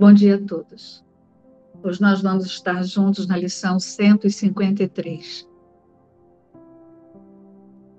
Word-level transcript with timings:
Bom 0.00 0.12
dia 0.12 0.36
a 0.36 0.38
todos. 0.40 1.04
Hoje 1.82 2.00
nós 2.00 2.22
vamos 2.22 2.46
estar 2.46 2.84
juntos 2.84 3.26
na 3.26 3.36
lição 3.36 3.80
153. 3.80 5.44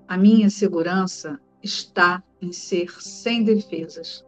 A 0.07 0.17
minha 0.17 0.49
segurança 0.49 1.37
está 1.61 2.23
em 2.41 2.53
ser 2.53 2.89
sem 3.01 3.43
defesas. 3.43 4.25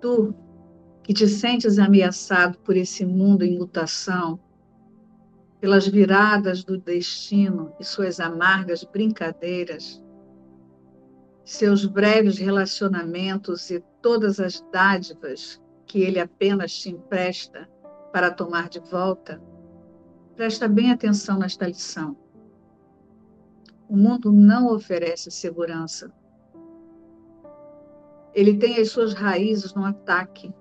Tu, 0.00 0.32
que 1.02 1.12
te 1.12 1.26
sentes 1.26 1.76
ameaçado 1.80 2.56
por 2.58 2.76
esse 2.76 3.04
mundo 3.04 3.42
em 3.42 3.58
mutação, 3.58 4.38
pelas 5.60 5.88
viradas 5.88 6.62
do 6.62 6.78
destino 6.78 7.74
e 7.80 7.84
suas 7.84 8.20
amargas 8.20 8.84
brincadeiras, 8.84 10.00
seus 11.48 11.86
breves 11.86 12.36
relacionamentos 12.36 13.70
e 13.70 13.82
todas 14.02 14.38
as 14.38 14.60
dádivas 14.70 15.58
que 15.86 16.02
ele 16.02 16.20
apenas 16.20 16.74
te 16.74 16.90
empresta 16.90 17.66
para 18.12 18.30
tomar 18.30 18.68
de 18.68 18.78
volta, 18.80 19.40
presta 20.36 20.68
bem 20.68 20.92
atenção 20.92 21.38
nesta 21.38 21.66
lição. 21.66 22.14
O 23.88 23.96
mundo 23.96 24.30
não 24.30 24.70
oferece 24.70 25.30
segurança. 25.30 26.12
Ele 28.34 28.58
tem 28.58 28.76
as 28.76 28.90
suas 28.90 29.14
raízes 29.14 29.72
no 29.72 29.86
ataque. 29.86 30.52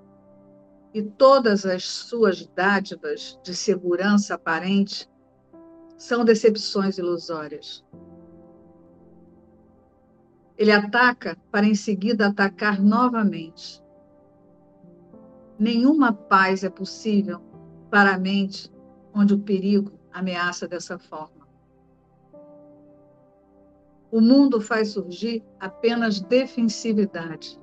E 0.94 1.04
todas 1.04 1.66
as 1.66 1.84
suas 1.84 2.48
dádivas 2.48 3.38
de 3.44 3.54
segurança 3.54 4.35
aparente 4.35 5.05
são 5.98 6.24
decepções 6.24 6.98
ilusórias. 6.98 7.84
Ele 10.58 10.72
ataca 10.72 11.38
para 11.52 11.66
em 11.66 11.76
seguida 11.76 12.27
atacar 12.27 12.82
novamente. 12.82 13.84
Nenhuma 15.60 16.12
paz 16.12 16.64
é 16.64 16.70
possível 16.70 17.41
para 17.90 18.16
a 18.16 18.18
mente 18.18 18.72
onde 19.14 19.34
o 19.34 19.40
perigo 19.40 19.91
ameaça 20.12 20.68
dessa 20.68 20.98
forma. 20.98 21.48
O 24.12 24.22
mundo 24.22 24.62
faz 24.62 24.90
surgir 24.90 25.44
apenas 25.60 26.22
defensividade, 26.22 27.60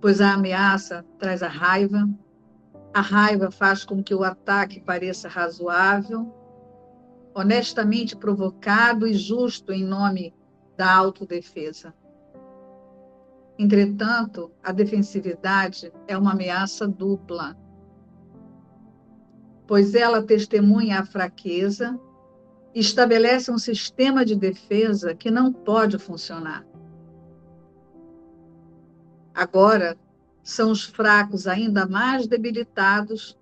pois 0.00 0.20
a 0.20 0.32
ameaça 0.32 1.04
traz 1.18 1.42
a 1.42 1.48
raiva, 1.48 2.08
a 2.94 3.00
raiva 3.00 3.50
faz 3.50 3.84
com 3.84 4.02
que 4.02 4.14
o 4.14 4.24
ataque 4.24 4.80
pareça 4.80 5.28
razoável, 5.28 6.32
honestamente 7.34 8.16
provocado 8.16 9.06
e 9.06 9.12
justo 9.12 9.72
em 9.72 9.84
nome 9.84 10.34
da 10.78 10.94
autodefesa. 10.94 11.92
Entretanto, 13.58 14.52
a 14.62 14.70
defensividade 14.70 15.92
é 16.06 16.16
uma 16.16 16.30
ameaça 16.30 16.86
dupla, 16.86 17.56
pois 19.66 19.96
ela 19.96 20.22
testemunha 20.22 21.00
a 21.00 21.04
fraqueza 21.04 21.98
e 22.72 22.78
estabelece 22.78 23.50
um 23.50 23.58
sistema 23.58 24.24
de 24.24 24.36
defesa 24.36 25.16
que 25.16 25.32
não 25.32 25.52
pode 25.52 25.98
funcionar. 25.98 26.64
Agora, 29.34 29.98
são 30.44 30.70
os 30.70 30.84
fracos 30.84 31.48
ainda 31.48 31.88
mais 31.88 32.28
debilitados, 32.28 33.36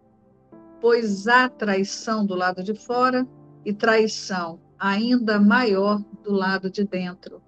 pois 0.80 1.28
há 1.28 1.50
traição 1.50 2.24
do 2.24 2.34
lado 2.34 2.62
de 2.62 2.74
fora 2.74 3.28
e 3.62 3.74
traição 3.74 4.58
ainda 4.78 5.40
maior 5.40 6.02
do 6.22 6.32
lado 6.32 6.70
de 6.70 6.84
dentro. 6.84 7.42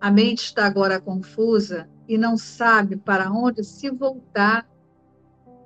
A 0.00 0.10
mente 0.10 0.44
está 0.44 0.66
agora 0.66 1.00
confusa 1.00 1.88
e 2.08 2.16
não 2.16 2.36
sabe 2.36 2.96
para 2.96 3.30
onde 3.30 3.62
se 3.62 3.90
voltar 3.90 4.68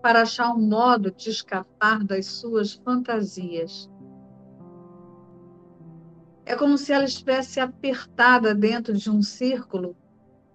para 0.03 0.23
achar 0.23 0.53
um 0.53 0.61
modo 0.61 1.11
de 1.11 1.31
escapar 1.31 2.05
das 2.05 2.27
suas 2.27 2.75
fantasias. 2.75 3.91
É 6.45 6.55
como 6.57 6.77
se 6.77 6.93
ela 6.93 7.05
estivesse 7.05 7.59
apertada 7.59 8.55
dentro 8.55 8.93
de 8.93 9.11
um 9.11 9.23
círculo 9.23 9.97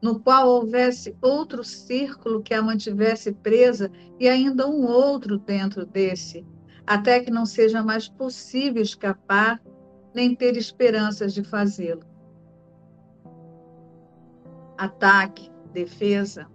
no 0.01 0.19
qual 0.19 0.47
houvesse 0.47 1.15
outro 1.21 1.63
círculo 1.63 2.41
que 2.41 2.53
a 2.53 2.61
mantivesse 2.61 3.31
presa 3.31 3.91
e 4.19 4.27
ainda 4.27 4.67
um 4.67 4.85
outro 4.85 5.37
dentro 5.37 5.85
desse, 5.85 6.45
até 6.89 7.19
que 7.19 7.29
não 7.29 7.45
seja 7.45 7.83
mais 7.83 8.09
possível 8.09 8.81
escapar 8.81 9.61
nem 10.11 10.33
ter 10.33 10.57
esperanças 10.57 11.35
de 11.35 11.43
fazê-lo. 11.43 12.01
Ataque, 14.75 15.51
defesa, 15.71 16.47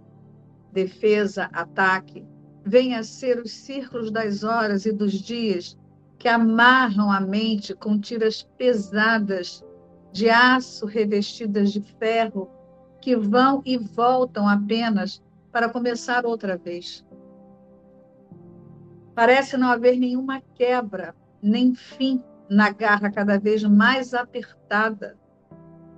defesa, 0.73 1.49
ataque, 1.53 2.27
vêm 2.65 2.95
a 2.95 3.03
ser 3.03 3.39
os 3.39 3.49
círculos 3.49 4.11
das 4.11 4.43
horas 4.43 4.85
e 4.85 4.91
dos 4.91 5.13
dias 5.13 5.79
que 6.19 6.27
amarram 6.27 7.09
a 7.09 7.21
mente 7.21 7.73
com 7.73 7.97
tiras 7.97 8.43
pesadas 8.57 9.63
de 10.11 10.29
aço 10.29 10.85
revestidas 10.85 11.71
de 11.71 11.79
ferro 11.97 12.49
que 12.99 13.15
vão 13.15 13.61
e 13.63 13.77
voltam 13.77 14.49
apenas 14.49 15.23
para 15.49 15.69
começar 15.69 16.25
outra 16.25 16.57
vez. 16.57 17.04
Parece 19.15 19.55
não 19.55 19.69
haver 19.69 19.97
nenhuma 19.97 20.41
quebra, 20.53 21.15
nem 21.41 21.73
fim 21.73 22.21
na 22.49 22.69
garra 22.69 23.09
cada 23.09 23.39
vez 23.39 23.63
mais 23.63 24.13
apertada 24.13 25.17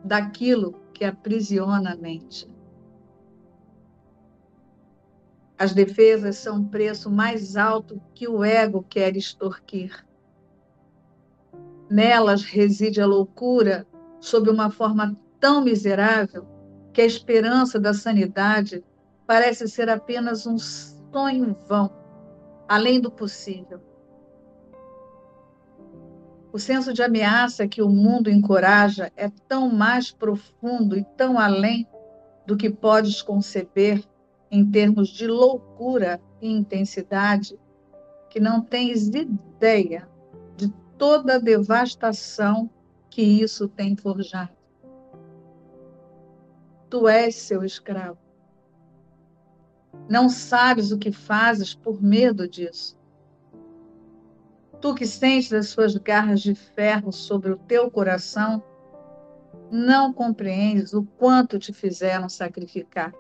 daquilo 0.04 0.80
que 0.94 1.04
aprisiona 1.04 1.94
a 1.94 1.96
mente. 1.96 2.48
As 5.58 5.74
defesas 5.74 6.38
são 6.38 6.58
um 6.58 6.68
preço 6.68 7.10
mais 7.10 7.58
alto 7.58 8.00
que 8.14 8.28
o 8.28 8.44
ego 8.44 8.86
quer 8.88 9.18
extorquir. 9.18 10.06
Nelas 11.90 12.44
reside 12.44 13.02
a 13.02 13.08
loucura 13.08 13.88
sob 14.20 14.50
uma 14.52 14.70
forma 14.70 15.18
tão 15.40 15.64
miserável 15.64 16.46
que 16.94 17.02
a 17.02 17.06
esperança 17.06 17.80
da 17.80 17.94
sanidade 17.94 18.84
parece 19.26 19.68
ser 19.68 19.90
apenas 19.90 20.46
um 20.46 20.60
sonho 20.60 21.58
vão 21.68 21.92
além 22.68 23.00
do 23.00 23.10
possível. 23.10 23.80
O 26.52 26.60
senso 26.60 26.94
de 26.94 27.04
ameaça 27.04 27.68
que 27.68 27.82
o 27.82 27.90
mundo 27.90 28.30
encoraja 28.30 29.12
é 29.16 29.30
tão 29.48 29.70
mais 29.70 30.12
profundo 30.12 30.98
e 30.98 31.04
tão 31.16 31.38
além 31.38 31.88
do 32.46 32.58
que 32.58 32.70
podes 32.70 33.22
conceber 33.22 34.04
em 34.50 34.70
termos 34.70 35.10
de 35.10 35.28
loucura 35.28 36.22
e 36.42 36.50
intensidade, 36.50 37.60
que 38.30 38.40
não 38.40 38.62
tens 38.62 39.08
ideia 39.08 40.08
de 40.56 40.70
toda 40.98 41.36
a 41.36 41.40
devastação 41.40 42.70
que 43.10 43.22
isso 43.22 43.68
tem 43.68 43.96
forjado. 43.96 44.56
Tu 46.90 47.08
és 47.08 47.36
seu 47.36 47.64
escravo. 47.64 48.27
Não 50.10 50.30
sabes 50.30 50.92
o 50.92 50.98
que 50.98 51.12
fazes 51.12 51.76
por 51.76 52.02
medo 52.02 52.48
disso. 52.48 52.98
Tu 54.80 54.94
que 54.96 55.06
sentes 55.06 55.52
as 55.52 55.70
suas 55.70 55.96
garras 55.96 56.42
de 56.42 56.54
ferro 56.54 57.12
sobre 57.12 57.52
o 57.52 57.58
teu 57.58 57.90
coração, 57.90 58.64
não 59.70 60.14
compreendes 60.14 60.94
o 60.94 61.04
quanto 61.04 61.60
te 61.60 61.74
fizeram 61.74 62.30
sacrificar. 62.30 63.14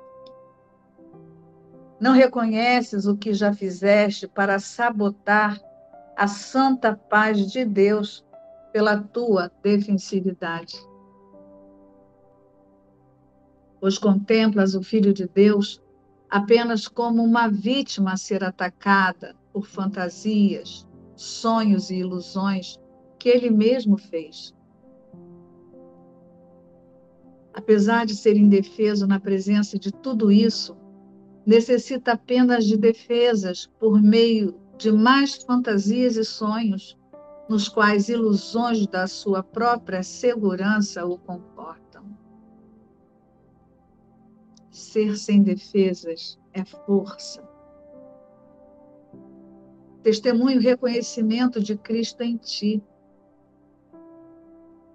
Não 1.99 2.13
reconheces 2.13 3.05
o 3.05 3.17
que 3.17 3.33
já 3.33 3.53
fizeste 3.53 4.27
para 4.27 4.59
sabotar 4.59 5.59
a 6.15 6.27
santa 6.27 6.95
paz 6.95 7.51
de 7.51 7.65
Deus 7.65 8.25
pela 8.71 9.01
tua 9.01 9.51
defensividade. 9.61 10.75
Pois 13.79 13.97
contemplas 13.97 14.75
o 14.75 14.83
Filho 14.83 15.13
de 15.13 15.27
Deus 15.27 15.81
apenas 16.29 16.87
como 16.87 17.23
uma 17.23 17.47
vítima 17.47 18.13
a 18.13 18.17
ser 18.17 18.43
atacada 18.43 19.35
por 19.53 19.65
fantasias, 19.65 20.87
sonhos 21.15 21.89
e 21.89 21.95
ilusões 21.95 22.77
que 23.17 23.29
ele 23.29 23.49
mesmo 23.49 23.97
fez. 23.97 24.53
Apesar 27.53 28.05
de 28.05 28.15
ser 28.15 28.37
indefeso 28.37 29.07
na 29.07 29.19
presença 29.19 29.79
de 29.79 29.91
tudo 29.91 30.31
isso, 30.31 30.77
necessita 31.45 32.11
apenas 32.11 32.65
de 32.65 32.77
defesas 32.77 33.67
por 33.79 34.01
meio 34.01 34.59
de 34.77 34.91
mais 34.91 35.37
fantasias 35.37 36.17
e 36.17 36.23
sonhos, 36.23 36.97
nos 37.49 37.67
quais 37.67 38.09
ilusões 38.09 38.85
da 38.87 39.07
sua 39.07 39.41
própria 39.41 40.03
segurança 40.03 41.05
o 41.05 41.17
comportam. 41.17 41.86
Ser 44.77 45.17
sem 45.17 45.41
defesas 45.41 46.37
é 46.53 46.63
força. 46.63 47.41
Testemunho 50.03 50.61
reconhecimento 50.61 51.59
de 51.59 51.75
Cristo 51.75 52.21
em 52.21 52.37
ti. 52.37 52.83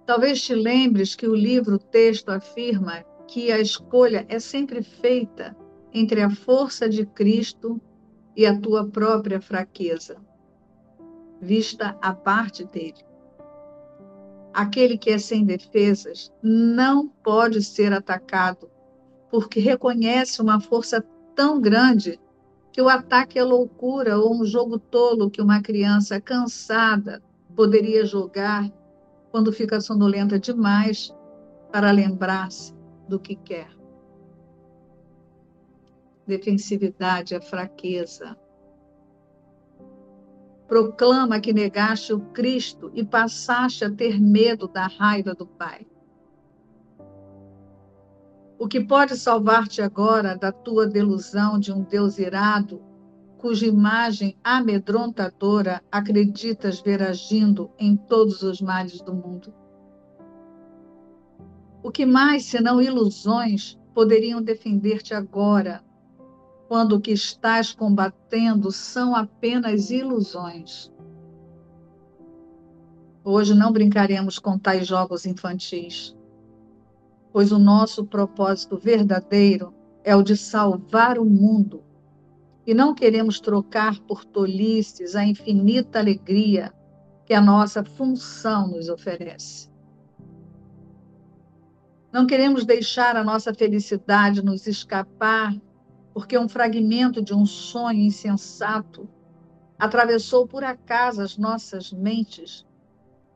Talvez 0.05 0.41
te 0.41 0.55
lembres 0.55 1.15
que 1.15 1.27
o 1.27 1.35
livro 1.35 1.77
texto 1.77 2.29
afirma 2.29 3.03
que 3.27 3.51
a 3.51 3.59
escolha 3.59 4.25
é 4.29 4.39
sempre 4.39 4.81
feita 4.81 5.53
entre 5.93 6.21
a 6.21 6.29
força 6.29 6.87
de 6.87 7.05
Cristo 7.05 7.81
e 8.37 8.45
a 8.45 8.57
tua 8.57 8.87
própria 8.87 9.41
fraqueza, 9.41 10.15
vista 11.41 11.97
a 12.01 12.13
parte 12.13 12.63
dele. 12.63 13.03
Aquele 14.53 14.97
que 14.97 15.09
é 15.09 15.17
sem 15.17 15.43
defesas 15.43 16.31
não 16.41 17.09
pode 17.09 17.61
ser 17.61 17.91
atacado, 17.91 18.71
porque 19.33 19.59
reconhece 19.59 20.39
uma 20.43 20.59
força 20.59 21.03
tão 21.33 21.59
grande 21.59 22.19
que 22.71 22.79
o 22.79 22.87
ataque 22.87 23.39
é 23.39 23.43
loucura 23.43 24.15
ou 24.19 24.31
um 24.39 24.45
jogo 24.45 24.77
tolo 24.77 25.27
que 25.27 25.41
uma 25.41 25.59
criança 25.59 26.21
cansada 26.21 27.19
poderia 27.55 28.05
jogar 28.05 28.71
quando 29.31 29.51
fica 29.51 29.81
sonolenta 29.81 30.37
demais 30.37 31.11
para 31.71 31.89
lembrar-se 31.89 32.75
do 33.09 33.19
que 33.19 33.35
quer. 33.35 33.75
Defensividade 36.27 37.33
é 37.33 37.41
fraqueza. 37.41 38.37
Proclama 40.67 41.39
que 41.39 41.51
negaste 41.51 42.13
o 42.13 42.19
Cristo 42.19 42.91
e 42.93 43.03
passaste 43.03 43.83
a 43.83 43.89
ter 43.89 44.21
medo 44.21 44.67
da 44.67 44.85
raiva 44.85 45.33
do 45.33 45.47
Pai. 45.47 45.87
O 48.63 48.67
que 48.69 48.79
pode 48.79 49.17
salvar-te 49.17 49.81
agora 49.81 50.37
da 50.37 50.49
tua 50.49 50.87
delusão 50.87 51.59
de 51.59 51.69
um 51.69 51.81
Deus 51.81 52.17
irado, 52.17 52.81
cuja 53.37 53.67
imagem 53.67 54.37
amedrontadora 54.41 55.83
acreditas 55.91 56.79
ver 56.79 57.03
agindo 57.03 57.69
em 57.77 57.97
todos 57.97 58.41
os 58.41 58.61
males 58.61 59.01
do 59.01 59.13
mundo? 59.13 59.53
O 61.83 61.91
que 61.91 62.05
mais, 62.05 62.45
senão 62.45 62.81
ilusões, 62.81 63.77
poderiam 63.93 64.41
defender-te 64.41 65.13
agora, 65.13 65.83
quando 66.69 66.95
o 66.95 67.01
que 67.01 67.11
estás 67.11 67.73
combatendo 67.73 68.71
são 68.71 69.13
apenas 69.13 69.91
ilusões? 69.91 70.89
Hoje 73.25 73.53
não 73.53 73.73
brincaremos 73.73 74.39
com 74.39 74.57
tais 74.57 74.87
jogos 74.87 75.25
infantis, 75.25 76.15
pois 77.33 77.51
o 77.51 77.57
nosso 77.57 78.05
propósito 78.05 78.77
verdadeiro 78.77 79.73
é 80.03 80.15
o 80.15 80.21
de 80.21 80.37
salvar 80.37 81.17
o 81.17 81.25
mundo. 81.25 81.83
E 82.65 82.75
não 82.75 82.93
queremos 82.93 83.39
trocar 83.39 83.99
por 84.01 84.23
tolices 84.23 85.15
a 85.15 85.25
infinita 85.25 85.97
alegria 85.97 86.71
que 87.25 87.33
a 87.33 87.41
nossa 87.41 87.83
função 87.83 88.67
nos 88.67 88.87
oferece. 88.87 89.67
Não 92.11 92.27
queremos 92.27 92.63
deixar 92.63 93.17
a 93.17 93.23
nossa 93.23 93.51
felicidade 93.51 94.45
nos 94.45 94.67
escapar, 94.67 95.59
porque 96.13 96.37
um 96.37 96.47
fragmento 96.47 97.19
de 97.19 97.33
um 97.33 97.47
sonho 97.47 98.01
insensato 98.01 99.09
atravessou 99.79 100.47
por 100.47 100.63
acaso 100.63 101.19
as 101.19 101.35
nossas 101.35 101.91
mentes 101.91 102.63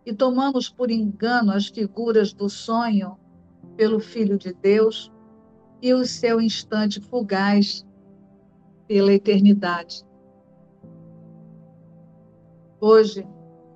e 0.05 0.13
tomamos 0.13 0.69
por 0.69 0.91
engano 0.91 1.51
as 1.51 1.65
figuras 1.67 2.31
do 2.31 2.47
sonho 2.47 3.17
pelo 3.77 3.99
Filho 3.99 4.37
de 4.37 4.51
Deus 4.51 5.11
e 5.81 5.93
o 5.93 6.03
seu 6.05 6.41
instante 6.41 6.99
fugaz 6.99 7.85
pela 8.87 9.13
eternidade. 9.13 10.03
Hoje, 12.81 13.25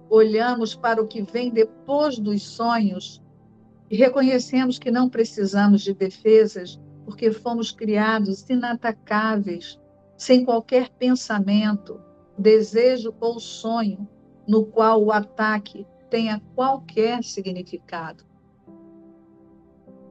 olhamos 0.10 0.76
para 0.76 1.02
o 1.02 1.08
que 1.08 1.22
vem 1.22 1.52
depois 1.52 2.18
dos 2.18 2.42
sonhos 2.44 3.22
e 3.90 3.96
reconhecemos 3.96 4.80
que 4.80 4.90
não 4.90 5.10
precisamos 5.10 5.82
de 5.82 5.94
defesas 5.94 6.80
porque 7.06 7.32
fomos 7.32 7.72
criados 7.72 8.48
inatacáveis, 8.50 9.80
sem 10.18 10.46
qualquer 10.46 10.90
pensamento, 10.90 12.00
desejo 12.38 13.14
ou 13.20 13.40
sonho 13.40 14.08
no 14.48 14.66
qual 14.66 15.04
o 15.04 15.12
ataque 15.12 15.86
tenha 16.10 16.42
qualquer 16.56 17.24
significado. 17.24 18.31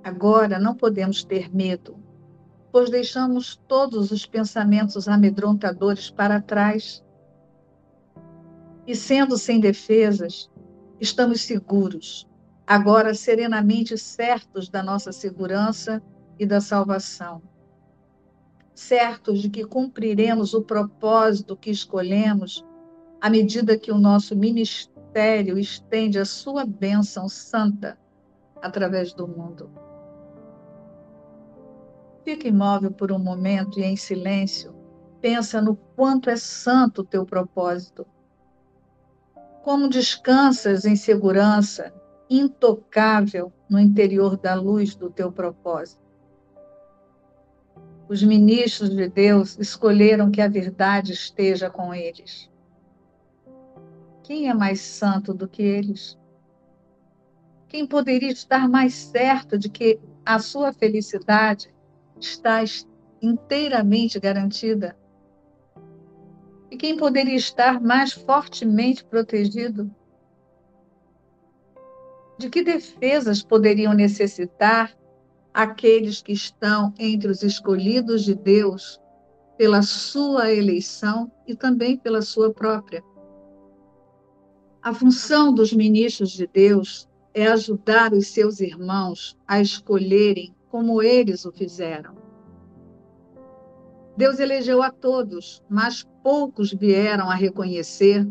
Agora 0.03 0.59
não 0.59 0.75
podemos 0.75 1.23
ter 1.23 1.55
medo, 1.55 1.97
pois 2.73 2.89
deixamos 2.89 3.57
todos 3.69 4.11
os 4.11 4.25
pensamentos 4.25 5.07
amedrontadores 5.07 6.11
para 6.11 6.41
trás. 6.41 7.05
E 8.87 8.97
sendo 8.97 9.37
sem 9.37 9.61
defesas, 9.61 10.51
estamos 10.99 11.43
seguros, 11.43 12.27
agora 12.67 13.13
serenamente 13.15 13.99
certos 13.99 14.69
da 14.71 14.83
nossa 14.83 15.13
segurança 15.13 16.03
e 16.39 16.47
da 16.47 16.61
salvação. 16.61 17.43
Certos 18.75 19.43
de 19.43 19.51
que 19.51 19.67
cumpriremos 19.67 20.55
o 20.55 20.63
propósito 20.63 21.57
que 21.57 21.71
escolhemos 21.71 22.65
à 23.21 23.29
medida 23.29 23.77
que 23.77 23.93
o 23.93 23.99
nosso 23.99 24.35
ministério 24.35 25.59
estende 25.59 26.19
a 26.19 26.25
sua 26.25 26.65
bênção 26.65 27.29
santa 27.29 27.99
através 28.63 29.13
do 29.13 29.29
mundo. 29.29 29.71
Fica 32.31 32.47
imóvel 32.47 32.93
por 32.93 33.11
um 33.11 33.19
momento 33.19 33.81
e 33.81 33.83
em 33.83 33.97
silêncio, 33.97 34.73
pensa 35.21 35.61
no 35.61 35.75
quanto 35.75 36.31
é 36.31 36.37
santo 36.37 37.01
o 37.01 37.05
teu 37.05 37.27
propósito. 37.27 38.07
Como 39.65 39.89
descansas 39.89 40.85
em 40.85 40.95
segurança 40.95 41.93
intocável 42.31 43.53
no 43.69 43.81
interior 43.81 44.37
da 44.37 44.55
luz 44.55 44.95
do 44.95 45.11
teu 45.11 45.33
propósito. 45.33 46.01
Os 48.09 48.23
ministros 48.23 48.91
de 48.91 49.09
Deus 49.09 49.59
escolheram 49.59 50.31
que 50.31 50.41
a 50.41 50.47
verdade 50.47 51.13
esteja 51.13 51.69
com 51.69 51.93
eles. 51.93 52.49
Quem 54.23 54.49
é 54.49 54.55
mais 54.55 54.81
santo 54.81 55.35
do 55.35 55.49
que 55.49 55.65
eles? 55.65 56.17
Quem 57.67 57.85
poderia 57.85 58.31
estar 58.31 58.69
mais 58.69 58.95
certo 58.95 59.59
de 59.59 59.69
que 59.69 59.99
a 60.25 60.39
sua 60.39 60.73
felicidade 60.73 61.75
está 62.27 62.63
inteiramente 63.21 64.19
garantida? 64.19 64.97
E 66.71 66.77
quem 66.77 66.97
poderia 66.97 67.37
estar 67.37 67.81
mais 67.81 68.13
fortemente 68.13 69.05
protegido? 69.05 69.91
de 72.41 72.49
que 72.49 72.65
defesas 72.65 73.43
poderiam 73.43 73.93
necessitar 73.93 74.97
aqueles 75.53 76.23
que 76.23 76.33
estão 76.33 76.95
entre 76.99 77.31
os 77.31 77.43
escolhidos 77.43 78.25
de 78.25 78.35
Deus 78.35 78.99
pela 79.59 79.83
sua 79.83 80.51
eleição 80.51 81.31
e 81.47 81.55
também 81.55 81.99
pela 81.99 82.23
sua 82.23 82.51
própria. 82.51 83.05
A 84.83 84.95
função 84.95 85.53
dos 85.53 85.71
ministros 85.71 86.31
de 86.31 86.47
Deus 86.47 87.07
é 87.35 87.47
ajudar 87.47 88.15
os 88.15 88.29
seus 88.29 88.61
irmãos 88.61 89.37
a 89.47 89.61
escolherem 89.61 90.55
como 90.71 91.03
eles 91.03 91.45
o 91.45 91.53
fizeram. 91.53 92.15
Deus 94.17 94.39
elegeu 94.39 94.83
a 94.83 94.91
todos, 94.91 95.63
mas 95.69 96.07
poucos 96.23 96.73
vieram 96.73 97.29
a 97.29 97.35
reconhecer 97.35 98.27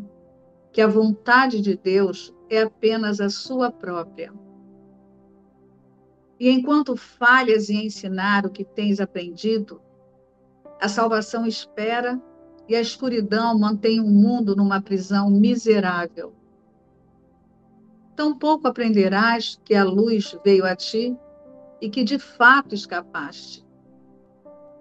que 0.72 0.81
a 0.81 0.88
vontade 0.88 1.62
de 1.62 1.75
Deus 1.75 2.34
é 2.50 2.62
apenas 2.62 3.19
a 3.19 3.29
sua 3.29 3.72
própria. 3.72 4.34
E 6.39 6.50
enquanto 6.50 6.96
falhas 6.96 7.69
em 7.69 7.88
ensinar 7.88 8.46
o 8.46 8.50
que 8.50 8.63
tens 8.63 9.00
aprendido, 9.00 9.81
a 10.79 10.88
salvação 10.88 11.46
espera 11.46 12.22
e 12.67 12.75
a 12.75 12.81
escuridão 12.81 13.58
mantém 13.58 14.00
o 14.00 14.08
mundo 14.08 14.55
numa 14.55 14.81
prisão 14.81 15.29
miserável. 15.29 16.34
Tampouco 18.15 18.67
aprenderás 18.67 19.60
que 19.65 19.74
a 19.74 19.84
luz 19.84 20.38
veio 20.46 20.65
a 20.65 20.75
ti 20.75 21.17
e 21.81 21.89
que 21.89 22.03
de 22.03 22.19
fato 22.19 22.75
escapaste, 22.75 23.65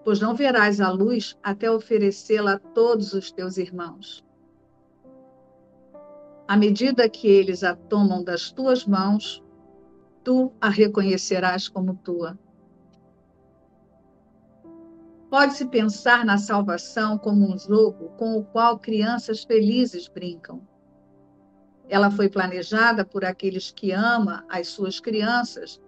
pois 0.04 0.20
não 0.20 0.34
verás 0.34 0.80
a 0.80 0.90
luz 0.90 1.38
até 1.42 1.70
oferecê-la 1.70 2.54
a 2.54 2.58
todos 2.58 3.12
os 3.12 3.30
teus 3.30 3.56
irmãos. 3.56 4.24
À 6.46 6.56
medida 6.56 7.08
que 7.08 7.28
eles 7.28 7.62
a 7.62 7.76
tomam 7.76 8.24
das 8.24 8.50
tuas 8.50 8.86
mãos, 8.86 9.44
tu 10.24 10.52
a 10.60 10.68
reconhecerás 10.68 11.68
como 11.68 11.94
tua. 11.96 12.38
Pode-se 15.30 15.66
pensar 15.66 16.24
na 16.24 16.38
salvação 16.38 17.18
como 17.18 17.52
um 17.52 17.58
jogo 17.58 18.08
com 18.16 18.38
o 18.38 18.44
qual 18.44 18.78
crianças 18.78 19.44
felizes 19.44 20.08
brincam. 20.08 20.66
Ela 21.86 22.10
foi 22.10 22.30
planejada 22.30 23.04
por 23.04 23.26
aqueles 23.26 23.70
que 23.70 23.92
amam 23.92 24.42
as 24.48 24.68
suas 24.68 24.98
crianças 25.00 25.78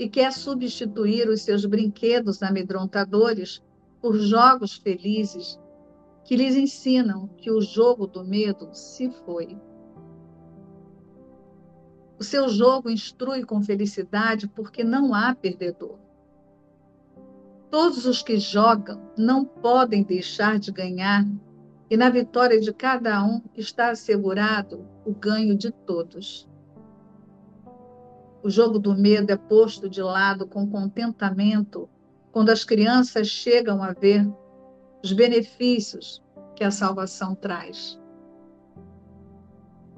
e 0.00 0.08
quer 0.08 0.32
substituir 0.32 1.28
os 1.28 1.42
seus 1.42 1.66
brinquedos 1.66 2.42
amedrontadores 2.42 3.62
por 4.00 4.16
jogos 4.18 4.76
felizes 4.76 5.60
que 6.24 6.34
lhes 6.36 6.56
ensinam 6.56 7.28
que 7.36 7.50
o 7.50 7.60
jogo 7.60 8.06
do 8.06 8.24
medo 8.24 8.70
se 8.72 9.10
foi. 9.26 9.58
O 12.18 12.24
seu 12.24 12.48
jogo 12.48 12.88
instrui 12.88 13.44
com 13.44 13.60
felicidade 13.60 14.48
porque 14.48 14.82
não 14.82 15.12
há 15.12 15.34
perdedor. 15.34 15.98
Todos 17.70 18.06
os 18.06 18.22
que 18.22 18.38
jogam 18.38 19.12
não 19.18 19.44
podem 19.44 20.02
deixar 20.02 20.58
de 20.58 20.72
ganhar, 20.72 21.26
e 21.90 21.96
na 21.96 22.08
vitória 22.08 22.58
de 22.58 22.72
cada 22.72 23.22
um 23.22 23.42
está 23.54 23.90
assegurado 23.90 24.82
o 25.04 25.12
ganho 25.12 25.54
de 25.54 25.70
todos. 25.70 26.49
O 28.42 28.48
jogo 28.48 28.78
do 28.78 28.94
medo 28.94 29.30
é 29.30 29.36
posto 29.36 29.88
de 29.88 30.02
lado 30.02 30.46
com 30.46 30.66
contentamento 30.66 31.88
quando 32.32 32.50
as 32.50 32.64
crianças 32.64 33.26
chegam 33.26 33.82
a 33.82 33.92
ver 33.92 34.26
os 35.02 35.12
benefícios 35.12 36.22
que 36.56 36.64
a 36.64 36.70
salvação 36.70 37.34
traz. 37.34 38.00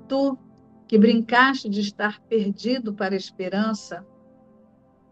Tu, 0.08 0.36
que 0.88 0.98
brincaste 0.98 1.68
de 1.68 1.80
estar 1.80 2.20
perdido 2.22 2.92
para 2.92 3.14
a 3.14 3.16
esperança, 3.16 4.04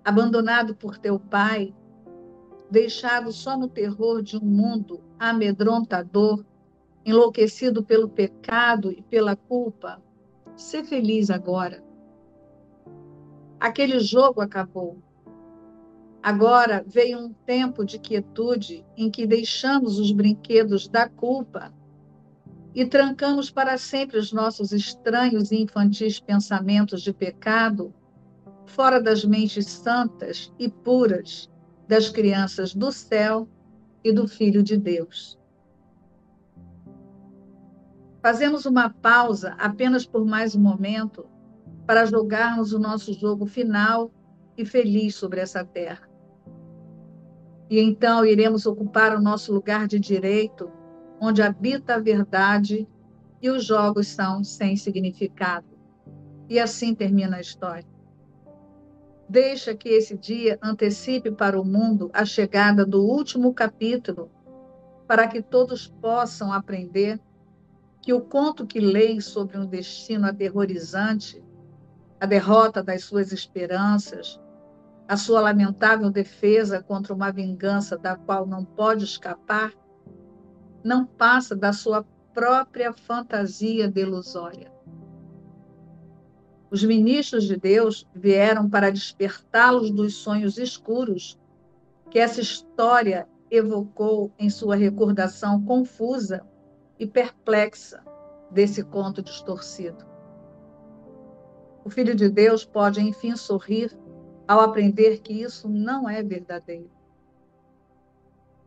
abandonado 0.05 0.75
por 0.75 0.99
teu 0.99 1.19
pai, 1.19 1.73
deixado 2.71 3.33
só 3.33 3.57
no 3.57 3.69
terror 3.69 4.23
de 4.23 4.37
um 4.37 4.45
mundo 4.45 5.01
amedrontador, 5.19 6.45
enlouquecido 7.05 7.85
pelo 7.85 8.09
pecado 8.09 8.91
e 8.91 9.03
pela 9.03 9.37
culpa, 9.37 10.03
ser 10.57 10.85
feliz 10.85 11.31
agora. 11.31 11.90
Aquele 13.61 14.01
jogo 14.01 14.41
acabou. 14.41 14.99
Agora 16.23 16.83
veio 16.87 17.19
um 17.19 17.33
tempo 17.45 17.85
de 17.85 17.99
quietude 17.99 18.85
em 18.97 19.11
que 19.11 19.27
deixamos 19.27 19.99
os 19.99 20.11
brinquedos 20.13 20.89
da 20.89 21.07
culpa 21.07 21.73
e 22.75 22.87
trancamos 22.87 23.51
para 23.51 23.77
sempre 23.77 24.17
os 24.17 24.33
nossos 24.33 24.73
estranhos 24.73 25.53
e 25.53 25.61
infantis 25.63 26.19
pensamentos 26.19 27.03
de 27.03 27.13
pecado 27.13 27.93
fora 28.65 29.01
das 29.01 29.25
mentes 29.25 29.67
santas 29.67 30.53
e 30.59 30.69
puras 30.69 31.51
das 31.87 32.09
crianças 32.09 32.75
do 32.75 32.91
céu 32.91 33.49
e 34.03 34.13
do 34.13 34.27
Filho 34.27 34.63
de 34.63 34.77
Deus. 34.77 35.39
Fazemos 38.23 38.65
uma 38.65 38.91
pausa 38.91 39.55
apenas 39.59 40.07
por 40.07 40.25
mais 40.25 40.55
um 40.55 40.61
momento 40.61 41.27
para 41.91 42.07
jogarmos 42.07 42.73
o 42.73 42.79
nosso 42.79 43.13
jogo 43.13 43.47
final 43.47 44.13
e 44.57 44.65
feliz 44.65 45.17
sobre 45.17 45.41
essa 45.41 45.65
terra. 45.65 46.09
E 47.69 47.81
então 47.81 48.25
iremos 48.25 48.65
ocupar 48.65 49.13
o 49.17 49.21
nosso 49.21 49.53
lugar 49.53 49.89
de 49.89 49.99
direito, 49.99 50.71
onde 51.21 51.43
habita 51.43 51.97
a 51.97 51.99
verdade 51.99 52.87
e 53.43 53.51
os 53.51 53.65
jogos 53.65 54.07
são 54.07 54.45
sem 54.45 54.77
significado. 54.77 55.67
E 56.49 56.61
assim 56.61 56.95
termina 56.95 57.39
a 57.39 57.41
história. 57.41 57.91
Deixa 59.29 59.75
que 59.75 59.89
esse 59.89 60.17
dia 60.17 60.61
antecipe 60.63 61.33
para 61.33 61.61
o 61.61 61.65
mundo 61.65 62.09
a 62.13 62.25
chegada 62.25 62.87
do 62.87 63.03
último 63.03 63.53
capítulo, 63.53 64.31
para 65.09 65.27
que 65.27 65.43
todos 65.43 65.89
possam 65.89 66.53
aprender 66.53 67.19
que 68.01 68.13
o 68.13 68.21
conto 68.21 68.65
que 68.65 68.79
leem 68.79 69.21
sobre 69.21 69.59
um 69.59 69.67
destino 69.67 70.29
aterrorizante, 70.29 71.43
a 72.21 72.27
derrota 72.27 72.83
das 72.83 73.05
suas 73.05 73.33
esperanças, 73.33 74.39
a 75.09 75.17
sua 75.17 75.41
lamentável 75.41 76.11
defesa 76.11 76.83
contra 76.83 77.15
uma 77.15 77.33
vingança 77.33 77.97
da 77.97 78.15
qual 78.15 78.47
não 78.47 78.65
pode 78.65 79.05
escapar, 79.05 79.73
não 80.85 81.07
passa 81.07 81.57
da 81.57 81.73
sua 81.73 82.05
própria 82.35 82.93
fantasia 82.93 83.91
delusória. 83.91 84.71
Os 86.71 86.85
ministros 86.85 87.45
de 87.45 87.57
Deus 87.57 88.07
vieram 88.15 88.69
para 88.69 88.93
despertá-los 88.93 89.91
dos 89.91 90.15
sonhos 90.15 90.59
escuros 90.59 91.39
que 92.11 92.19
essa 92.19 92.41
história 92.41 93.27
evocou 93.51 94.31
em 94.39 94.49
sua 94.49 94.77
recordação 94.77 95.65
confusa 95.65 96.47
e 96.99 97.07
perplexa 97.07 98.05
desse 98.51 98.85
conto 98.85 99.23
distorcido. 99.23 100.10
O 101.91 101.93
Filho 101.93 102.15
de 102.15 102.29
Deus 102.29 102.65
pode, 102.65 103.01
enfim, 103.01 103.35
sorrir 103.35 103.99
ao 104.47 104.61
aprender 104.61 105.19
que 105.19 105.33
isso 105.33 105.69
não 105.69 106.09
é 106.09 106.23
verdadeiro. 106.23 106.89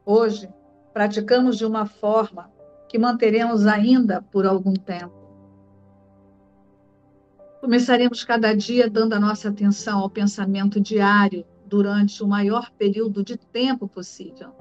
Hoje, 0.06 0.50
praticamos 0.92 1.58
de 1.58 1.66
uma 1.66 1.86
forma 1.86 2.52
que 2.90 3.00
manteremos 3.00 3.66
ainda 3.66 4.22
por 4.22 4.46
algum 4.46 4.74
tempo. 4.74 5.14
Começaremos 7.62 8.26
cada 8.26 8.54
dia 8.54 8.90
dando 8.90 9.14
a 9.14 9.20
nossa 9.22 9.48
atenção 9.48 10.00
ao 10.00 10.10
pensamento 10.10 10.82
diário 10.82 11.46
durante 11.66 12.22
o 12.22 12.28
maior 12.28 12.72
período 12.72 13.24
de 13.24 13.38
tempo 13.38 13.88
possível. 13.88 14.54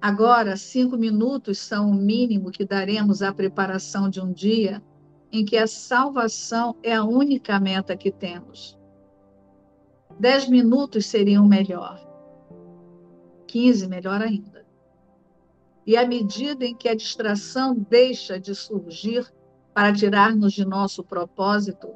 Agora, 0.00 0.56
cinco 0.56 0.96
minutos 0.96 1.56
são 1.60 1.88
o 1.92 1.94
mínimo 1.94 2.50
que 2.50 2.64
daremos 2.64 3.22
à 3.22 3.32
preparação 3.32 4.10
de 4.10 4.20
um 4.20 4.32
dia 4.32 4.82
em 5.34 5.44
que 5.44 5.56
a 5.56 5.66
salvação 5.66 6.76
é 6.80 6.94
a 6.94 7.02
única 7.02 7.58
meta 7.58 7.96
que 7.96 8.12
temos. 8.12 8.78
Dez 10.16 10.48
minutos 10.48 11.06
seriam 11.06 11.44
melhor. 11.44 12.00
Quinze, 13.44 13.88
melhor 13.88 14.22
ainda. 14.22 14.64
E 15.84 15.96
à 15.96 16.06
medida 16.06 16.64
em 16.64 16.72
que 16.72 16.88
a 16.88 16.94
distração 16.94 17.74
deixa 17.74 18.38
de 18.38 18.54
surgir, 18.54 19.28
para 19.74 19.92
tirar-nos 19.92 20.52
de 20.52 20.64
nosso 20.64 21.02
propósito, 21.02 21.88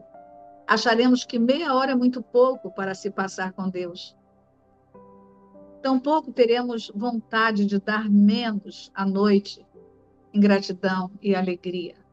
acharemos 0.67 1.25
que 1.25 1.39
meia 1.39 1.73
hora 1.73 1.93
é 1.93 1.95
muito 1.95 2.21
pouco 2.21 2.73
para 2.73 2.93
se 2.93 3.09
passar 3.09 3.53
com 3.53 3.71
Deus. 3.71 4.17
Tampouco 5.81 6.33
teremos 6.33 6.91
vontade 6.93 7.65
de 7.65 7.79
dar 7.79 8.11
menos 8.11 8.91
à 8.93 9.07
noite 9.07 9.65
em 10.35 10.41
gratidão 10.41 11.09
e 11.23 11.37
alegria. 11.37 12.08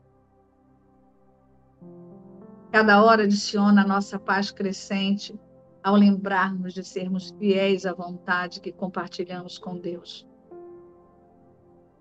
Cada 2.76 3.02
hora 3.02 3.24
adiciona 3.24 3.84
a 3.84 3.88
nossa 3.88 4.20
paz 4.20 4.52
crescente 4.52 5.34
ao 5.82 5.96
lembrarmos 5.96 6.74
de 6.74 6.84
sermos 6.84 7.34
fiéis 7.40 7.86
à 7.86 7.94
vontade 7.94 8.60
que 8.60 8.70
compartilhamos 8.70 9.58
com 9.58 9.78
Deus. 9.78 10.28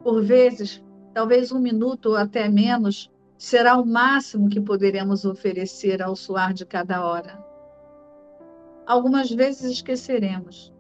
Por 0.00 0.20
vezes, 0.24 0.84
talvez 1.12 1.52
um 1.52 1.60
minuto 1.60 2.06
ou 2.06 2.16
até 2.16 2.48
menos 2.48 3.08
será 3.38 3.76
o 3.76 3.86
máximo 3.86 4.48
que 4.48 4.60
poderemos 4.60 5.24
oferecer 5.24 6.02
ao 6.02 6.16
suar 6.16 6.52
de 6.52 6.66
cada 6.66 7.06
hora. 7.06 7.38
Algumas 8.84 9.30
vezes 9.30 9.70
esqueceremos. 9.70 10.74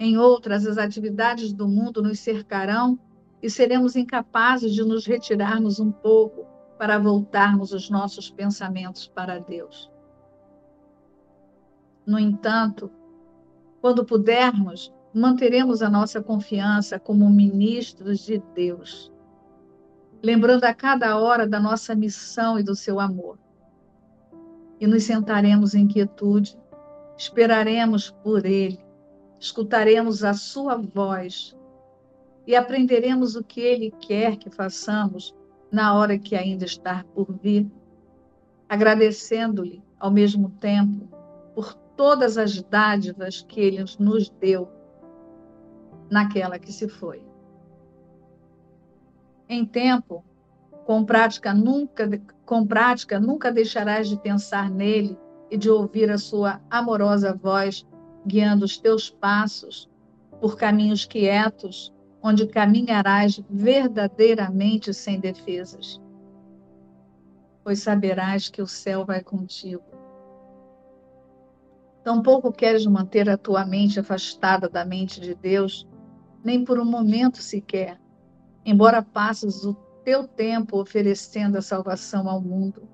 Em 0.00 0.18
outras, 0.18 0.66
as 0.66 0.78
atividades 0.78 1.52
do 1.52 1.68
mundo 1.68 2.02
nos 2.02 2.18
cercarão 2.18 2.98
e 3.40 3.48
seremos 3.48 3.94
incapazes 3.94 4.74
de 4.74 4.82
nos 4.82 5.06
retirarmos 5.06 5.78
um 5.78 5.92
pouco 5.92 6.55
para 6.78 6.98
voltarmos 6.98 7.72
os 7.72 7.88
nossos 7.88 8.30
pensamentos 8.30 9.06
para 9.06 9.38
Deus. 9.38 9.90
No 12.06 12.18
entanto, 12.18 12.90
quando 13.80 14.04
pudermos, 14.04 14.92
manteremos 15.12 15.82
a 15.82 15.90
nossa 15.90 16.22
confiança 16.22 16.98
como 16.98 17.28
ministros 17.30 18.20
de 18.20 18.38
Deus 18.54 19.12
lembrando 20.26 20.64
a 20.64 20.74
cada 20.74 21.16
hora 21.18 21.46
da 21.46 21.60
nossa 21.60 21.94
missão 21.94 22.58
e 22.58 22.62
do 22.62 22.74
seu 22.74 22.98
amor. 22.98 23.38
E 24.80 24.86
nos 24.86 25.04
sentaremos 25.04 25.74
em 25.74 25.86
quietude, 25.86 26.58
esperaremos 27.16 28.10
por 28.10 28.44
Ele, 28.44 28.84
escutaremos 29.38 30.24
a 30.24 30.34
Sua 30.34 30.76
voz 30.76 31.56
e 32.46 32.56
aprenderemos 32.56 33.36
o 33.36 33.44
que 33.44 33.60
Ele 33.60 33.92
quer 34.00 34.36
que 34.36 34.50
façamos 34.50 35.32
na 35.76 35.92
hora 35.92 36.18
que 36.18 36.34
ainda 36.34 36.64
está 36.64 37.04
por 37.14 37.30
vir, 37.30 37.70
agradecendo-lhe 38.66 39.82
ao 40.00 40.10
mesmo 40.10 40.48
tempo 40.58 41.06
por 41.54 41.74
todas 41.74 42.38
as 42.38 42.62
dádivas 42.62 43.42
que 43.42 43.60
Ele 43.60 43.84
nos 43.98 44.30
deu 44.30 44.70
naquela 46.10 46.58
que 46.58 46.72
se 46.72 46.88
foi. 46.88 47.22
Em 49.46 49.66
tempo, 49.66 50.24
com 50.86 51.04
prática 51.04 51.52
nunca 51.52 52.08
com 52.46 52.66
prática 52.66 53.20
nunca 53.20 53.52
deixarás 53.52 54.08
de 54.08 54.16
pensar 54.16 54.70
nele 54.70 55.18
e 55.50 55.58
de 55.58 55.68
ouvir 55.68 56.10
a 56.10 56.16
sua 56.16 56.58
amorosa 56.70 57.34
voz 57.34 57.86
guiando 58.26 58.64
os 58.64 58.78
teus 58.78 59.10
passos 59.10 59.90
por 60.40 60.56
caminhos 60.56 61.04
quietos, 61.04 61.92
onde 62.26 62.44
caminharás 62.48 63.40
verdadeiramente 63.48 64.92
sem 64.92 65.20
defesas. 65.20 66.00
Pois 67.62 67.78
saberás 67.80 68.48
que 68.48 68.60
o 68.60 68.66
céu 68.66 69.04
vai 69.04 69.22
contigo. 69.22 69.84
Tampouco 72.02 72.50
queres 72.50 72.84
manter 72.84 73.30
a 73.30 73.36
tua 73.36 73.64
mente 73.64 74.00
afastada 74.00 74.68
da 74.68 74.84
mente 74.84 75.20
de 75.20 75.36
Deus, 75.36 75.86
nem 76.42 76.64
por 76.64 76.80
um 76.80 76.84
momento 76.84 77.40
sequer, 77.40 78.00
embora 78.64 79.02
passes 79.02 79.64
o 79.64 79.74
teu 80.04 80.26
tempo 80.26 80.80
oferecendo 80.80 81.56
a 81.56 81.62
salvação 81.62 82.28
ao 82.28 82.40
mundo. 82.40 82.88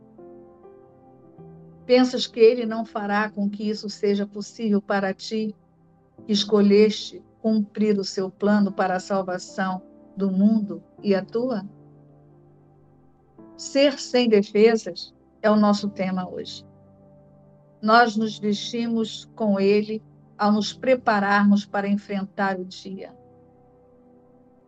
Pensas 1.87 2.27
que 2.27 2.41
ele 2.41 2.67
não 2.67 2.85
fará 2.85 3.31
com 3.31 3.49
que 3.49 3.67
isso 3.69 3.89
seja 3.89 4.27
possível 4.27 4.83
para 4.83 5.15
ti, 5.15 5.57
que 6.27 6.33
escolheste 6.33 7.23
cumprir 7.43 7.99
o 7.99 8.05
seu 8.05 8.31
plano 8.31 8.73
para 8.73 8.97
a 8.97 9.01
salvação 9.01 9.83
do 10.17 10.31
mundo 10.31 10.83
e 11.03 11.13
a 11.15 11.25
tua? 11.25 11.67
Ser 13.57 13.99
sem 13.99 14.29
defesas 14.29 15.13
é 15.43 15.51
o 15.51 15.57
nosso 15.57 15.89
tema 15.91 16.29
hoje. 16.29 16.65
Nós 17.83 18.17
nos 18.17 18.39
vestimos 18.39 19.29
com 19.35 19.59
ele 19.59 20.01
ao 20.39 20.53
nos 20.53 20.73
prepararmos 20.73 21.67
para 21.67 21.89
enfrentar 21.89 22.59
o 22.59 22.65
dia. 22.65 23.13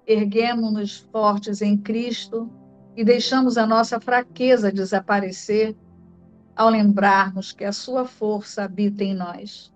Erguemos-nos 0.07 0.99
fortes 0.99 1.63
em 1.63 1.77
Cristo 1.77 2.51
e 2.97 3.05
deixamos 3.05 3.57
a 3.57 3.67
nossa 3.67 4.01
fraqueza 4.01 4.71
desaparecer 4.71 5.77
ao 6.57 6.69
lembrarmos 6.69 7.53
que 7.53 7.65
a 7.65 7.73
sua 7.73 8.05
força 8.05 8.65
habita 8.65 9.03
em 9.03 9.15
nós. 9.15 9.74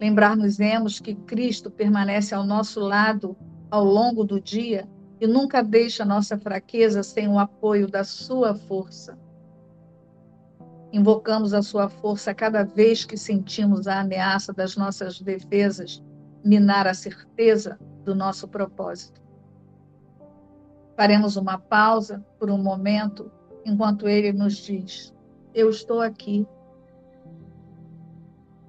Lembrar-nos-emos 0.00 1.00
que 1.00 1.14
Cristo 1.14 1.70
permanece 1.70 2.34
ao 2.34 2.44
nosso 2.44 2.80
lado 2.80 3.36
ao 3.70 3.84
longo 3.84 4.24
do 4.24 4.40
dia 4.40 4.88
e 5.20 5.26
nunca 5.26 5.62
deixa 5.62 6.04
nossa 6.04 6.38
fraqueza 6.38 7.02
sem 7.02 7.28
o 7.28 7.38
apoio 7.38 7.88
da 7.88 8.04
sua 8.04 8.54
força. 8.54 9.18
Invocamos 10.92 11.52
a 11.52 11.62
sua 11.62 11.88
força 11.88 12.34
cada 12.34 12.62
vez 12.62 13.04
que 13.04 13.16
sentimos 13.16 13.88
a 13.88 14.00
ameaça 14.00 14.52
das 14.52 14.76
nossas 14.76 15.20
defesas 15.20 16.02
minar 16.44 16.86
a 16.86 16.94
certeza 16.94 17.78
do 18.04 18.14
nosso 18.14 18.46
propósito. 18.46 19.20
Faremos 20.96 21.36
uma 21.36 21.58
pausa 21.58 22.24
por 22.38 22.50
um 22.50 22.58
momento 22.58 23.30
enquanto 23.64 24.08
ele 24.08 24.32
nos 24.32 24.56
diz: 24.56 25.12
Eu 25.52 25.70
estou 25.70 26.00
aqui. 26.00 26.46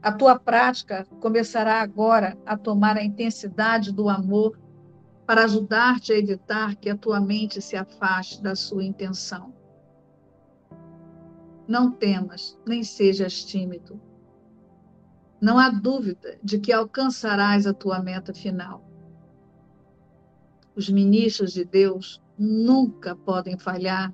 A 0.05 0.11
tua 0.11 0.37
prática 0.37 1.03
começará 1.19 1.81
agora 1.81 2.37
a 2.45 2.55
tomar 2.55 2.95
a 2.95 3.03
intensidade 3.03 3.91
do 3.91 4.07
amor 4.07 4.55
para 5.25 5.45
ajudar-te 5.45 6.13
a 6.13 6.15
evitar 6.15 6.75
que 6.75 6.91
a 6.91 6.95
tua 6.95 7.19
mente 7.19 7.59
se 7.59 7.75
afaste 7.75 8.39
da 8.39 8.55
sua 8.55 8.83
intenção. 8.83 9.51
Não 11.67 11.89
temas, 11.89 12.55
nem 12.67 12.83
sejas 12.83 13.43
tímido. 13.43 13.99
Não 15.41 15.57
há 15.57 15.71
dúvida 15.71 16.37
de 16.43 16.59
que 16.59 16.71
alcançarás 16.71 17.65
a 17.65 17.73
tua 17.73 17.97
meta 17.99 18.31
final. 18.31 18.87
Os 20.75 20.87
ministros 20.87 21.51
de 21.51 21.65
Deus 21.65 22.21
nunca 22.37 23.15
podem 23.15 23.57
falhar, 23.57 24.13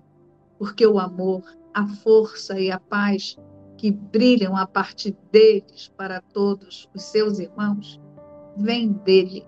porque 0.57 0.88
o 0.88 0.98
amor, 0.98 1.43
a 1.74 1.86
força 1.86 2.57
e 2.57 2.71
a 2.71 2.79
paz 2.79 3.38
que 3.82 3.90
brilham 3.90 4.56
a 4.56 4.68
partir 4.68 5.18
deles 5.32 5.92
para 5.98 6.22
todos 6.22 6.88
os 6.94 7.02
seus 7.02 7.40
irmãos, 7.40 8.00
vêm 8.56 8.92
dele 8.92 9.44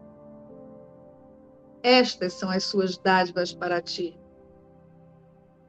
estas 1.84 2.34
são 2.34 2.50
as 2.50 2.64
suas 2.64 2.98
dádivas 2.98 3.54
para 3.54 3.82
ti. 3.82 4.18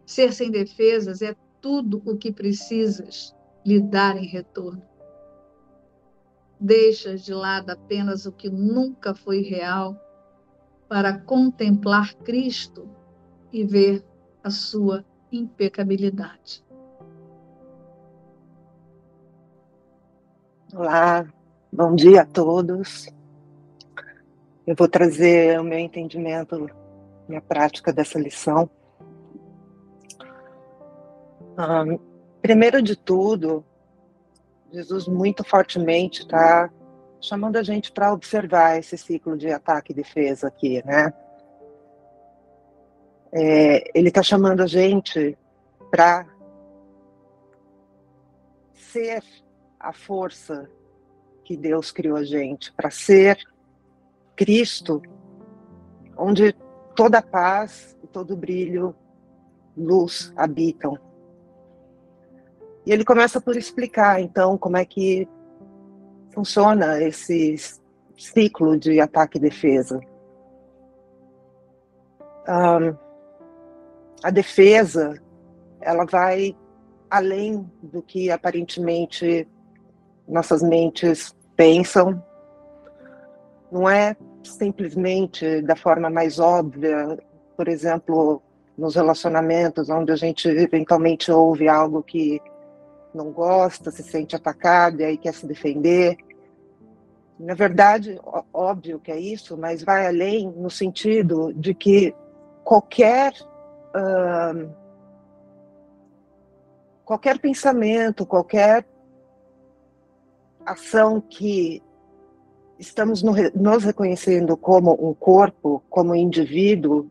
Ser 0.06 0.32
sem 0.32 0.48
defesas 0.48 1.20
é 1.20 1.34
tudo 1.60 2.00
o 2.06 2.16
que 2.16 2.32
precisas 2.32 3.34
lhe 3.66 3.80
dar 3.80 4.16
em 4.16 4.24
retorno. 4.24 4.82
Deixas 6.60 7.22
de 7.22 7.34
lado 7.34 7.70
apenas 7.70 8.26
o 8.26 8.32
que 8.32 8.48
nunca 8.48 9.12
foi 9.12 9.42
real 9.42 10.00
para 10.88 11.18
contemplar 11.18 12.14
Cristo 12.18 12.88
e 13.52 13.64
ver 13.64 14.04
a 14.44 14.50
sua 14.50 15.04
impecabilidade. 15.32 16.63
Olá, 20.76 21.24
bom 21.72 21.94
dia 21.94 22.22
a 22.22 22.26
todos. 22.26 23.06
Eu 24.66 24.74
vou 24.74 24.88
trazer 24.88 25.60
o 25.60 25.62
meu 25.62 25.78
entendimento, 25.78 26.68
minha 27.28 27.40
prática 27.40 27.92
dessa 27.92 28.18
lição. 28.18 28.68
Um, 31.56 31.96
primeiro 32.42 32.82
de 32.82 32.96
tudo, 32.96 33.64
Jesus 34.72 35.06
muito 35.06 35.44
fortemente 35.44 36.22
está 36.22 36.68
chamando 37.20 37.54
a 37.54 37.62
gente 37.62 37.92
para 37.92 38.12
observar 38.12 38.76
esse 38.76 38.98
ciclo 38.98 39.38
de 39.38 39.52
ataque 39.52 39.92
e 39.92 39.94
defesa 39.94 40.48
aqui, 40.48 40.84
né? 40.84 41.14
É, 43.30 43.96
ele 43.96 44.08
está 44.08 44.24
chamando 44.24 44.60
a 44.60 44.66
gente 44.66 45.38
para 45.92 46.26
ser 48.74 49.22
a 49.84 49.92
força 49.92 50.68
que 51.44 51.56
Deus 51.56 51.92
criou 51.92 52.16
a 52.16 52.24
gente, 52.24 52.72
para 52.72 52.90
ser 52.90 53.38
Cristo, 54.34 55.02
onde 56.16 56.54
toda 56.96 57.20
paz 57.20 57.96
e 58.02 58.06
todo 58.06 58.36
brilho, 58.36 58.96
luz 59.76 60.32
habitam. 60.36 60.98
E 62.86 62.92
ele 62.92 63.04
começa 63.04 63.40
por 63.40 63.56
explicar, 63.56 64.20
então, 64.20 64.56
como 64.56 64.76
é 64.76 64.84
que 64.84 65.28
funciona 66.32 67.00
esse 67.02 67.56
ciclo 68.16 68.78
de 68.78 69.00
ataque 69.00 69.38
e 69.38 69.40
defesa. 69.40 70.00
Um, 72.48 72.96
a 74.22 74.30
defesa, 74.30 75.22
ela 75.80 76.04
vai 76.04 76.56
além 77.10 77.70
do 77.82 78.02
que 78.02 78.30
aparentemente 78.30 79.48
nossas 80.26 80.62
mentes 80.62 81.34
pensam 81.56 82.22
não 83.70 83.88
é 83.88 84.16
simplesmente 84.42 85.60
da 85.62 85.74
forma 85.74 86.08
mais 86.08 86.38
óbvia, 86.38 87.18
por 87.56 87.66
exemplo, 87.66 88.40
nos 88.78 88.94
relacionamentos, 88.94 89.90
onde 89.90 90.12
a 90.12 90.16
gente 90.16 90.48
eventualmente 90.48 91.32
ouve 91.32 91.68
algo 91.68 92.02
que 92.02 92.40
não 93.12 93.30
gosta, 93.30 93.90
se 93.90 94.02
sente 94.02 94.36
atacado 94.36 95.00
e 95.00 95.04
aí 95.04 95.16
quer 95.16 95.34
se 95.34 95.46
defender. 95.46 96.16
Na 97.38 97.54
verdade, 97.54 98.20
óbvio 98.52 99.00
que 99.00 99.10
é 99.10 99.18
isso, 99.18 99.56
mas 99.56 99.82
vai 99.82 100.06
além 100.06 100.52
no 100.56 100.70
sentido 100.70 101.52
de 101.52 101.74
que 101.74 102.14
qualquer 102.62 103.32
uh, 103.90 104.70
qualquer 107.04 107.38
pensamento, 107.38 108.24
qualquer 108.24 108.84
ação 110.66 111.20
que 111.20 111.82
estamos 112.78 113.22
nos 113.22 113.84
reconhecendo 113.84 114.56
como 114.56 114.92
um 114.92 115.14
corpo, 115.14 115.82
como 115.88 116.14
indivíduo, 116.14 117.10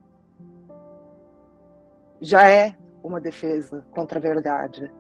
já 2.22 2.50
é 2.50 2.76
uma 3.04 3.20
defesa 3.20 3.86
contra 3.92 4.20
a 4.20 4.22
verdade. 4.22 4.92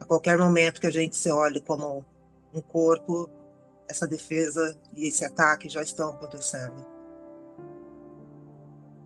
A 0.00 0.04
qualquer 0.04 0.38
momento 0.38 0.80
que 0.80 0.86
a 0.86 0.92
gente 0.92 1.16
se 1.16 1.30
olhe 1.30 1.60
como 1.60 2.04
um 2.52 2.60
corpo, 2.60 3.28
essa 3.88 4.06
defesa 4.06 4.76
e 4.96 5.08
esse 5.08 5.24
ataque 5.24 5.68
já 5.68 5.82
estão 5.82 6.10
acontecendo. 6.10 6.86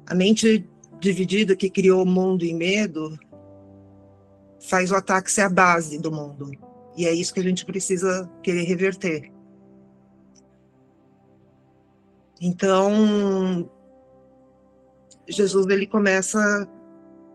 A 0.06 0.14
mente 0.14 0.68
dividida 1.00 1.56
que 1.56 1.68
criou 1.68 2.02
o 2.02 2.06
mundo 2.06 2.44
em 2.44 2.54
medo 2.54 3.18
faz 4.60 4.90
o 4.90 4.96
ataque 4.96 5.30
ser 5.30 5.42
a 5.42 5.48
base 5.48 5.98
do 5.98 6.10
mundo. 6.10 6.50
E 6.96 7.06
é 7.06 7.12
isso 7.12 7.34
que 7.34 7.40
a 7.40 7.42
gente 7.42 7.64
precisa 7.64 8.30
querer 8.42 8.62
reverter. 8.62 9.30
Então, 12.40 13.70
Jesus 15.28 15.66
ele 15.66 15.86
começa 15.86 16.68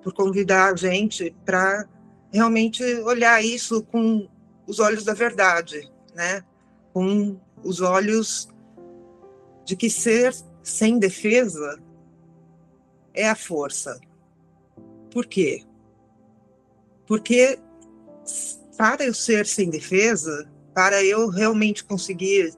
por 0.04 0.14
convidar 0.14 0.72
a 0.72 0.76
gente 0.76 1.36
para 1.46 1.88
realmente 2.32 2.84
olhar 3.02 3.44
isso 3.44 3.84
com 3.84 4.28
os 4.66 4.80
olhos 4.80 5.04
da 5.04 5.14
verdade, 5.14 5.92
né? 6.16 6.44
Com 6.94 7.40
os 7.64 7.82
olhos 7.82 8.48
de 9.66 9.76
que 9.76 9.90
ser 9.90 10.34
sem 10.64 10.98
defesa 10.98 11.80
é 13.14 13.30
a 13.30 13.36
força. 13.36 14.00
Por 15.12 15.26
quê? 15.26 15.64
Porque 17.06 17.60
para 18.82 19.06
eu 19.06 19.14
ser 19.14 19.46
sem 19.46 19.70
defesa, 19.70 20.50
para 20.74 21.04
eu 21.04 21.30
realmente 21.30 21.84
conseguir 21.84 22.52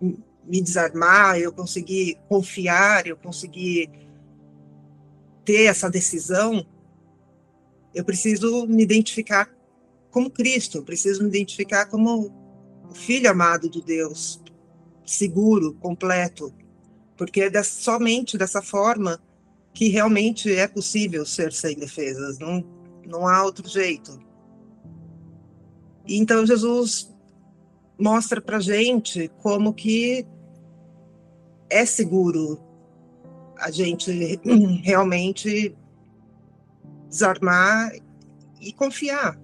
me 0.00 0.62
desarmar, 0.62 1.38
eu 1.38 1.52
conseguir 1.52 2.18
confiar, 2.30 3.06
eu 3.06 3.14
conseguir 3.14 3.90
ter 5.44 5.64
essa 5.64 5.90
decisão, 5.90 6.66
eu 7.94 8.02
preciso 8.06 8.66
me 8.66 8.82
identificar 8.82 9.54
como 10.10 10.30
Cristo, 10.30 10.78
eu 10.78 10.82
preciso 10.82 11.22
me 11.22 11.28
identificar 11.28 11.84
como 11.84 12.32
o 12.88 12.94
filho 12.94 13.30
amado 13.30 13.68
de 13.68 13.82
Deus, 13.82 14.42
seguro, 15.04 15.74
completo, 15.74 16.54
porque 17.18 17.42
é 17.42 17.62
somente 17.62 18.38
dessa 18.38 18.62
forma 18.62 19.20
que 19.74 19.88
realmente 19.88 20.50
é 20.50 20.66
possível 20.66 21.26
ser 21.26 21.52
sem 21.52 21.76
defesas, 21.76 22.38
não, 22.38 22.64
não 23.06 23.28
há 23.28 23.44
outro 23.44 23.68
jeito. 23.68 24.26
Então 26.08 26.46
Jesus 26.46 27.14
mostra 27.98 28.40
para 28.40 28.58
gente 28.58 29.30
como 29.42 29.74
que 29.74 30.26
é 31.68 31.84
seguro 31.84 32.58
a 33.58 33.70
gente 33.70 34.40
realmente 34.82 35.76
desarmar 37.08 37.92
e 38.60 38.72
confiar. 38.72 39.38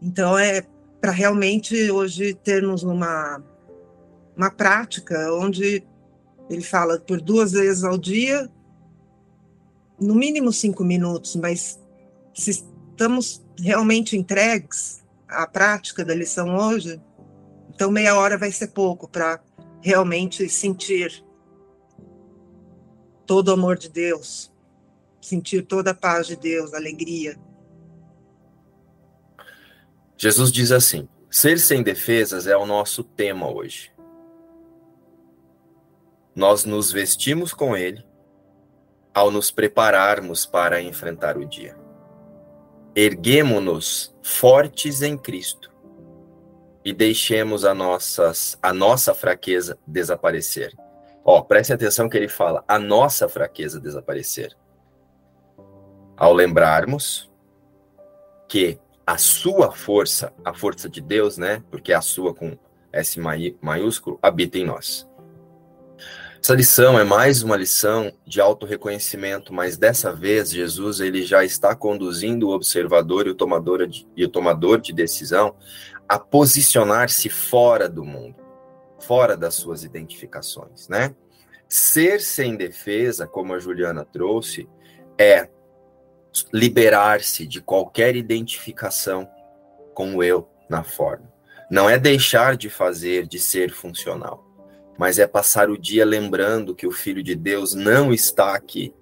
Então 0.00 0.36
é 0.36 0.62
para 1.00 1.12
realmente 1.12 1.90
hoje 1.90 2.34
termos 2.34 2.82
uma 2.82 3.42
uma 4.36 4.50
prática 4.50 5.32
onde 5.34 5.84
ele 6.48 6.62
fala 6.62 6.98
por 6.98 7.20
duas 7.20 7.52
vezes 7.52 7.84
ao 7.84 7.98
dia, 7.98 8.50
no 10.00 10.14
mínimo 10.14 10.52
cinco 10.52 10.82
minutos, 10.82 11.36
mas 11.36 11.78
se 12.34 12.50
estamos 12.50 13.41
realmente 13.58 14.16
entregues 14.16 15.02
à 15.28 15.46
prática 15.46 16.04
da 16.04 16.14
lição 16.14 16.56
hoje, 16.56 17.00
então 17.74 17.90
meia 17.90 18.16
hora 18.16 18.36
vai 18.36 18.52
ser 18.52 18.68
pouco 18.68 19.08
para 19.08 19.40
realmente 19.80 20.48
sentir 20.48 21.24
todo 23.26 23.48
o 23.48 23.52
amor 23.52 23.78
de 23.78 23.88
Deus, 23.88 24.52
sentir 25.20 25.62
toda 25.62 25.92
a 25.92 25.94
paz 25.94 26.26
de 26.26 26.36
Deus, 26.36 26.74
alegria. 26.74 27.38
Jesus 30.16 30.52
diz 30.52 30.70
assim: 30.70 31.08
ser 31.30 31.58
sem 31.58 31.82
defesas 31.82 32.46
é 32.46 32.56
o 32.56 32.66
nosso 32.66 33.02
tema 33.02 33.50
hoje. 33.50 33.90
Nós 36.34 36.64
nos 36.64 36.92
vestimos 36.92 37.52
com 37.52 37.76
ele 37.76 38.04
ao 39.14 39.30
nos 39.30 39.50
prepararmos 39.50 40.46
para 40.46 40.80
enfrentar 40.80 41.36
o 41.36 41.44
dia. 41.44 41.81
Erguemo-nos 42.94 44.14
fortes 44.22 45.02
em 45.02 45.16
Cristo 45.16 45.72
e 46.84 46.92
deixemos 46.92 47.64
a, 47.64 47.74
nossas, 47.74 48.58
a 48.62 48.72
nossa 48.72 49.14
fraqueza 49.14 49.78
desaparecer. 49.86 50.74
Ó, 51.24 51.40
preste 51.40 51.72
atenção 51.72 52.08
que 52.08 52.16
ele 52.16 52.28
fala, 52.28 52.64
a 52.66 52.78
nossa 52.78 53.28
fraqueza 53.28 53.80
desaparecer. 53.80 54.56
Ao 56.16 56.32
lembrarmos 56.32 57.30
que 58.48 58.78
a 59.06 59.16
sua 59.16 59.72
força, 59.72 60.32
a 60.44 60.52
força 60.52 60.88
de 60.88 61.00
Deus, 61.00 61.38
né? 61.38 61.62
Porque 61.70 61.92
a 61.92 62.00
sua 62.00 62.34
com 62.34 62.58
S 62.92 63.18
maiúsculo, 63.60 64.18
habita 64.22 64.58
em 64.58 64.64
nós. 64.64 65.08
Essa 66.44 66.56
lição 66.56 66.98
é 66.98 67.04
mais 67.04 67.44
uma 67.44 67.56
lição 67.56 68.12
de 68.26 68.40
autorreconhecimento, 68.40 69.54
mas 69.54 69.76
dessa 69.76 70.12
vez 70.12 70.50
Jesus 70.50 70.98
ele 70.98 71.22
já 71.22 71.44
está 71.44 71.72
conduzindo 71.72 72.48
o 72.48 72.52
observador 72.52 73.28
e 73.28 73.30
o 73.30 73.34
tomador 73.36 73.86
de, 73.86 74.08
e 74.16 74.24
o 74.24 74.28
tomador 74.28 74.80
de 74.80 74.92
decisão 74.92 75.54
a 76.08 76.18
posicionar-se 76.18 77.28
fora 77.28 77.88
do 77.88 78.04
mundo, 78.04 78.34
fora 78.98 79.36
das 79.36 79.54
suas 79.54 79.84
identificações, 79.84 80.88
né? 80.88 81.14
Ser 81.68 82.20
sem 82.20 82.56
defesa, 82.56 83.24
como 83.24 83.54
a 83.54 83.60
Juliana 83.60 84.04
trouxe, 84.04 84.68
é 85.16 85.48
liberar-se 86.52 87.46
de 87.46 87.60
qualquer 87.60 88.16
identificação 88.16 89.30
com 89.94 90.16
o 90.16 90.24
eu 90.24 90.48
na 90.68 90.82
forma. 90.82 91.32
Não 91.70 91.88
é 91.88 92.00
deixar 92.00 92.56
de 92.56 92.68
fazer, 92.68 93.28
de 93.28 93.38
ser 93.38 93.70
funcional, 93.70 94.51
mas 95.02 95.18
é 95.18 95.26
passar 95.26 95.68
o 95.68 95.76
dia 95.76 96.04
lembrando 96.04 96.76
que 96.76 96.86
o 96.86 96.92
Filho 96.92 97.24
de 97.24 97.34
Deus 97.34 97.74
não 97.74 98.14
está 98.14 98.54
aqui. 98.54 98.94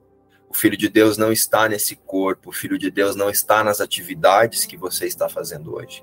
O 0.49 0.55
Filho 0.55 0.75
de 0.75 0.89
Deus 0.89 1.19
não 1.19 1.31
está 1.31 1.69
nesse 1.69 1.95
corpo, 1.95 2.49
o 2.49 2.53
Filho 2.55 2.79
de 2.79 2.91
Deus 2.91 3.15
não 3.15 3.29
está 3.29 3.63
nas 3.63 3.83
atividades 3.83 4.65
que 4.65 4.79
você 4.79 5.07
está 5.07 5.29
fazendo 5.29 5.75
hoje. 5.75 6.03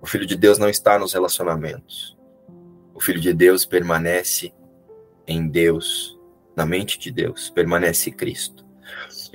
O 0.00 0.06
Filho 0.06 0.24
de 0.24 0.34
Deus 0.34 0.56
não 0.56 0.66
está 0.66 0.98
nos 0.98 1.12
relacionamentos. 1.12 2.16
O 2.94 3.00
Filho 3.00 3.20
de 3.20 3.34
Deus 3.34 3.66
permanece 3.66 4.50
em 5.26 5.46
Deus, 5.46 6.18
na 6.56 6.64
mente 6.64 6.98
de 6.98 7.12
Deus, 7.12 7.50
permanece 7.50 8.10
Cristo. 8.10 8.64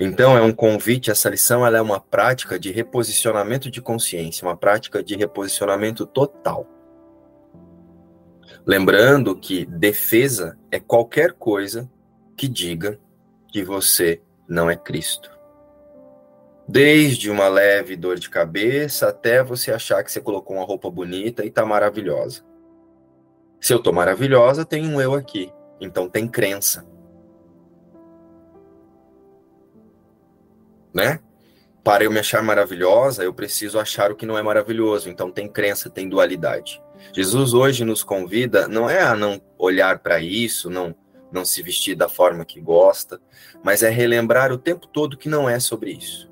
Então, 0.00 0.36
é 0.36 0.42
um 0.42 0.52
convite, 0.52 1.08
essa 1.08 1.30
lição 1.30 1.64
ela 1.64 1.78
é 1.78 1.80
uma 1.80 2.00
prática 2.00 2.58
de 2.58 2.72
reposicionamento 2.72 3.70
de 3.70 3.80
consciência, 3.80 4.44
uma 4.44 4.56
prática 4.56 5.04
de 5.04 5.14
reposicionamento 5.14 6.04
total. 6.04 6.77
Lembrando 8.66 9.36
que 9.36 9.64
defesa 9.64 10.58
é 10.70 10.78
qualquer 10.78 11.32
coisa 11.32 11.90
que 12.36 12.46
diga 12.46 12.98
que 13.48 13.64
você 13.64 14.20
não 14.48 14.70
é 14.70 14.76
Cristo. 14.76 15.30
Desde 16.66 17.30
uma 17.30 17.48
leve 17.48 17.96
dor 17.96 18.18
de 18.18 18.28
cabeça 18.28 19.08
até 19.08 19.42
você 19.42 19.72
achar 19.72 20.04
que 20.04 20.12
você 20.12 20.20
colocou 20.20 20.56
uma 20.56 20.66
roupa 20.66 20.90
bonita 20.90 21.44
e 21.44 21.48
está 21.48 21.64
maravilhosa. 21.64 22.42
Se 23.60 23.72
eu 23.72 23.78
estou 23.78 23.92
maravilhosa, 23.92 24.64
tem 24.64 24.86
um 24.86 25.00
eu 25.00 25.14
aqui. 25.14 25.52
Então 25.80 26.08
tem 26.08 26.28
crença. 26.28 26.86
Né? 30.92 31.20
Para 31.82 32.04
eu 32.04 32.10
me 32.10 32.18
achar 32.18 32.42
maravilhosa, 32.42 33.24
eu 33.24 33.32
preciso 33.32 33.78
achar 33.78 34.12
o 34.12 34.16
que 34.16 34.26
não 34.26 34.36
é 34.36 34.42
maravilhoso. 34.42 35.08
Então 35.08 35.30
tem 35.30 35.48
crença, 35.48 35.88
tem 35.88 36.08
dualidade. 36.08 36.82
Jesus 37.14 37.54
hoje 37.54 37.84
nos 37.84 38.02
convida 38.02 38.68
não 38.68 38.88
é 38.88 39.02
a 39.02 39.14
não 39.14 39.40
olhar 39.58 39.98
para 39.98 40.20
isso, 40.20 40.70
não 40.70 40.94
não 41.30 41.44
se 41.44 41.62
vestir 41.62 41.94
da 41.94 42.08
forma 42.08 42.44
que 42.44 42.58
gosta, 42.58 43.20
mas 43.62 43.82
é 43.82 43.90
relembrar 43.90 44.50
o 44.50 44.58
tempo 44.58 44.86
todo 44.86 45.16
que 45.16 45.28
não 45.28 45.48
é 45.48 45.60
sobre 45.60 45.92
isso. 45.92 46.30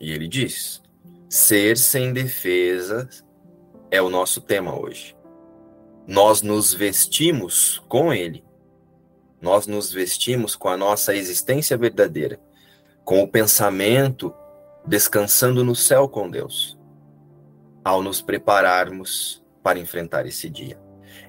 E 0.00 0.12
ele 0.12 0.28
diz: 0.28 0.82
ser 1.28 1.76
sem 1.76 2.12
defesa 2.12 3.08
é 3.90 4.00
o 4.00 4.10
nosso 4.10 4.40
tema 4.40 4.78
hoje. 4.78 5.16
Nós 6.06 6.42
nos 6.42 6.72
vestimos 6.72 7.82
com 7.88 8.12
ele. 8.12 8.44
Nós 9.40 9.66
nos 9.66 9.92
vestimos 9.92 10.56
com 10.56 10.68
a 10.68 10.76
nossa 10.76 11.14
existência 11.14 11.76
verdadeira, 11.76 12.40
com 13.04 13.22
o 13.22 13.28
pensamento 13.28 14.34
descansando 14.84 15.62
no 15.62 15.76
céu 15.76 16.08
com 16.08 16.28
Deus, 16.30 16.77
ao 17.84 18.02
nos 18.02 18.20
prepararmos 18.20 19.42
para 19.62 19.78
enfrentar 19.78 20.26
esse 20.26 20.48
dia. 20.48 20.78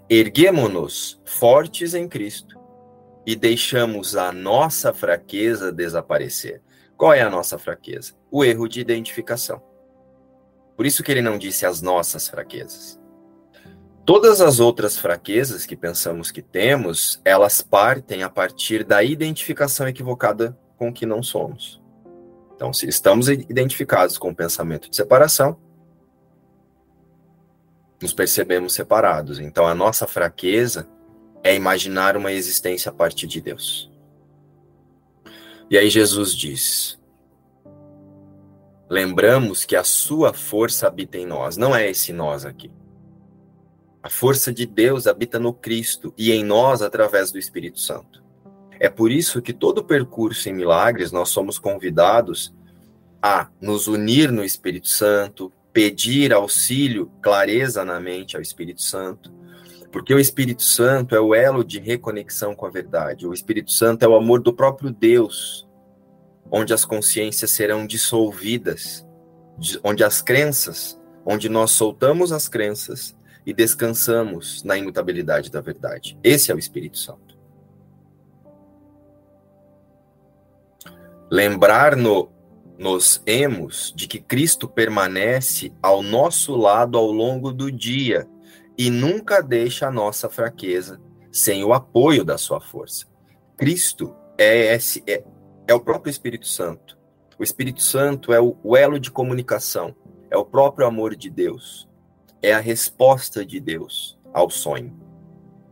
Erguemo-nos 0.10 1.22
fortes 1.26 1.94
em 1.94 2.08
Cristo 2.08 2.60
e 3.26 3.36
deixamos 3.36 4.16
a 4.16 4.32
nossa 4.32 4.94
fraqueza 4.94 5.72
desaparecer. 5.72 6.62
Qual 6.98 7.14
é 7.14 7.22
a 7.22 7.30
nossa 7.30 7.58
fraqueza? 7.58 8.14
O 8.32 8.44
erro 8.44 8.68
de 8.68 8.82
identificação. 8.82 9.62
Por 10.76 10.86
isso 10.86 11.04
que 11.04 11.12
ele 11.12 11.22
não 11.22 11.38
disse 11.38 11.66
as 11.66 11.82
nossas 11.82 12.28
fraquezas. 12.28 13.00
Todas 14.06 14.42
as 14.42 14.60
outras 14.60 14.98
fraquezas 14.98 15.66
que 15.66 15.76
pensamos 15.76 16.32
que 16.32 16.42
temos, 16.42 17.22
elas 17.24 17.62
partem 17.62 18.24
a 18.24 18.30
partir 18.30 18.84
da 18.84 19.04
identificação 19.04 19.88
equivocada 19.88 20.58
com 20.78 20.90
o 20.90 20.94
que 20.94 21.06
não 21.06 21.22
somos. 21.22 21.80
Então, 22.56 22.74
se 22.74 22.90
estamos 22.90 23.28
identificados 23.30 24.18
com 24.18 24.32
o 24.32 24.36
pensamento 24.36 24.90
de 24.90 24.96
separação, 24.96 25.60
nos 28.02 28.14
percebemos 28.14 28.74
separados. 28.74 29.40
Então, 29.40 29.68
a 29.68 29.76
nossa 29.76 30.08
fraqueza 30.08 30.88
é 31.44 31.56
imaginar 31.56 32.18
uma 32.18 32.32
existência 32.32 32.90
a 32.90 32.94
partir 32.94 33.28
de 33.28 33.42
Deus. 33.42 33.90
E 35.70 35.78
aí 35.78 35.90
Jesus 35.90 36.36
diz: 36.36 37.00
Lembramos 38.90 39.66
que 39.66 39.76
a 39.76 39.84
sua 39.84 40.34
força 40.34 40.88
habita 40.88 41.18
em 41.18 41.26
nós, 41.26 41.58
não 41.58 41.76
é 41.76 41.90
esse 41.90 42.12
nós 42.12 42.46
aqui. 42.46 42.72
A 44.02 44.10
força 44.10 44.54
de 44.54 44.66
Deus 44.66 45.08
habita 45.08 45.38
no 45.38 45.54
Cristo 45.54 46.14
e 46.18 46.32
em 46.32 46.44
nós 46.44 46.82
através 46.82 47.32
do 47.32 47.38
Espírito 47.38 47.80
Santo. 47.80 48.24
É 48.80 48.90
por 48.90 49.12
isso 49.12 49.42
que 49.42 49.54
todo 49.54 49.84
percurso 49.84 50.48
em 50.48 50.54
milagres 50.54 51.12
nós 51.12 51.30
somos 51.30 51.60
convidados 51.60 52.54
a 53.22 53.50
nos 53.60 53.88
unir 53.88 54.32
no 54.32 54.44
Espírito 54.44 54.88
Santo, 54.88 55.52
pedir 55.74 56.34
auxílio, 56.34 57.12
clareza 57.22 57.86
na 57.86 58.00
mente 58.00 58.36
ao 58.36 58.42
Espírito 58.42 58.82
Santo, 58.82 59.32
porque 59.92 60.14
o 60.14 60.20
Espírito 60.20 60.62
Santo 60.62 61.16
é 61.16 61.20
o 61.20 61.34
elo 61.34 61.64
de 61.64 61.80
reconexão 61.80 62.56
com 62.56 62.66
a 62.66 62.70
verdade. 62.70 63.28
O 63.28 63.34
Espírito 63.34 63.72
Santo 63.72 64.04
é 64.04 64.08
o 64.08 64.16
amor 64.16 64.42
do 64.42 64.54
próprio 64.54 64.92
Deus, 64.92 65.68
onde 66.52 66.74
as 66.74 66.86
consciências 66.86 67.52
serão 67.52 67.86
dissolvidas, 67.86 69.06
onde 69.84 70.04
as 70.04 70.22
crenças, 70.22 71.00
onde 71.26 71.50
nós 71.50 71.72
soltamos 71.72 72.32
as 72.32 72.48
crenças 72.48 73.16
e 73.46 73.54
descansamos 73.54 74.64
na 74.64 74.78
imutabilidade 74.78 75.50
da 75.52 75.62
verdade. 75.62 76.18
Esse 76.24 76.52
é 76.52 76.56
o 76.56 76.60
Espírito 76.60 76.98
Santo. 76.98 77.38
Lembrar 81.32 81.96
no, 81.96 82.32
nos 82.80 83.22
emos 83.26 83.94
de 83.96 84.08
que 84.08 84.20
Cristo 84.20 84.68
permanece 84.68 85.72
ao 85.84 86.02
nosso 86.02 86.56
lado 86.56 86.98
ao 86.98 87.12
longo 87.12 87.52
do 87.52 87.72
dia 87.72 88.28
e 88.78 88.90
nunca 88.90 89.42
deixa 89.42 89.88
a 89.88 89.92
nossa 89.92 90.30
fraqueza 90.30 91.00
sem 91.32 91.64
o 91.64 91.74
apoio 91.74 92.24
da 92.24 92.38
sua 92.38 92.60
força. 92.60 93.06
Cristo 93.58 94.16
é, 94.38 94.74
esse, 94.74 95.04
é, 95.06 95.24
é 95.68 95.74
o 95.74 95.80
próprio 95.82 96.10
Espírito 96.10 96.48
Santo. 96.48 96.98
O 97.38 97.44
Espírito 97.44 97.84
Santo 97.84 98.34
é 98.34 98.40
o, 98.40 98.56
o 98.64 98.76
elo 98.76 99.00
de 99.00 99.12
comunicação 99.12 99.96
é 100.30 100.38
o 100.38 100.46
próprio 100.46 100.86
amor 100.86 101.16
de 101.16 101.30
Deus, 101.30 101.90
é 102.42 102.54
a 102.54 102.60
resposta 102.60 103.46
de 103.46 103.60
Deus 103.60 104.18
ao 104.34 104.50
sonho, 104.50 104.96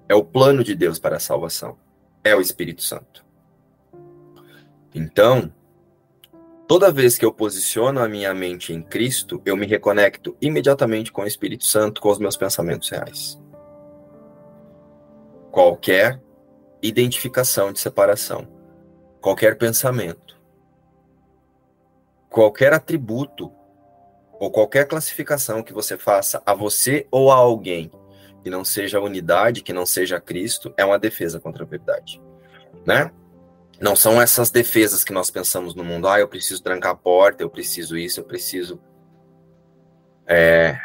é 0.09 0.15
o 0.15 0.23
plano 0.23 0.63
de 0.63 0.75
Deus 0.75 0.97
para 0.97 1.17
a 1.17 1.19
salvação, 1.19 1.77
é 2.23 2.35
o 2.35 2.41
Espírito 2.41 2.81
Santo. 2.81 3.25
Então, 4.93 5.53
toda 6.67 6.91
vez 6.91 7.17
que 7.17 7.25
eu 7.25 7.31
posiciono 7.31 8.01
a 8.01 8.09
minha 8.09 8.33
mente 8.33 8.73
em 8.73 8.81
Cristo, 8.81 9.41
eu 9.45 9.55
me 9.55 9.65
reconecto 9.65 10.35
imediatamente 10.41 11.11
com 11.11 11.21
o 11.21 11.27
Espírito 11.27 11.63
Santo, 11.63 12.01
com 12.01 12.09
os 12.09 12.19
meus 12.19 12.35
pensamentos 12.35 12.89
reais. 12.89 13.39
Qualquer 15.49 16.21
identificação 16.81 17.71
de 17.71 17.79
separação, 17.79 18.47
qualquer 19.21 19.57
pensamento, 19.57 20.37
qualquer 22.29 22.73
atributo 22.73 23.51
ou 24.39 24.51
qualquer 24.51 24.85
classificação 24.87 25.63
que 25.63 25.73
você 25.73 25.97
faça 25.97 26.43
a 26.45 26.53
você 26.53 27.07
ou 27.09 27.31
a 27.31 27.35
alguém 27.35 27.89
que 28.43 28.49
não 28.49 28.63
seja 28.63 28.99
unidade, 28.99 29.63
que 29.63 29.73
não 29.73 29.85
seja 29.85 30.21
Cristo, 30.21 30.73
é 30.77 30.85
uma 30.85 30.99
defesa 30.99 31.39
contra 31.39 31.63
a 31.63 31.67
verdade, 31.67 32.21
né? 32.85 33.11
Não 33.79 33.95
são 33.95 34.21
essas 34.21 34.49
defesas 34.49 35.03
que 35.03 35.13
nós 35.13 35.29
pensamos 35.29 35.75
no 35.75 35.83
mundo. 35.83 36.07
Ah, 36.07 36.19
eu 36.19 36.27
preciso 36.27 36.63
trancar 36.63 36.91
a 36.91 36.95
porta, 36.95 37.43
eu 37.43 37.49
preciso 37.49 37.97
isso, 37.97 38.19
eu 38.19 38.23
preciso 38.23 38.79
é, 40.25 40.79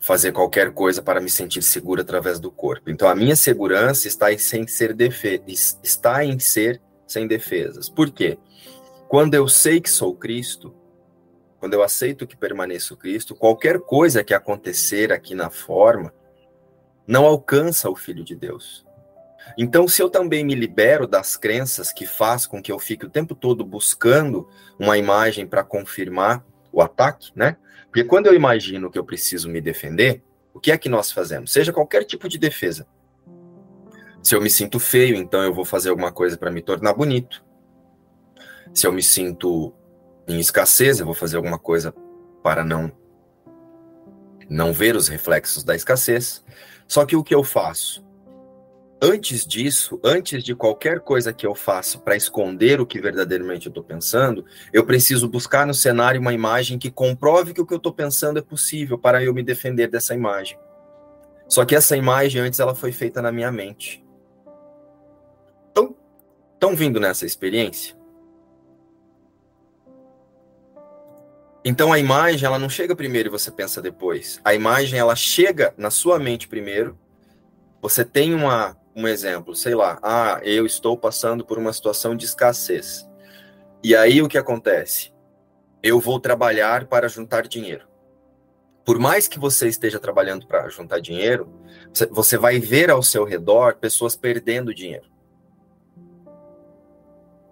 fazer 0.00 0.32
qualquer 0.32 0.72
coisa 0.72 1.00
para 1.00 1.20
me 1.20 1.30
sentir 1.30 1.62
seguro 1.62 2.00
através 2.00 2.40
do 2.40 2.50
corpo. 2.50 2.90
Então, 2.90 3.08
a 3.08 3.14
minha 3.14 3.36
segurança 3.36 4.08
está 4.08 4.32
em, 4.32 4.38
sem 4.38 4.66
ser 4.66 4.92
defe 4.92 5.42
está 5.46 6.24
em 6.24 6.38
ser 6.38 6.80
sem 7.06 7.26
defesas. 7.26 7.88
Por 7.88 8.10
quê? 8.10 8.38
Quando 9.08 9.34
eu 9.34 9.48
sei 9.48 9.80
que 9.80 9.90
sou 9.90 10.14
Cristo, 10.14 10.74
quando 11.58 11.74
eu 11.74 11.82
aceito 11.82 12.26
que 12.26 12.36
permaneço 12.36 12.96
Cristo, 12.96 13.34
qualquer 13.34 13.80
coisa 13.80 14.24
que 14.24 14.32
acontecer 14.32 15.12
aqui 15.12 15.34
na 15.34 15.50
forma 15.50 16.12
não 17.06 17.26
alcança 17.26 17.90
o 17.90 17.96
Filho 17.96 18.24
de 18.24 18.34
Deus. 18.34 18.86
Então, 19.56 19.88
se 19.88 20.02
eu 20.02 20.08
também 20.08 20.44
me 20.44 20.54
libero 20.54 21.06
das 21.06 21.36
crenças 21.36 21.92
que 21.92 22.06
faz 22.06 22.46
com 22.46 22.62
que 22.62 22.70
eu 22.70 22.78
fique 22.78 23.06
o 23.06 23.10
tempo 23.10 23.34
todo 23.34 23.64
buscando 23.64 24.48
uma 24.78 24.96
imagem 24.96 25.46
para 25.46 25.64
confirmar 25.64 26.44
o 26.72 26.80
ataque, 26.80 27.30
né? 27.34 27.56
Porque 27.86 28.04
quando 28.04 28.26
eu 28.26 28.34
imagino 28.34 28.90
que 28.90 28.98
eu 28.98 29.04
preciso 29.04 29.48
me 29.48 29.60
defender, 29.60 30.22
o 30.54 30.60
que 30.60 30.70
é 30.70 30.78
que 30.78 30.88
nós 30.88 31.10
fazemos? 31.10 31.52
Seja 31.52 31.72
qualquer 31.72 32.04
tipo 32.04 32.28
de 32.28 32.38
defesa. 32.38 32.86
Se 34.22 34.34
eu 34.34 34.40
me 34.40 34.50
sinto 34.50 34.78
feio, 34.78 35.16
então 35.16 35.42
eu 35.42 35.52
vou 35.52 35.64
fazer 35.64 35.90
alguma 35.90 36.12
coisa 36.12 36.36
para 36.36 36.50
me 36.50 36.60
tornar 36.60 36.92
bonito. 36.92 37.42
Se 38.72 38.86
eu 38.86 38.92
me 38.92 39.02
sinto 39.02 39.74
em 40.28 40.38
escassez, 40.38 41.00
eu 41.00 41.06
vou 41.06 41.14
fazer 41.14 41.36
alguma 41.36 41.58
coisa 41.58 41.92
para 42.42 42.64
não 42.64 42.92
não 44.48 44.72
ver 44.72 44.96
os 44.96 45.06
reflexos 45.06 45.62
da 45.62 45.76
escassez. 45.76 46.44
Só 46.88 47.06
que 47.06 47.14
o 47.14 47.22
que 47.22 47.34
eu 47.34 47.44
faço? 47.44 48.04
Antes 49.00 49.46
disso, 49.46 49.98
antes 50.04 50.44
de 50.44 50.54
qualquer 50.54 51.00
coisa 51.00 51.32
que 51.32 51.46
eu 51.46 51.54
faça 51.54 51.98
para 51.98 52.16
esconder 52.16 52.80
o 52.80 52.86
que 52.86 53.00
verdadeiramente 53.00 53.66
eu 53.66 53.70
estou 53.70 53.82
pensando, 53.82 54.44
eu 54.72 54.84
preciso 54.84 55.28
buscar 55.28 55.66
no 55.66 55.72
cenário 55.72 56.20
uma 56.20 56.34
imagem 56.34 56.78
que 56.78 56.90
comprove 56.90 57.54
que 57.54 57.60
o 57.60 57.66
que 57.66 57.72
eu 57.72 57.78
estou 57.78 57.92
pensando 57.92 58.38
é 58.38 58.42
possível 58.42 58.98
para 58.98 59.22
eu 59.22 59.32
me 59.32 59.42
defender 59.42 59.88
dessa 59.88 60.14
imagem. 60.14 60.58
Só 61.48 61.64
que 61.64 61.74
essa 61.74 61.96
imagem 61.96 62.42
antes 62.42 62.60
ela 62.60 62.74
foi 62.74 62.92
feita 62.92 63.20
na 63.22 63.32
minha 63.32 63.50
mente. 63.50 64.04
Então, 65.70 65.96
estão 66.54 66.76
vindo 66.76 67.00
nessa 67.00 67.24
experiência? 67.24 67.98
Então 71.64 71.92
a 71.92 71.98
imagem 71.98 72.46
ela 72.46 72.58
não 72.58 72.70
chega 72.70 72.96
primeiro 72.96 73.28
e 73.28 73.30
você 73.30 73.50
pensa 73.50 73.82
depois. 73.82 74.40
A 74.44 74.54
imagem 74.54 74.98
ela 74.98 75.14
chega 75.14 75.74
na 75.76 75.90
sua 75.90 76.18
mente 76.18 76.48
primeiro. 76.48 76.98
Você 77.82 78.02
tem 78.04 78.32
uma 78.34 78.76
um 78.94 79.06
exemplo, 79.06 79.54
sei 79.54 79.74
lá, 79.74 79.98
ah, 80.02 80.40
eu 80.42 80.66
estou 80.66 80.96
passando 80.96 81.44
por 81.44 81.58
uma 81.58 81.72
situação 81.72 82.16
de 82.16 82.24
escassez. 82.24 83.08
E 83.82 83.94
aí 83.94 84.20
o 84.20 84.28
que 84.28 84.36
acontece? 84.36 85.12
Eu 85.82 85.98
vou 86.00 86.20
trabalhar 86.20 86.86
para 86.86 87.08
juntar 87.08 87.46
dinheiro. 87.46 87.88
Por 88.84 88.98
mais 88.98 89.28
que 89.28 89.38
você 89.38 89.68
esteja 89.68 89.98
trabalhando 89.98 90.46
para 90.46 90.68
juntar 90.68 91.00
dinheiro, 91.00 91.48
você 92.10 92.36
vai 92.36 92.58
ver 92.58 92.90
ao 92.90 93.02
seu 93.02 93.24
redor 93.24 93.76
pessoas 93.76 94.16
perdendo 94.16 94.74
dinheiro. 94.74 95.08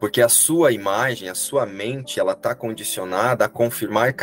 Porque 0.01 0.21
a 0.21 0.29
sua 0.29 0.73
imagem, 0.73 1.29
a 1.29 1.35
sua 1.35 1.67
mente, 1.67 2.21
ela 2.21 2.33
está 2.33 2.55
condicionada 2.55 3.45
a 3.45 3.49
confirmar 3.49 4.15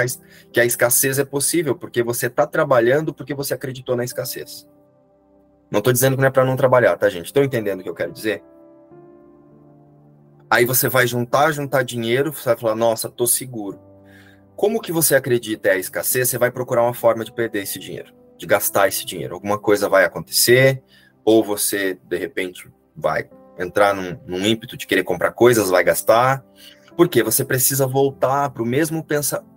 que 0.52 0.60
a 0.60 0.66
escassez 0.66 1.20
é 1.20 1.26
possível, 1.26 1.76
porque 1.76 2.02
você 2.02 2.28
está 2.28 2.48
trabalhando 2.48 3.14
porque 3.14 3.34
você 3.34 3.54
acreditou 3.54 3.96
na 3.96 4.04
escassez. 4.04 4.68
Não 5.76 5.80
estou 5.80 5.92
dizendo 5.92 6.16
que 6.16 6.22
não 6.22 6.30
é 6.30 6.32
para 6.32 6.46
não 6.46 6.56
trabalhar, 6.56 6.96
tá, 6.96 7.10
gente? 7.10 7.26
Estão 7.26 7.44
entendendo 7.44 7.82
o 7.82 7.84
que 7.84 7.90
eu 7.90 7.94
quero 7.94 8.10
dizer? 8.10 8.42
Aí 10.50 10.64
você 10.64 10.88
vai 10.88 11.06
juntar, 11.06 11.52
juntar 11.52 11.84
dinheiro, 11.84 12.32
você 12.32 12.46
vai 12.46 12.58
falar, 12.58 12.76
nossa, 12.76 13.10
tô 13.10 13.28
seguro. 13.28 13.78
Como 14.56 14.80
que 14.80 14.94
você 14.94 15.16
acredita 15.16 15.68
é 15.68 15.72
a 15.74 15.78
escassez? 15.78 16.30
Você 16.30 16.38
vai 16.38 16.50
procurar 16.50 16.82
uma 16.82 16.94
forma 16.94 17.26
de 17.26 17.34
perder 17.34 17.64
esse 17.64 17.78
dinheiro, 17.78 18.14
de 18.38 18.46
gastar 18.46 18.88
esse 18.88 19.06
dinheiro. 19.06 19.34
Alguma 19.34 19.60
coisa 19.60 19.90
vai 19.90 20.06
acontecer, 20.06 20.82
ou 21.26 21.44
você, 21.44 22.00
de 22.06 22.18
repente, 22.18 22.72
vai 22.96 23.30
entrar 23.60 23.94
num, 23.94 24.18
num 24.26 24.46
ímpeto 24.46 24.78
de 24.78 24.88
querer 24.88 25.04
comprar 25.04 25.34
coisas, 25.34 25.70
vai 25.70 25.84
gastar. 25.84 26.42
Porque 26.96 27.22
você 27.22 27.44
precisa 27.44 27.86
voltar 27.86 28.50
para 28.52 28.64
o 28.64 28.66
mesmo 28.66 29.04
pensamento. 29.04 29.50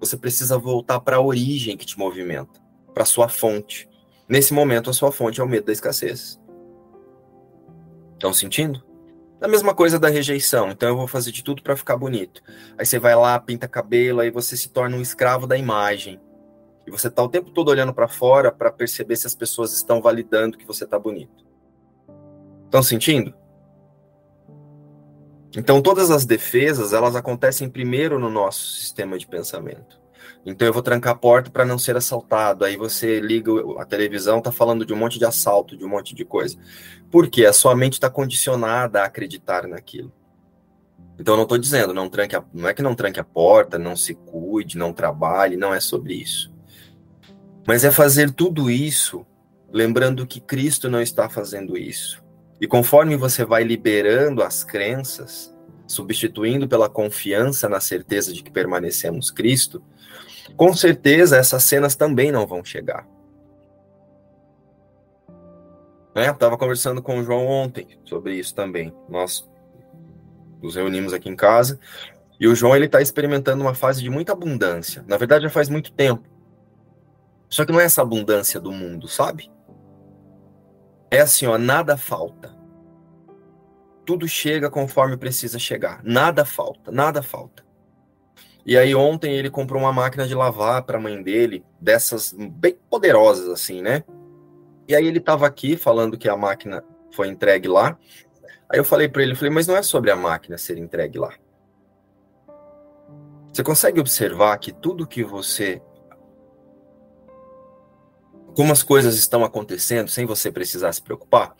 Você 0.00 0.18
precisa 0.18 0.58
voltar 0.58 1.00
para 1.00 1.16
a 1.16 1.22
origem 1.22 1.78
que 1.78 1.86
te 1.86 1.98
movimenta, 1.98 2.60
para 2.92 3.06
sua 3.06 3.26
fonte. 3.26 3.88
Nesse 4.32 4.54
momento, 4.54 4.88
a 4.88 4.94
sua 4.94 5.12
fonte 5.12 5.42
é 5.42 5.44
o 5.44 5.46
medo 5.46 5.66
da 5.66 5.72
escassez. 5.72 6.40
Estão 8.14 8.32
sentindo? 8.32 8.82
A 9.38 9.46
mesma 9.46 9.74
coisa 9.74 9.98
da 9.98 10.08
rejeição. 10.08 10.70
Então 10.70 10.88
eu 10.88 10.96
vou 10.96 11.06
fazer 11.06 11.30
de 11.30 11.44
tudo 11.44 11.62
para 11.62 11.76
ficar 11.76 11.98
bonito. 11.98 12.42
Aí 12.78 12.86
você 12.86 12.98
vai 12.98 13.14
lá, 13.14 13.38
pinta 13.38 13.68
cabelo, 13.68 14.20
aí 14.20 14.30
você 14.30 14.56
se 14.56 14.70
torna 14.70 14.96
um 14.96 15.02
escravo 15.02 15.46
da 15.46 15.54
imagem. 15.54 16.18
E 16.86 16.90
você 16.90 17.10
tá 17.10 17.22
o 17.22 17.28
tempo 17.28 17.50
todo 17.50 17.68
olhando 17.68 17.92
para 17.92 18.08
fora 18.08 18.50
para 18.50 18.72
perceber 18.72 19.16
se 19.16 19.26
as 19.26 19.34
pessoas 19.34 19.74
estão 19.74 20.00
validando 20.00 20.56
que 20.56 20.66
você 20.66 20.86
tá 20.86 20.98
bonito. 20.98 21.44
Estão 22.64 22.82
sentindo? 22.82 23.34
Então 25.54 25.82
todas 25.82 26.10
as 26.10 26.24
defesas, 26.24 26.94
elas 26.94 27.14
acontecem 27.14 27.68
primeiro 27.68 28.18
no 28.18 28.30
nosso 28.30 28.64
sistema 28.78 29.18
de 29.18 29.26
pensamento. 29.26 30.01
Então 30.44 30.66
eu 30.66 30.72
vou 30.72 30.82
trancar 30.82 31.12
a 31.12 31.16
porta 31.16 31.50
para 31.50 31.64
não 31.64 31.78
ser 31.78 31.96
assaltado. 31.96 32.64
Aí 32.64 32.76
você 32.76 33.20
liga 33.20 33.52
a 33.78 33.84
televisão, 33.84 34.40
tá 34.40 34.50
falando 34.50 34.84
de 34.84 34.92
um 34.92 34.96
monte 34.96 35.18
de 35.18 35.24
assalto, 35.24 35.76
de 35.76 35.84
um 35.84 35.88
monte 35.88 36.14
de 36.14 36.24
coisa. 36.24 36.56
Por 37.10 37.28
quê? 37.28 37.46
A 37.46 37.52
sua 37.52 37.76
mente 37.76 37.94
está 37.94 38.10
condicionada 38.10 39.02
a 39.02 39.04
acreditar 39.04 39.68
naquilo. 39.68 40.12
Então 41.18 41.34
eu 41.34 41.36
não 41.36 41.44
estou 41.44 41.58
dizendo, 41.58 41.94
não 41.94 42.08
tranque 42.08 42.34
a, 42.34 42.44
não 42.52 42.68
é 42.68 42.74
que 42.74 42.82
não 42.82 42.94
tranque 42.94 43.20
a 43.20 43.24
porta, 43.24 43.78
não 43.78 43.94
se 43.94 44.14
cuide, 44.14 44.76
não 44.76 44.92
trabalhe, 44.92 45.56
não 45.56 45.72
é 45.72 45.78
sobre 45.78 46.14
isso. 46.14 46.52
Mas 47.66 47.84
é 47.84 47.90
fazer 47.90 48.32
tudo 48.32 48.70
isso 48.70 49.24
lembrando 49.72 50.26
que 50.26 50.40
Cristo 50.40 50.90
não 50.90 51.00
está 51.00 51.28
fazendo 51.28 51.76
isso. 51.76 52.22
E 52.60 52.66
conforme 52.66 53.16
você 53.16 53.44
vai 53.44 53.64
liberando 53.64 54.42
as 54.42 54.62
crenças, 54.62 55.51
substituindo 55.92 56.66
pela 56.66 56.88
confiança 56.88 57.68
na 57.68 57.78
certeza 57.78 58.32
de 58.32 58.42
que 58.42 58.50
permanecemos 58.50 59.30
Cristo, 59.30 59.82
com 60.56 60.72
certeza 60.72 61.36
essas 61.36 61.64
cenas 61.64 61.94
também 61.94 62.32
não 62.32 62.46
vão 62.46 62.64
chegar. 62.64 63.06
Né? 66.14 66.30
Estava 66.30 66.56
conversando 66.56 67.02
com 67.02 67.18
o 67.18 67.24
João 67.24 67.46
ontem 67.46 67.86
sobre 68.04 68.34
isso 68.34 68.54
também. 68.54 68.92
Nós 69.06 69.46
nos 70.62 70.76
reunimos 70.76 71.12
aqui 71.12 71.28
em 71.28 71.36
casa 71.36 71.78
e 72.40 72.48
o 72.48 72.54
João 72.54 72.74
ele 72.74 72.86
está 72.86 73.02
experimentando 73.02 73.62
uma 73.62 73.74
fase 73.74 74.02
de 74.02 74.08
muita 74.08 74.32
abundância. 74.32 75.04
Na 75.06 75.18
verdade, 75.18 75.44
já 75.44 75.50
faz 75.50 75.68
muito 75.68 75.92
tempo. 75.92 76.26
Só 77.50 77.66
que 77.66 77.72
não 77.72 77.80
é 77.80 77.84
essa 77.84 78.00
abundância 78.00 78.58
do 78.58 78.72
mundo, 78.72 79.06
sabe? 79.06 79.50
É 81.10 81.20
assim, 81.20 81.44
ó, 81.46 81.58
nada 81.58 81.98
falta. 81.98 82.61
Tudo 84.04 84.26
chega 84.26 84.70
conforme 84.70 85.16
precisa 85.16 85.58
chegar. 85.58 86.00
Nada 86.02 86.44
falta, 86.44 86.90
nada 86.90 87.22
falta. 87.22 87.64
E 88.64 88.76
aí 88.78 88.94
ontem 88.94 89.34
ele 89.34 89.50
comprou 89.50 89.80
uma 89.82 89.92
máquina 89.92 90.26
de 90.26 90.34
lavar 90.34 90.82
para 90.82 90.96
a 90.96 91.00
mãe 91.00 91.20
dele, 91.22 91.64
dessas 91.80 92.32
bem 92.32 92.78
poderosas 92.88 93.48
assim, 93.48 93.82
né? 93.82 94.04
E 94.86 94.94
aí 94.94 95.06
ele 95.06 95.18
estava 95.18 95.46
aqui 95.46 95.76
falando 95.76 96.16
que 96.18 96.28
a 96.28 96.36
máquina 96.36 96.84
foi 97.10 97.28
entregue 97.28 97.68
lá. 97.68 97.98
Aí 98.68 98.78
eu 98.78 98.84
falei 98.84 99.08
para 99.08 99.22
ele, 99.22 99.34
falei, 99.34 99.52
mas 99.52 99.66
não 99.66 99.76
é 99.76 99.82
sobre 99.82 100.10
a 100.10 100.16
máquina 100.16 100.56
ser 100.56 100.78
entregue 100.78 101.18
lá. 101.18 101.34
Você 103.52 103.62
consegue 103.62 104.00
observar 104.00 104.56
que 104.58 104.72
tudo 104.72 105.06
que 105.06 105.22
você 105.22 105.82
como 108.54 108.72
as 108.72 108.82
coisas 108.82 109.14
estão 109.16 109.44
acontecendo 109.44 110.10
sem 110.10 110.26
você 110.26 110.50
precisar 110.50 110.92
se 110.92 111.02
preocupar? 111.02 111.54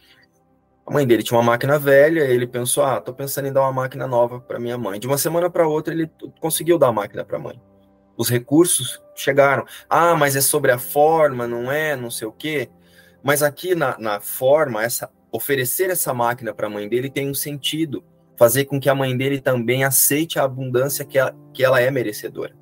A 0.86 0.92
mãe 0.92 1.06
dele 1.06 1.22
tinha 1.22 1.38
uma 1.38 1.44
máquina 1.44 1.78
velha, 1.78 2.20
ele 2.20 2.46
pensou: 2.46 2.84
"Ah, 2.84 3.00
tô 3.00 3.12
pensando 3.14 3.46
em 3.46 3.52
dar 3.52 3.62
uma 3.62 3.72
máquina 3.72 4.06
nova 4.06 4.40
para 4.40 4.58
minha 4.58 4.76
mãe". 4.76 4.98
De 4.98 5.06
uma 5.06 5.18
semana 5.18 5.48
para 5.48 5.66
outra 5.66 5.94
ele 5.94 6.10
conseguiu 6.40 6.78
dar 6.78 6.88
a 6.88 6.92
máquina 6.92 7.24
para 7.24 7.36
a 7.36 7.40
mãe. 7.40 7.60
Os 8.16 8.28
recursos 8.28 9.00
chegaram. 9.14 9.64
Ah, 9.88 10.14
mas 10.14 10.36
é 10.36 10.40
sobre 10.40 10.70
a 10.70 10.78
forma, 10.78 11.46
não 11.46 11.70
é, 11.70 11.96
não 11.96 12.10
sei 12.10 12.26
o 12.28 12.32
quê. 12.32 12.68
Mas 13.22 13.42
aqui 13.42 13.74
na, 13.74 13.96
na 13.98 14.20
forma, 14.20 14.82
essa 14.82 15.10
oferecer 15.32 15.88
essa 15.88 16.12
máquina 16.12 16.52
para 16.52 16.66
a 16.66 16.70
mãe 16.70 16.88
dele 16.88 17.08
tem 17.08 17.28
um 17.30 17.34
sentido. 17.34 18.04
Fazer 18.36 18.66
com 18.66 18.78
que 18.78 18.88
a 18.88 18.94
mãe 18.94 19.16
dele 19.16 19.40
também 19.40 19.84
aceite 19.84 20.38
a 20.38 20.44
abundância 20.44 21.04
que 21.04 21.18
ela, 21.18 21.34
que 21.54 21.64
ela 21.64 21.80
é 21.80 21.90
merecedora. 21.90 22.54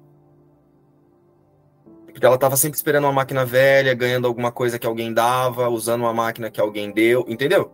Porque 2.07 2.25
ela 2.25 2.35
estava 2.35 2.57
sempre 2.57 2.77
esperando 2.77 3.05
uma 3.05 3.13
máquina 3.13 3.45
velha, 3.45 3.95
ganhando 3.95 4.27
alguma 4.27 4.53
coisa 4.53 4.79
que 4.79 4.87
alguém 4.87 5.13
dava, 5.13 5.69
usando 5.69 6.03
uma 6.03 6.13
máquina 6.13 6.51
que 6.51 6.61
alguém 6.61 6.93
deu, 6.93 7.25
entendeu? 7.29 7.73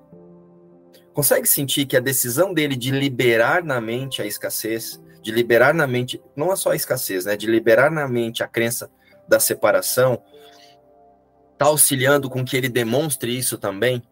Consegue 1.17 1.49
sentir 1.49 1.87
que 1.87 1.97
a 1.97 2.01
decisão 2.01 2.53
dele 2.53 2.77
de 2.77 2.91
liberar 2.91 3.65
na 3.65 3.81
mente 3.81 4.21
a 4.21 4.27
escassez, 4.27 5.03
de 5.23 5.33
liberar 5.33 5.73
na 5.73 5.87
mente, 5.87 6.23
não 6.37 6.53
é 6.53 6.57
só 6.57 6.73
a 6.73 6.77
escassez, 6.77 7.25
né? 7.25 7.35
De 7.39 7.47
liberar 7.47 7.91
na 7.91 8.07
mente 8.07 8.43
a 8.43 8.47
crença 8.47 8.91
da 9.27 9.41
separação, 9.41 10.23
está 11.55 11.65
auxiliando 11.65 12.29
com 12.29 12.45
que 12.45 12.55
ele 12.55 12.69
demonstre 12.69 13.35
isso 13.35 13.57
também? 13.57 14.03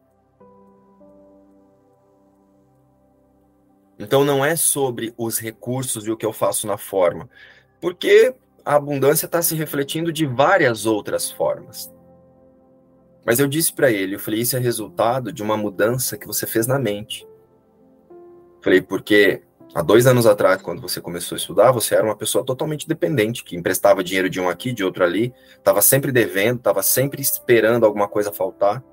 Então 3.98 4.24
não 4.24 4.42
é 4.42 4.56
sobre 4.56 5.12
os 5.18 5.38
recursos 5.38 6.06
e 6.06 6.10
o 6.10 6.16
que 6.16 6.24
eu 6.24 6.32
faço 6.32 6.66
na 6.66 6.78
forma, 6.78 7.28
porque 7.82 8.34
a 8.64 8.76
abundância 8.76 9.26
está 9.26 9.42
se 9.42 9.54
refletindo 9.54 10.10
de 10.10 10.24
várias 10.24 10.86
outras 10.86 11.30
formas. 11.30 11.93
Mas 13.24 13.38
eu 13.38 13.48
disse 13.48 13.72
para 13.72 13.90
ele, 13.90 14.16
eu 14.16 14.20
falei, 14.20 14.40
isso 14.40 14.56
é 14.56 14.60
resultado 14.60 15.32
de 15.32 15.42
uma 15.42 15.56
mudança 15.56 16.18
que 16.18 16.26
você 16.26 16.46
fez 16.46 16.66
na 16.66 16.78
mente. 16.78 17.26
Falei, 18.62 18.82
porque 18.82 19.42
há 19.74 19.82
dois 19.82 20.06
anos 20.06 20.26
atrás, 20.26 20.60
quando 20.60 20.82
você 20.82 21.00
começou 21.00 21.36
a 21.36 21.38
estudar, 21.38 21.72
você 21.72 21.94
era 21.94 22.04
uma 22.04 22.16
pessoa 22.16 22.44
totalmente 22.44 22.86
dependente, 22.86 23.42
que 23.42 23.56
emprestava 23.56 24.04
dinheiro 24.04 24.28
de 24.28 24.40
um 24.40 24.48
aqui, 24.48 24.72
de 24.72 24.84
outro 24.84 25.04
ali, 25.04 25.32
estava 25.56 25.80
sempre 25.80 26.12
devendo, 26.12 26.58
estava 26.58 26.82
sempre 26.82 27.22
esperando 27.22 27.86
alguma 27.86 28.08
coisa 28.08 28.30
faltar. 28.30 28.84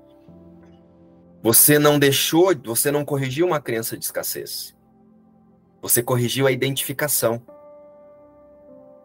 Você 1.42 1.78
não 1.78 1.98
deixou, 1.98 2.54
você 2.64 2.90
não 2.90 3.04
corrigiu 3.04 3.46
uma 3.46 3.60
crença 3.60 3.98
de 3.98 4.04
escassez. 4.04 4.74
Você 5.82 6.02
corrigiu 6.02 6.46
a 6.46 6.52
identificação. 6.52 7.42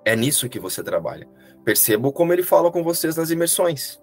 É 0.05 0.15
nisso 0.15 0.47
que 0.47 0.59
você 0.59 0.83
trabalha. 0.83 1.27
Percebo 1.65 2.13
como 2.13 2.31
ele 2.31 2.43
fala 2.43 2.71
com 2.71 2.83
vocês 2.83 3.17
nas 3.17 3.29
imersões. 3.29 3.99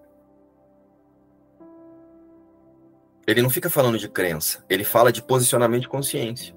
Ele 3.27 3.43
não 3.43 3.51
fica 3.51 3.71
falando 3.71 3.99
de 3.99 4.09
crença, 4.09 4.65
ele 4.69 4.85
fala 4.85 5.11
de 5.11 5.23
posicionamento 5.23 5.83
de 5.83 5.89
consciência. 5.89 6.55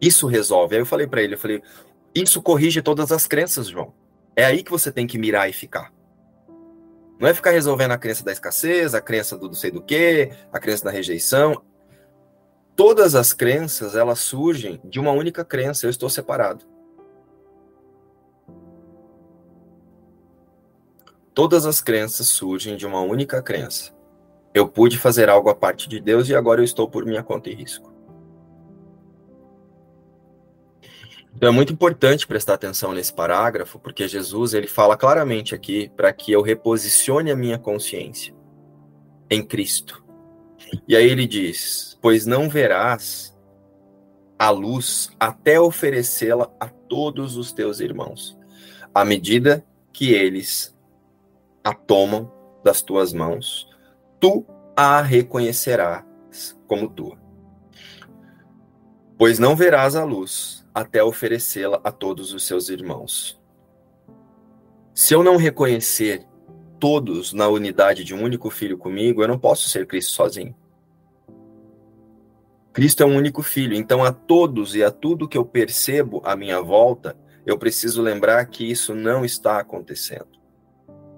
Isso 0.00 0.26
resolve. 0.26 0.74
Aí 0.74 0.82
eu 0.82 0.86
falei 0.86 1.06
para 1.06 1.22
ele, 1.22 1.34
eu 1.34 1.38
falei, 1.38 1.62
isso 2.14 2.42
corrige 2.42 2.82
todas 2.82 3.12
as 3.12 3.26
crenças, 3.26 3.68
João. 3.68 3.94
É 4.34 4.44
aí 4.44 4.62
que 4.62 4.70
você 4.70 4.90
tem 4.90 5.06
que 5.06 5.18
mirar 5.18 5.48
e 5.48 5.52
ficar. 5.52 5.92
Não 7.18 7.28
é 7.28 7.34
ficar 7.34 7.52
resolvendo 7.52 7.92
a 7.92 7.98
crença 7.98 8.24
da 8.24 8.32
escassez, 8.32 8.94
a 8.94 9.00
crença 9.00 9.38
do 9.38 9.46
não 9.46 9.54
sei 9.54 9.70
do 9.70 9.82
que, 9.82 10.30
a 10.52 10.58
crença 10.58 10.84
da 10.84 10.90
rejeição. 10.90 11.62
Todas 12.74 13.14
as 13.14 13.32
crenças, 13.32 13.94
elas 13.94 14.18
surgem 14.18 14.80
de 14.84 14.98
uma 14.98 15.12
única 15.12 15.44
crença, 15.44 15.86
eu 15.86 15.90
estou 15.90 16.10
separado. 16.10 16.64
Todas 21.34 21.64
as 21.64 21.80
crenças 21.80 22.26
surgem 22.26 22.76
de 22.76 22.86
uma 22.86 23.00
única 23.00 23.40
crença. 23.40 23.94
Eu 24.54 24.68
pude 24.68 24.98
fazer 24.98 25.28
algo 25.28 25.48
a 25.48 25.54
parte 25.54 25.88
de 25.88 25.98
Deus 25.98 26.28
e 26.28 26.34
agora 26.34 26.60
eu 26.60 26.64
estou 26.64 26.88
por 26.88 27.04
minha 27.04 27.22
conta 27.22 27.48
e 27.48 27.54
risco. 27.54 27.92
Então 31.34 31.48
é 31.48 31.52
muito 31.52 31.72
importante 31.72 32.26
prestar 32.26 32.54
atenção 32.54 32.92
nesse 32.92 33.12
parágrafo, 33.12 33.78
porque 33.78 34.06
Jesus 34.06 34.52
ele 34.52 34.66
fala 34.66 34.96
claramente 34.96 35.54
aqui 35.54 35.90
para 35.96 36.12
que 36.12 36.30
eu 36.30 36.42
reposicione 36.42 37.30
a 37.30 37.36
minha 37.36 37.58
consciência 37.58 38.34
em 39.30 39.42
Cristo. 39.42 40.04
E 40.86 40.94
aí 40.94 41.08
ele 41.08 41.26
diz: 41.26 41.98
Pois 42.02 42.26
não 42.26 42.48
verás 42.48 43.34
a 44.38 44.50
luz 44.50 45.10
até 45.18 45.58
oferecê-la 45.58 46.50
a 46.60 46.68
todos 46.68 47.36
os 47.36 47.52
teus 47.52 47.80
irmãos, 47.80 48.38
à 48.94 49.04
medida 49.04 49.64
que 49.92 50.12
eles 50.12 50.76
a 51.64 51.72
tomam 51.72 52.30
das 52.62 52.82
tuas 52.82 53.12
mãos 53.12 53.71
tu 54.22 54.46
a 54.76 55.02
reconhecerás 55.02 56.04
como 56.68 56.88
tua. 56.88 57.18
Pois 59.18 59.40
não 59.40 59.56
verás 59.56 59.96
a 59.96 60.04
luz 60.04 60.64
até 60.72 61.02
oferecê-la 61.02 61.80
a 61.82 61.90
todos 61.90 62.32
os 62.32 62.46
seus 62.46 62.68
irmãos. 62.68 63.42
Se 64.94 65.12
eu 65.12 65.24
não 65.24 65.36
reconhecer 65.36 66.24
todos 66.78 67.32
na 67.32 67.48
unidade 67.48 68.04
de 68.04 68.14
um 68.14 68.22
único 68.22 68.48
filho 68.48 68.78
comigo, 68.78 69.24
eu 69.24 69.28
não 69.28 69.40
posso 69.40 69.68
ser 69.68 69.88
Cristo 69.88 70.12
sozinho. 70.12 70.54
Cristo 72.72 73.02
é 73.02 73.06
um 73.06 73.16
único 73.16 73.42
filho, 73.42 73.74
então 73.74 74.04
a 74.04 74.12
todos 74.12 74.76
e 74.76 74.84
a 74.84 74.90
tudo 74.92 75.28
que 75.28 75.36
eu 75.36 75.44
percebo 75.44 76.22
à 76.24 76.36
minha 76.36 76.62
volta, 76.62 77.18
eu 77.44 77.58
preciso 77.58 78.00
lembrar 78.00 78.46
que 78.46 78.70
isso 78.70 78.94
não 78.94 79.24
está 79.24 79.58
acontecendo. 79.58 80.28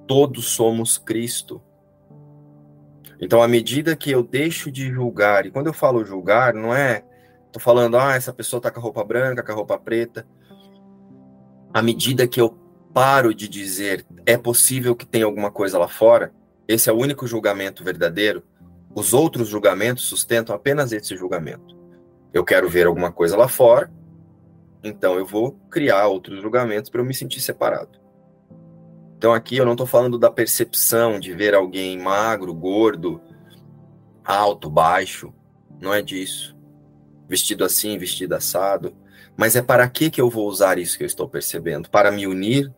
Todos 0.07 0.47
somos 0.47 0.97
Cristo. 0.97 1.61
Então, 3.25 3.43
à 3.43 3.49
medida 3.49 3.97
que 3.97 4.11
eu 4.11 4.23
deixo 4.23 4.71
de 4.71 4.93
julgar, 4.93 5.47
e 5.47 5.51
quando 5.51 5.69
eu 5.69 5.73
falo 5.73 6.05
julgar, 6.05 6.53
não 6.53 6.75
é. 6.75 7.03
Tô 7.51 7.59
falando, 7.59 7.97
ah, 7.97 8.15
essa 8.15 8.35
pessoa 8.35 8.61
tá 8.61 8.71
com 8.71 8.79
a 8.79 8.83
roupa 8.83 9.03
branca, 9.03 9.43
com 9.43 9.51
a 9.51 9.55
roupa 9.55 9.79
preta. 9.79 10.27
À 11.73 11.81
medida 11.81 12.29
que 12.29 12.39
eu 12.39 12.51
paro 12.93 13.35
de 13.35 13.49
dizer, 13.49 14.05
é 14.27 14.37
possível 14.37 14.95
que 14.95 15.07
tenha 15.07 15.25
alguma 15.25 15.51
coisa 15.51 15.79
lá 15.79 15.89
fora, 15.89 16.35
esse 16.69 16.91
é 16.91 16.93
o 16.93 16.99
único 16.99 17.27
julgamento 17.27 17.83
verdadeiro. 17.83 18.43
Os 18.95 19.15
outros 19.15 19.49
julgamentos 19.49 20.05
sustentam 20.05 20.55
apenas 20.55 20.93
esse 20.93 21.17
julgamento. 21.17 21.75
Eu 22.31 22.45
quero 22.45 22.69
ver 22.69 22.87
alguma 22.87 23.11
coisa 23.11 23.39
lá 23.39 23.49
fora, 23.49 23.91
então 24.83 25.17
eu 25.17 25.25
vou 25.25 25.53
criar 25.71 26.09
outros 26.09 26.43
julgamentos 26.43 26.91
para 26.91 27.01
eu 27.01 27.07
me 27.07 27.15
sentir 27.15 27.41
separado. 27.41 28.04
Então 29.25 29.33
aqui 29.33 29.57
eu 29.57 29.65
não 29.65 29.73
estou 29.73 29.87
falando 29.87 30.19
da 30.19 30.31
percepção 30.31 31.19
de 31.19 31.33
ver 31.33 31.55
alguém 31.55 31.99
magro, 31.99 32.53
gordo, 32.53 33.23
alto, 34.23 34.69
baixo. 34.69 35.33
Não 35.81 35.95
é 35.95 36.03
disso. 36.03 36.55
Vestido 37.27 37.65
assim, 37.65 37.97
vestido 37.97 38.35
assado. 38.35 38.95
Mas 39.35 39.57
é 39.57 39.63
para 39.63 39.89
que, 39.89 40.11
que 40.11 40.21
eu 40.21 40.29
vou 40.29 40.47
usar 40.47 40.77
isso 40.77 40.99
que 40.99 41.05
eu 41.05 41.07
estou 41.07 41.27
percebendo? 41.27 41.89
Para 41.89 42.13
me 42.13 42.27
unir 42.27 42.71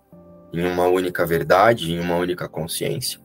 em 0.53 0.65
uma 0.65 0.87
única 0.87 1.27
verdade, 1.27 1.93
em 1.93 1.99
uma 1.99 2.15
única 2.15 2.49
consciência. 2.49 3.21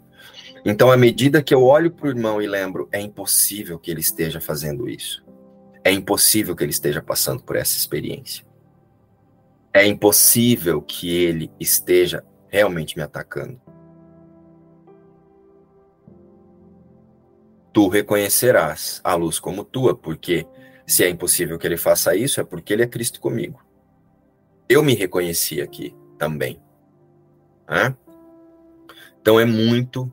Então, 0.65 0.91
à 0.91 0.97
medida 0.97 1.43
que 1.43 1.53
eu 1.53 1.61
olho 1.63 1.91
para 1.91 2.07
o 2.07 2.09
irmão 2.09 2.41
e 2.41 2.47
lembro, 2.47 2.89
é 2.91 2.99
impossível 2.99 3.77
que 3.77 3.91
ele 3.91 4.01
esteja 4.01 4.41
fazendo 4.41 4.89
isso. 4.89 5.23
É 5.83 5.91
impossível 5.91 6.55
que 6.55 6.63
ele 6.63 6.71
esteja 6.71 7.03
passando 7.03 7.43
por 7.43 7.55
essa 7.55 7.77
experiência. 7.77 8.43
É 9.71 9.85
impossível 9.85 10.81
que 10.81 11.15
ele 11.15 11.51
esteja 11.59 12.23
realmente 12.51 12.97
me 12.97 13.01
atacando. 13.01 13.59
Tu 17.73 17.87
reconhecerás 17.87 18.99
a 19.03 19.15
luz 19.15 19.39
como 19.39 19.63
tua, 19.63 19.95
porque 19.95 20.45
se 20.85 21.05
é 21.05 21.09
impossível 21.09 21.57
que 21.57 21.65
ele 21.65 21.77
faça 21.77 22.13
isso, 22.13 22.41
é 22.41 22.43
porque 22.43 22.73
ele 22.73 22.83
é 22.83 22.87
Cristo 22.87 23.21
comigo. 23.21 23.63
Eu 24.67 24.83
me 24.83 24.93
reconheci 24.93 25.61
aqui 25.61 25.95
também. 26.17 26.61
Né? 27.69 27.95
Então 29.21 29.39
é 29.39 29.45
muito, 29.45 30.11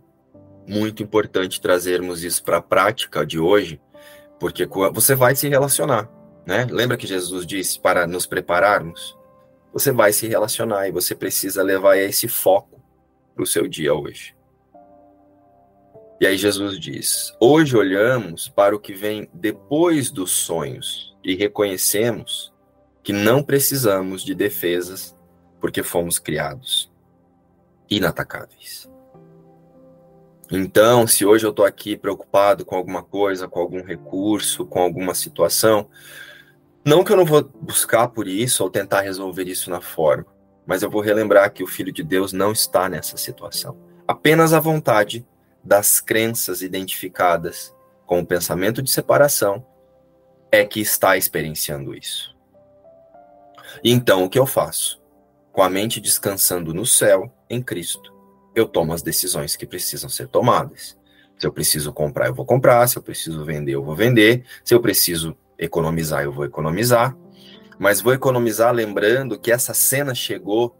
muito 0.68 1.02
importante 1.02 1.60
trazermos 1.60 2.22
isso 2.22 2.44
para 2.44 2.58
a 2.58 2.62
prática 2.62 3.26
de 3.26 3.40
hoje, 3.40 3.80
porque 4.38 4.64
você 4.92 5.16
vai 5.16 5.34
se 5.34 5.48
relacionar. 5.48 6.08
Né? 6.46 6.64
Lembra 6.70 6.96
que 6.96 7.08
Jesus 7.08 7.44
disse 7.44 7.80
para 7.80 8.06
nos 8.06 8.24
prepararmos? 8.24 9.17
Você 9.72 9.92
vai 9.92 10.12
se 10.12 10.26
relacionar 10.26 10.88
e 10.88 10.92
você 10.92 11.14
precisa 11.14 11.62
levar 11.62 11.96
esse 11.96 12.28
foco 12.28 12.80
para 13.34 13.42
o 13.42 13.46
seu 13.46 13.68
dia 13.68 13.94
hoje. 13.94 14.36
E 16.20 16.26
aí 16.26 16.36
Jesus 16.36 16.78
diz: 16.78 17.32
Hoje 17.40 17.76
olhamos 17.76 18.48
para 18.48 18.74
o 18.74 18.80
que 18.80 18.92
vem 18.92 19.28
depois 19.32 20.10
dos 20.10 20.32
sonhos 20.32 21.16
e 21.22 21.36
reconhecemos 21.36 22.52
que 23.02 23.12
não 23.12 23.42
precisamos 23.42 24.22
de 24.22 24.34
defesas 24.34 25.16
porque 25.60 25.82
fomos 25.82 26.18
criados 26.18 26.90
inatacáveis. 27.88 28.90
Então, 30.50 31.06
se 31.06 31.26
hoje 31.26 31.44
eu 31.44 31.50
estou 31.50 31.64
aqui 31.64 31.96
preocupado 31.96 32.64
com 32.64 32.74
alguma 32.74 33.02
coisa, 33.02 33.46
com 33.46 33.60
algum 33.60 33.82
recurso, 33.82 34.64
com 34.64 34.80
alguma 34.80 35.14
situação, 35.14 35.88
não 36.84 37.04
que 37.04 37.12
eu 37.12 37.16
não 37.16 37.24
vou 37.24 37.42
buscar 37.42 38.08
por 38.08 38.26
isso 38.26 38.62
ou 38.62 38.70
tentar 38.70 39.02
resolver 39.02 39.44
isso 39.44 39.70
na 39.70 39.80
forma, 39.80 40.26
mas 40.66 40.82
eu 40.82 40.90
vou 40.90 41.00
relembrar 41.00 41.52
que 41.52 41.62
o 41.62 41.66
Filho 41.66 41.92
de 41.92 42.02
Deus 42.02 42.32
não 42.32 42.52
está 42.52 42.88
nessa 42.88 43.16
situação. 43.16 43.76
Apenas 44.06 44.52
a 44.52 44.60
vontade 44.60 45.26
das 45.62 46.00
crenças 46.00 46.62
identificadas 46.62 47.74
com 48.06 48.20
o 48.20 48.26
pensamento 48.26 48.82
de 48.82 48.90
separação 48.90 49.66
é 50.50 50.64
que 50.64 50.80
está 50.80 51.16
experienciando 51.16 51.94
isso. 51.94 52.34
Então, 53.84 54.24
o 54.24 54.30
que 54.30 54.38
eu 54.38 54.46
faço? 54.46 54.98
com 55.58 55.62
a 55.64 55.68
mente 55.68 56.00
descansando 56.00 56.72
no 56.72 56.86
céu, 56.86 57.34
em 57.50 57.60
Cristo, 57.60 58.14
eu 58.54 58.64
tomo 58.64 58.92
as 58.92 59.02
decisões 59.02 59.56
que 59.56 59.66
precisam 59.66 60.08
ser 60.08 60.28
tomadas. 60.28 60.96
Se 61.36 61.44
eu 61.44 61.52
preciso 61.52 61.92
comprar, 61.92 62.28
eu 62.28 62.34
vou 62.34 62.46
comprar. 62.46 62.86
Se 62.86 62.96
eu 62.96 63.02
preciso 63.02 63.44
vender, 63.44 63.72
eu 63.72 63.82
vou 63.82 63.96
vender. 63.96 64.44
Se 64.64 64.72
eu 64.72 64.80
preciso 64.80 65.36
economizar, 65.58 66.22
eu 66.22 66.32
vou 66.32 66.44
economizar. 66.44 67.16
Mas 67.78 68.00
vou 68.00 68.12
economizar 68.12 68.72
lembrando 68.74 69.38
que 69.38 69.52
essa 69.52 69.72
cena 69.72 70.14
chegou 70.14 70.76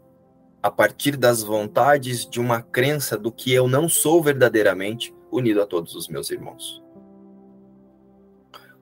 a 0.61 0.69
partir 0.69 1.15
das 1.15 1.41
vontades 1.41 2.25
de 2.25 2.39
uma 2.39 2.61
crença 2.61 3.17
do 3.17 3.31
que 3.31 3.53
eu 3.53 3.67
não 3.67 3.87
sou 3.87 4.21
verdadeiramente 4.21 5.13
unido 5.31 5.61
a 5.61 5.65
todos 5.65 5.95
os 5.95 6.07
meus 6.07 6.29
irmãos. 6.29 6.83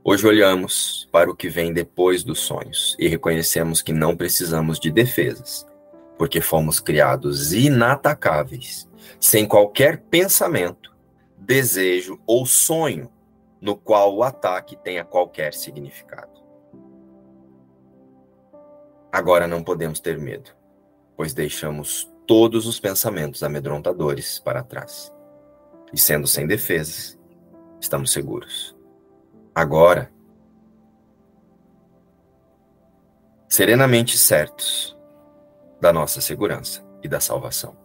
Hoje 0.04 0.26
olhamos 0.26 1.08
para 1.12 1.30
o 1.30 1.36
que 1.36 1.50
vem 1.50 1.74
depois 1.74 2.24
dos 2.24 2.39
sonhos 2.39 2.95
e 2.98 3.08
reconhecemos 3.08 3.82
que 3.82 3.91
não 3.91 4.16
precisamos 4.16 4.80
de 4.80 4.89
defesas, 4.89 5.66
porque 6.18 6.39
fomos 6.39 6.80
criados 6.80 7.54
inatacáveis, 7.54 8.89
sem 9.20 9.45
qualquer 9.45 10.00
pensamento, 10.10 10.95
desejo 11.38 12.20
ou 12.26 12.45
sonho 12.45 13.10
no 13.62 13.76
qual 13.76 14.16
o 14.16 14.24
ataque 14.24 14.76
tenha 14.76 15.03
qualquer 15.03 15.53
significado. 15.53 16.43
Agora 19.12 19.47
não 19.47 19.64
podemos 19.64 19.99
ter 19.99 20.18
medo, 20.18 20.51
pois 21.16 21.34
deixamos 21.34 22.12
todos 22.26 22.68
os 22.68 22.80
pensamentos 22.80 23.41
amedrontadores 23.41 24.39
para 24.39 24.64
trás. 24.64 25.14
E 25.93 25.99
sendo 25.99 26.28
sem 26.28 26.45
defesas, 26.45 27.18
estamos 27.80 28.12
seguros 28.12 28.78
agora, 29.58 30.12
serenamente 33.49 34.16
certos 34.16 34.95
da 35.82 35.91
nossa 35.91 36.22
segurança 36.22 36.86
e 37.01 37.08
da 37.08 37.20
salvação. 37.20 37.76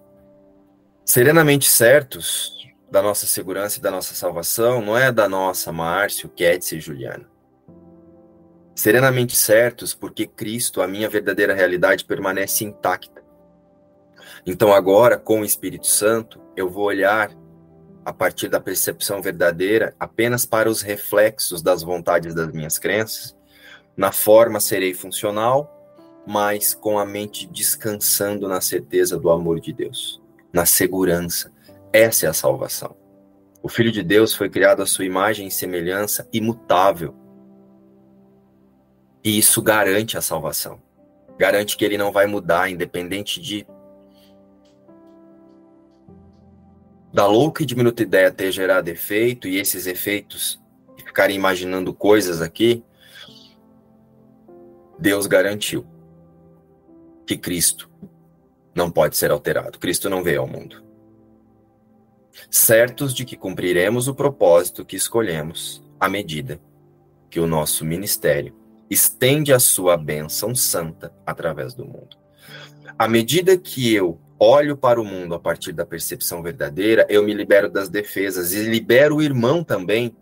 Serenamente 1.02 1.66
certos 1.66 2.61
da 2.92 3.00
nossa 3.00 3.24
segurança 3.24 3.78
e 3.78 3.82
da 3.82 3.90
nossa 3.90 4.14
salvação 4.14 4.82
não 4.82 4.98
é 4.98 5.10
da 5.10 5.26
nossa 5.26 5.72
Márcio, 5.72 6.28
Kétsia 6.28 6.76
e 6.76 6.80
Juliana. 6.80 7.26
Serenamente 8.74 9.34
certos 9.34 9.94
porque 9.94 10.26
Cristo, 10.26 10.82
a 10.82 10.86
minha 10.86 11.08
verdadeira 11.08 11.54
realidade, 11.54 12.04
permanece 12.04 12.66
intacta. 12.66 13.24
Então 14.44 14.74
agora, 14.74 15.16
com 15.16 15.40
o 15.40 15.44
Espírito 15.44 15.86
Santo, 15.86 16.38
eu 16.54 16.68
vou 16.68 16.84
olhar 16.84 17.34
a 18.04 18.12
partir 18.12 18.48
da 18.48 18.60
percepção 18.60 19.22
verdadeira 19.22 19.94
apenas 19.98 20.44
para 20.44 20.68
os 20.68 20.82
reflexos 20.82 21.62
das 21.62 21.82
vontades 21.82 22.34
das 22.34 22.52
minhas 22.52 22.78
crenças, 22.78 23.34
na 23.96 24.12
forma 24.12 24.60
serei 24.60 24.92
funcional, 24.92 25.66
mas 26.26 26.74
com 26.74 26.98
a 26.98 27.06
mente 27.06 27.46
descansando 27.46 28.46
na 28.46 28.60
certeza 28.60 29.18
do 29.18 29.30
amor 29.30 29.60
de 29.60 29.72
Deus, 29.72 30.20
na 30.52 30.66
segurança. 30.66 31.50
Essa 31.92 32.26
é 32.26 32.28
a 32.28 32.32
salvação. 32.32 32.96
O 33.62 33.68
Filho 33.68 33.92
de 33.92 34.02
Deus 34.02 34.34
foi 34.34 34.48
criado 34.48 34.82
à 34.82 34.86
sua 34.86 35.04
imagem 35.04 35.46
e 35.46 35.50
semelhança 35.50 36.28
imutável. 36.32 37.14
E 39.22 39.38
isso 39.38 39.62
garante 39.62 40.16
a 40.16 40.22
salvação. 40.22 40.80
Garante 41.38 41.76
que 41.76 41.84
ele 41.84 41.98
não 41.98 42.10
vai 42.10 42.26
mudar, 42.26 42.70
independente 42.70 43.40
de 43.40 43.66
da 47.12 47.26
louca 47.26 47.62
e 47.62 47.66
diminuta 47.66 48.02
ideia 48.02 48.30
ter 48.30 48.50
gerado 48.50 48.88
efeito 48.88 49.46
e 49.46 49.58
esses 49.58 49.86
efeitos 49.86 50.58
ficarem 50.96 51.36
imaginando 51.36 51.92
coisas 51.92 52.40
aqui, 52.40 52.82
Deus 54.98 55.26
garantiu 55.26 55.84
que 57.26 57.36
Cristo 57.36 57.90
não 58.74 58.90
pode 58.90 59.16
ser 59.16 59.30
alterado. 59.30 59.78
Cristo 59.78 60.08
não 60.08 60.22
veio 60.22 60.40
ao 60.40 60.46
mundo. 60.46 60.91
Certos 62.50 63.14
de 63.14 63.24
que 63.24 63.36
cumpriremos 63.36 64.08
o 64.08 64.14
propósito 64.14 64.84
que 64.84 64.96
escolhemos 64.96 65.82
à 65.98 66.08
medida 66.08 66.60
que 67.30 67.40
o 67.40 67.46
nosso 67.46 67.84
ministério 67.84 68.54
estende 68.90 69.52
a 69.52 69.58
sua 69.58 69.96
bênção 69.96 70.54
santa 70.54 71.14
através 71.24 71.74
do 71.74 71.84
mundo. 71.84 72.16
À 72.98 73.08
medida 73.08 73.56
que 73.56 73.92
eu 73.94 74.20
olho 74.38 74.76
para 74.76 75.00
o 75.00 75.04
mundo 75.04 75.34
a 75.34 75.38
partir 75.38 75.72
da 75.72 75.86
percepção 75.86 76.42
verdadeira, 76.42 77.06
eu 77.08 77.22
me 77.22 77.32
libero 77.32 77.70
das 77.70 77.88
defesas 77.88 78.52
e 78.52 78.62
libero 78.64 79.16
o 79.16 79.22
irmão 79.22 79.62
também 79.64 80.14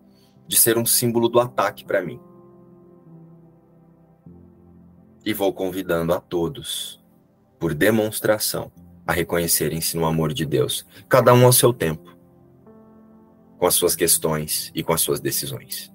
de 0.46 0.56
ser 0.56 0.76
um 0.76 0.84
símbolo 0.84 1.28
do 1.28 1.40
ataque 1.40 1.84
para 1.84 2.02
mim. 2.02 2.20
E 5.24 5.32
vou 5.32 5.52
convidando 5.52 6.12
a 6.12 6.20
todos, 6.20 7.02
por 7.58 7.74
demonstração, 7.74 8.70
a 9.10 9.12
reconhecerem-se 9.12 9.96
no 9.96 10.06
amor 10.06 10.32
de 10.32 10.46
Deus, 10.46 10.86
cada 11.08 11.34
um 11.34 11.44
ao 11.44 11.52
seu 11.52 11.72
tempo, 11.72 12.16
com 13.58 13.66
as 13.66 13.74
suas 13.74 13.96
questões 13.96 14.70
e 14.72 14.84
com 14.84 14.92
as 14.92 15.00
suas 15.00 15.18
decisões. 15.18 15.92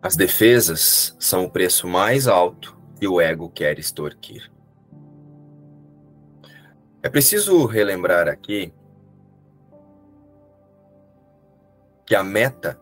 As 0.00 0.16
defesas 0.16 1.14
são 1.20 1.44
o 1.44 1.50
preço 1.50 1.86
mais 1.86 2.26
alto 2.26 2.74
e 3.02 3.06
o 3.06 3.20
ego 3.20 3.50
quer 3.50 3.78
extorquir. 3.78 4.50
É 7.02 7.10
preciso 7.10 7.66
relembrar 7.66 8.28
aqui 8.28 8.72
que 12.06 12.14
a 12.14 12.24
meta 12.24 12.80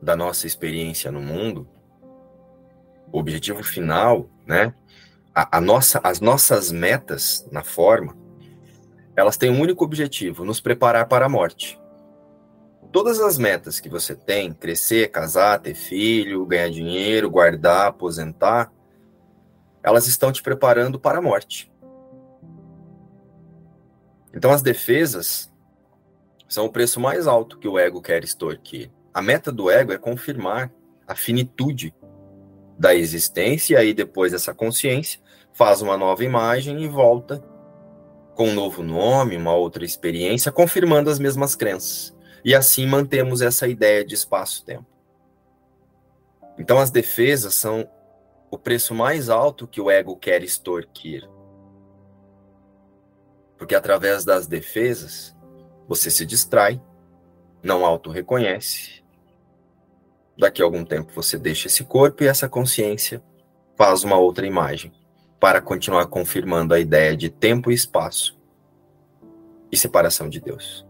da 0.00 0.14
nossa 0.14 0.46
experiência 0.46 1.10
no 1.10 1.20
mundo, 1.20 1.68
o 3.10 3.18
objetivo 3.18 3.64
final, 3.64 4.30
né? 4.46 4.72
A, 5.34 5.58
a, 5.58 5.60
nossa, 5.60 6.00
as 6.02 6.20
nossas 6.20 6.70
metas 6.70 7.46
na 7.50 7.62
forma, 7.62 8.16
elas 9.14 9.36
têm 9.36 9.50
um 9.50 9.60
único 9.60 9.84
objetivo: 9.84 10.44
nos 10.44 10.60
preparar 10.60 11.06
para 11.06 11.26
a 11.26 11.28
morte. 11.28 11.78
Todas 12.92 13.20
as 13.20 13.36
metas 13.36 13.80
que 13.80 13.88
você 13.88 14.14
tem, 14.14 14.52
crescer, 14.52 15.10
casar, 15.10 15.60
ter 15.60 15.74
filho, 15.74 16.46
ganhar 16.46 16.70
dinheiro, 16.70 17.28
guardar, 17.28 17.88
aposentar, 17.88 18.72
elas 19.82 20.06
estão 20.06 20.32
te 20.32 20.42
preparando 20.42 20.98
para 20.98 21.18
a 21.18 21.22
morte. 21.22 21.70
Então, 24.32 24.50
as 24.50 24.62
defesas 24.62 25.52
são 26.48 26.66
o 26.66 26.72
preço 26.72 27.00
mais 27.00 27.26
alto 27.26 27.58
que 27.58 27.68
o 27.68 27.78
ego 27.78 28.00
quer 28.00 28.22
extorquir. 28.22 28.90
A 29.12 29.20
meta 29.20 29.50
do 29.50 29.70
ego 29.70 29.92
é 29.92 29.98
confirmar 29.98 30.70
a 31.06 31.14
finitude 31.14 31.94
da 32.78 32.94
existência, 32.94 33.74
e 33.74 33.76
aí 33.76 33.94
depois 33.94 34.32
essa 34.32 34.54
consciência 34.54 35.20
faz 35.52 35.80
uma 35.80 35.96
nova 35.96 36.24
imagem 36.24 36.82
e 36.82 36.88
volta 36.88 37.42
com 38.34 38.48
um 38.48 38.54
novo 38.54 38.82
nome, 38.82 39.36
uma 39.36 39.54
outra 39.54 39.84
experiência, 39.84 40.52
confirmando 40.52 41.08
as 41.08 41.18
mesmas 41.18 41.54
crenças. 41.54 42.14
E 42.44 42.54
assim 42.54 42.86
mantemos 42.86 43.40
essa 43.40 43.66
ideia 43.66 44.04
de 44.04 44.14
espaço-tempo. 44.14 44.86
Então, 46.58 46.78
as 46.78 46.90
defesas 46.90 47.54
são 47.54 47.88
o 48.50 48.58
preço 48.58 48.94
mais 48.94 49.28
alto 49.28 49.66
que 49.66 49.80
o 49.80 49.90
ego 49.90 50.16
quer 50.16 50.42
extorquir. 50.42 51.28
Porque 53.58 53.74
através 53.74 54.24
das 54.24 54.46
defesas, 54.46 55.34
você 55.88 56.10
se 56.10 56.24
distrai, 56.24 56.80
não 57.62 57.84
auto-reconhece. 57.84 59.02
Daqui 60.38 60.60
a 60.60 60.64
algum 60.64 60.84
tempo 60.84 61.12
você 61.14 61.38
deixa 61.38 61.66
esse 61.66 61.84
corpo 61.84 62.22
e 62.22 62.26
essa 62.26 62.48
consciência 62.48 63.22
faz 63.76 64.04
uma 64.04 64.16
outra 64.16 64.46
imagem 64.46 64.92
para 65.40 65.60
continuar 65.60 66.06
confirmando 66.06 66.74
a 66.74 66.80
ideia 66.80 67.16
de 67.16 67.30
tempo 67.30 67.70
e 67.70 67.74
espaço 67.74 68.38
e 69.70 69.76
separação 69.76 70.28
de 70.28 70.40
Deus. 70.40 70.86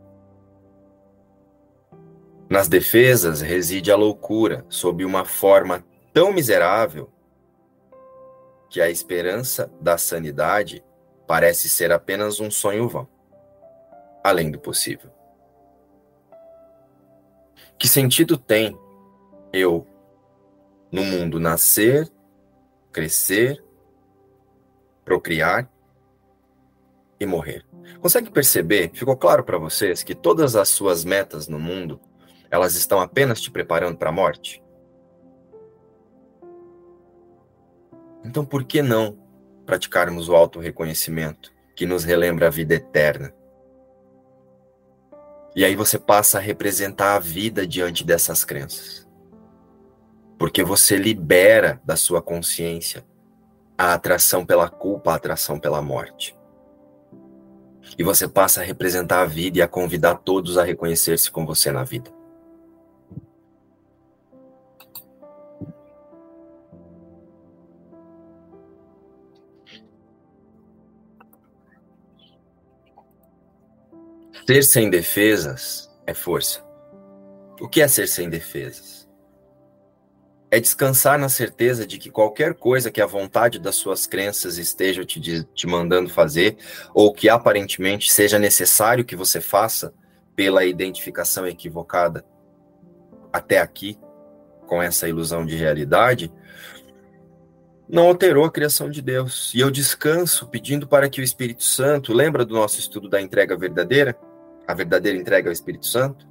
Nas 2.49 2.69
defesas 2.69 3.41
reside 3.41 3.91
a 3.91 3.97
loucura 3.97 4.65
sob 4.69 5.05
uma 5.05 5.25
forma 5.25 5.85
tão 6.13 6.33
miserável 6.33 7.11
que 8.71 8.81
a 8.81 8.89
esperança 8.89 9.71
da 9.81 9.99
sanidade 9.99 10.85
parece 11.27 11.69
ser 11.69 11.93
apenas 11.93 12.41
um 12.41 12.51
sonho 12.51 12.89
vão, 12.89 13.09
além 14.23 14.51
do 14.51 14.59
possível. 14.59 15.11
Que 17.79 17.89
sentido 17.89 18.39
tem 18.39 18.79
eu, 19.57 19.87
no 20.91 21.05
mundo, 21.05 21.41
nascer, 21.41 22.11
crescer, 22.93 23.63
procriar 25.05 25.71
e 27.19 27.27
morrer? 27.27 27.65
Consegue 28.01 28.31
perceber? 28.31 28.91
Ficou 28.93 29.17
claro 29.17 29.45
para 29.45 29.59
vocês 29.59 30.03
que 30.03 30.15
todas 30.15 30.57
as 30.57 30.69
suas 30.69 31.05
metas 31.05 31.49
no 31.49 31.59
mundo, 31.59 32.01
elas 32.51 32.75
estão 32.75 33.01
apenas 33.01 33.41
te 33.41 33.51
preparando 33.51 33.97
para 33.97 34.11
a 34.11 34.13
morte? 34.13 34.63
Então, 38.25 38.45
por 38.45 38.65
que 38.65 38.83
não 38.83 39.17
praticarmos 39.65 40.29
o 40.29 40.35
auto-reconhecimento 40.35 41.53
que 41.75 41.87
nos 41.87 42.03
relembra 42.03 42.49
a 42.49 42.51
vida 42.51 42.75
eterna? 42.75 43.33
E 45.55 45.65
aí 45.65 45.75
você 45.75 45.99
passa 45.99 46.39
a 46.39 46.41
representar 46.41 47.15
a 47.15 47.19
vida 47.19 47.67
diante 47.67 48.05
dessas 48.05 48.45
crenças. 48.45 49.06
Porque 50.39 50.63
você 50.63 50.97
libera 50.97 51.81
da 51.85 51.97
sua 51.97 52.21
consciência 52.21 53.05
a 53.79 53.95
atração 53.95 54.45
pela 54.45 54.69
culpa, 54.69 55.13
a 55.13 55.17
atração 55.17 55.59
pela 55.59 55.83
morte. 55.83 56.37
E 57.99 58.03
você 58.03 58.27
passa 58.27 58.61
a 58.61 58.65
representar 58.65 59.21
a 59.21 59.27
vida 59.27 59.59
e 59.59 59.63
a 59.63 59.69
convidar 59.69 60.17
todos 60.17 60.59
a 60.59 60.65
reconhecer-se 60.65 61.31
com 61.31 61.47
você 61.47 61.71
na 61.71 61.85
vida. 61.85 62.11
Ser 74.47 74.63
sem 74.63 74.89
defesas 74.89 75.91
é 76.07 76.15
força. 76.15 76.65
O 77.61 77.69
que 77.69 77.83
é 77.83 77.89
ser 77.89 78.07
sem 78.07 78.31
defesas? 78.31 78.96
É 80.57 80.61
descansar 80.61 81.19
na 81.19 81.29
certeza 81.29 81.87
de 81.87 81.99
que 81.99 82.11
qualquer 82.11 82.55
coisa 82.55 82.91
que 82.91 83.03
a 83.03 83.07
vontade 83.07 83.59
das 83.59 83.75
suas 83.75 84.07
crenças 84.07 84.57
esteja 84.57 85.05
te, 85.05 85.45
te 85.45 85.67
mandando 85.67 86.09
fazer, 86.09 86.57
ou 86.95 87.13
que 87.13 87.29
aparentemente 87.29 88.11
seja 88.11 88.39
necessário 88.39 89.05
que 89.05 89.15
você 89.15 89.39
faça 89.39 89.93
pela 90.35 90.65
identificação 90.65 91.47
equivocada 91.47 92.25
até 93.31 93.59
aqui, 93.59 93.99
com 94.67 94.83
essa 94.83 95.07
ilusão 95.07 95.45
de 95.45 95.55
realidade, 95.55 96.33
não 97.87 98.07
alterou 98.07 98.47
a 98.47 98.51
criação 98.51 98.89
de 98.89 99.03
Deus. 99.03 99.53
E 99.55 99.61
eu 99.61 99.71
descanso 99.71 100.49
pedindo 100.49 100.89
para 100.89 101.11
que 101.11 101.21
o 101.21 101.25
Espírito 101.25 101.65
Santo, 101.65 102.15
lembra 102.15 102.47
do 102.47 102.55
nosso 102.55 102.81
estudo 102.81 103.11
da 103.11 103.21
entrega 103.21 103.55
verdadeira? 103.59 104.19
a 104.67 104.73
verdadeira 104.73 105.19
entrega 105.19 105.51
ao 105.51 105.53
Espírito 105.53 105.87
Santo? 105.87 106.27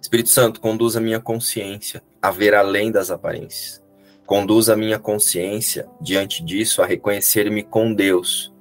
Espírito 0.00 0.28
Santo, 0.28 0.60
conduz 0.60 0.96
a 0.96 1.00
minha 1.00 1.20
consciência 1.20 2.02
a 2.20 2.30
ver 2.30 2.54
além 2.54 2.90
das 2.90 3.10
aparências. 3.10 3.82
Conduz 4.26 4.68
a 4.68 4.76
minha 4.76 4.98
consciência, 4.98 5.88
diante 6.00 6.44
disso, 6.44 6.82
a 6.82 6.86
reconhecer-me 6.86 7.62
com 7.62 7.92
Deus, 7.92 8.52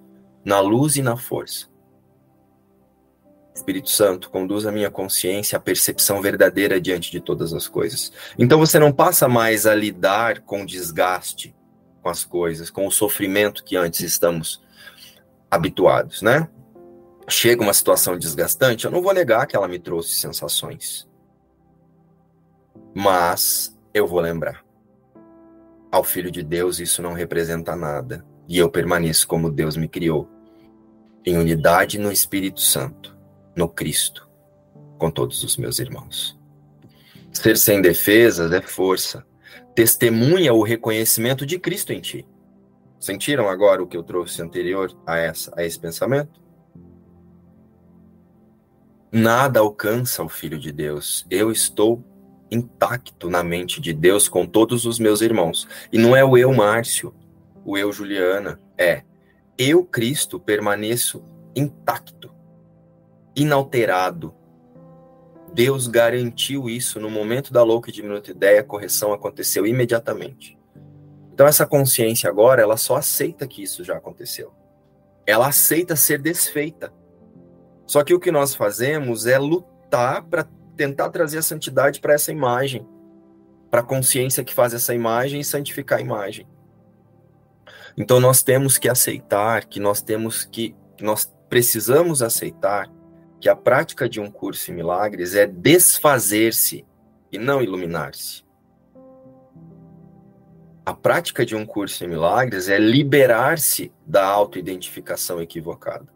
na 0.44 0.60
luz 0.60 0.96
e 0.96 1.02
na 1.02 1.16
força. 1.16 1.68
Espírito 3.54 3.90
Santo, 3.90 4.30
conduz 4.30 4.66
a 4.66 4.72
minha 4.72 4.90
consciência 4.90 5.58
à 5.58 5.60
percepção 5.60 6.22
verdadeira 6.22 6.80
diante 6.80 7.12
de 7.12 7.20
todas 7.20 7.54
as 7.54 7.68
coisas. 7.68 8.12
Então 8.38 8.58
você 8.58 8.80
não 8.80 8.92
passa 8.92 9.28
mais 9.28 9.66
a 9.66 9.76
lidar 9.76 10.42
com 10.42 10.66
desgaste 10.66 11.56
com 12.02 12.10
as 12.10 12.24
coisas, 12.24 12.70
com 12.70 12.88
o 12.88 12.92
sofrimento 12.92 13.64
que 13.64 13.76
antes 13.76 14.00
estamos 14.00 14.62
habituados, 15.52 16.22
né? 16.22 16.48
chega 17.30 17.62
uma 17.62 17.74
situação 17.74 18.18
desgastante, 18.18 18.86
eu 18.86 18.92
não 18.92 19.02
vou 19.02 19.14
negar 19.14 19.46
que 19.46 19.56
ela 19.56 19.68
me 19.68 19.80
trouxe 19.80 20.16
sensações. 20.16 21.08
Mas 23.02 23.74
eu 23.94 24.06
vou 24.06 24.20
lembrar. 24.20 24.62
Ao 25.90 26.04
Filho 26.04 26.30
de 26.30 26.44
Deus 26.44 26.82
isso 26.82 27.02
não 27.02 27.14
representa 27.14 27.74
nada. 27.74 28.26
E 28.46 28.58
eu 28.58 28.70
permaneço 28.70 29.26
como 29.26 29.50
Deus 29.50 29.78
me 29.78 29.88
criou. 29.88 30.28
Em 31.26 31.38
unidade 31.38 31.98
no 31.98 32.12
Espírito 32.12 32.60
Santo, 32.60 33.18
no 33.56 33.70
Cristo, 33.70 34.30
com 34.98 35.10
todos 35.10 35.46
os 35.46 35.56
meus 35.56 35.80
irmãos. 35.80 36.38
Ser 37.32 37.56
sem 37.56 37.82
defesas 37.82 38.52
é 38.52 38.62
força. 38.62 39.26
Testemunha 39.74 40.54
o 40.54 40.62
reconhecimento 40.62 41.46
de 41.46 41.58
Cristo 41.58 41.94
em 41.94 42.02
ti. 42.02 42.28
Sentiram 43.00 43.48
agora 43.48 43.82
o 43.82 43.88
que 43.88 43.96
eu 43.96 44.04
trouxe 44.04 44.42
anterior 44.42 44.92
a, 45.08 45.18
essa, 45.18 45.54
a 45.56 45.64
esse 45.64 45.80
pensamento? 45.80 46.42
Nada 49.10 49.62
alcança 49.62 50.22
o 50.22 50.28
Filho 50.28 50.60
de 50.60 50.74
Deus. 50.74 51.26
Eu 51.30 51.50
estou 51.50 52.04
intacto 52.52 53.30
na 53.30 53.44
mente 53.44 53.80
de 53.80 53.94
Deus 53.94 54.28
com 54.28 54.46
todos 54.46 54.86
os 54.86 55.00
meus 55.00 55.22
irmãos. 55.22 55.68
E 55.92 55.98
não 55.98 56.16
é 56.16 56.24
o 56.24 56.38
eu, 56.38 56.54
Márcio, 56.54 57.14
o 57.64 57.78
eu, 57.78 57.92
Juliana. 57.92 58.60
É 58.78 59.04
eu, 59.58 59.84
Cristo, 59.84 60.40
permaneço 60.40 61.24
intacto, 61.56 62.32
inalterado. 63.36 64.34
Deus 65.54 65.88
garantiu 65.88 66.70
isso 66.70 67.00
no 67.00 67.10
momento 67.10 67.52
da 67.52 67.64
louca 67.64 67.90
e 67.90 67.94
diminuta 67.94 68.32
ideia, 68.32 68.62
a 68.62 68.64
correção 68.64 69.12
aconteceu 69.12 69.66
imediatamente. 69.66 70.58
Então 71.34 71.48
essa 71.48 71.66
consciência 71.66 72.30
agora, 72.30 72.62
ela 72.62 72.78
só 72.78 72.98
aceita 72.98 73.48
que 73.48 73.64
isso 73.64 73.84
já 73.84 73.98
aconteceu. 73.98 74.54
Ela 75.26 75.48
aceita 75.48 75.96
ser 75.96 76.20
desfeita. 76.20 76.94
Só 77.86 78.04
que 78.04 78.14
o 78.14 78.20
que 78.20 78.32
nós 78.32 78.54
fazemos 78.54 79.26
é 79.26 79.38
lutar 79.40 80.24
para 80.24 80.48
tentar 80.80 81.10
trazer 81.10 81.40
a 81.40 81.42
santidade 81.42 82.00
para 82.00 82.14
essa 82.14 82.32
imagem, 82.32 82.88
para 83.70 83.82
a 83.82 83.84
consciência 83.84 84.46
que 84.46 84.54
faz 84.54 84.74
essa 84.74 84.96
imagem 84.96 85.42
e 85.42 85.44
santificar 85.44 86.00
a 86.00 86.02
imagem. 86.02 86.48
Então 87.98 88.18
nós 88.22 88.42
temos 88.42 88.78
que 88.78 88.88
aceitar 88.88 89.66
que 89.66 89.78
nós 89.78 90.02
temos 90.02 90.46
que, 90.46 90.74
nós 91.02 91.30
precisamos 91.50 92.24
aceitar 92.24 92.90
que 93.42 93.50
a 93.50 93.58
prática 93.58 94.08
de 94.08 94.22
um 94.22 94.32
curso 94.32 94.72
em 94.72 94.74
milagres 94.74 95.36
é 95.36 95.46
desfazer-se 95.46 96.86
e 97.30 97.38
não 97.38 97.62
iluminar-se. 97.62 98.46
A 100.86 100.94
prática 100.94 101.46
de 101.46 101.58
um 101.58 101.66
curso 101.66 102.06
em 102.06 102.08
milagres 102.08 102.70
é 102.70 102.80
liberar-se 102.80 103.92
da 104.08 104.26
autoidentificação 104.26 105.42
equivocada. 105.42 106.08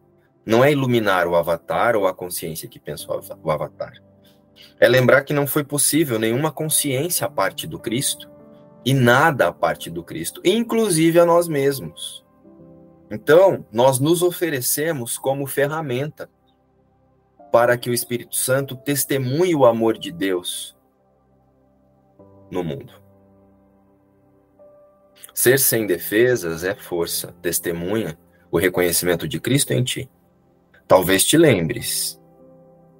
Não 0.46 0.64
é 0.64 0.72
iluminar 0.72 1.28
o 1.28 1.36
avatar 1.36 1.98
ou 1.98 2.08
a 2.08 2.14
consciência 2.14 2.70
que 2.70 2.80
pensa 2.80 3.06
o 3.12 3.52
avatar. 3.52 4.02
É 4.80 4.88
lembrar 4.88 5.24
que 5.24 5.34
não 5.34 5.48
foi 5.48 5.64
possível 5.64 6.20
nenhuma 6.20 6.52
consciência 6.52 7.26
a 7.26 7.30
parte 7.30 7.66
do 7.68 7.80
Cristo 7.80 8.30
e 8.86 8.94
nada 8.94 9.48
a 9.48 9.54
parte 9.54 9.90
do 9.90 10.04
Cristo, 10.04 10.42
inclusive 10.44 11.20
a 11.20 11.26
nós 11.26 11.48
mesmos. 11.48 12.24
Então, 13.10 13.66
nós 13.72 14.00
nos 14.00 14.22
oferecemos 14.22 15.18
como 15.18 15.46
ferramenta 15.46 16.30
para 17.52 17.78
que 17.78 17.90
o 17.90 17.94
Espírito 17.94 18.36
Santo 18.36 18.76
testemunhe 18.76 19.56
o 19.56 19.66
amor 19.66 19.98
de 19.98 20.12
Deus 20.12 20.76
no 22.50 22.64
mundo. 22.64 22.94
Ser 25.34 25.60
sem 25.60 25.86
defesas 25.86 26.64
é 26.64 26.76
força, 26.76 27.34
testemunha 27.42 28.18
o 28.52 28.58
reconhecimento 28.58 29.28
de 29.28 29.40
Cristo 29.40 29.72
em 29.72 29.84
ti. 29.84 30.10
Talvez 30.88 31.24
te 31.24 31.38
lembres 31.38 32.20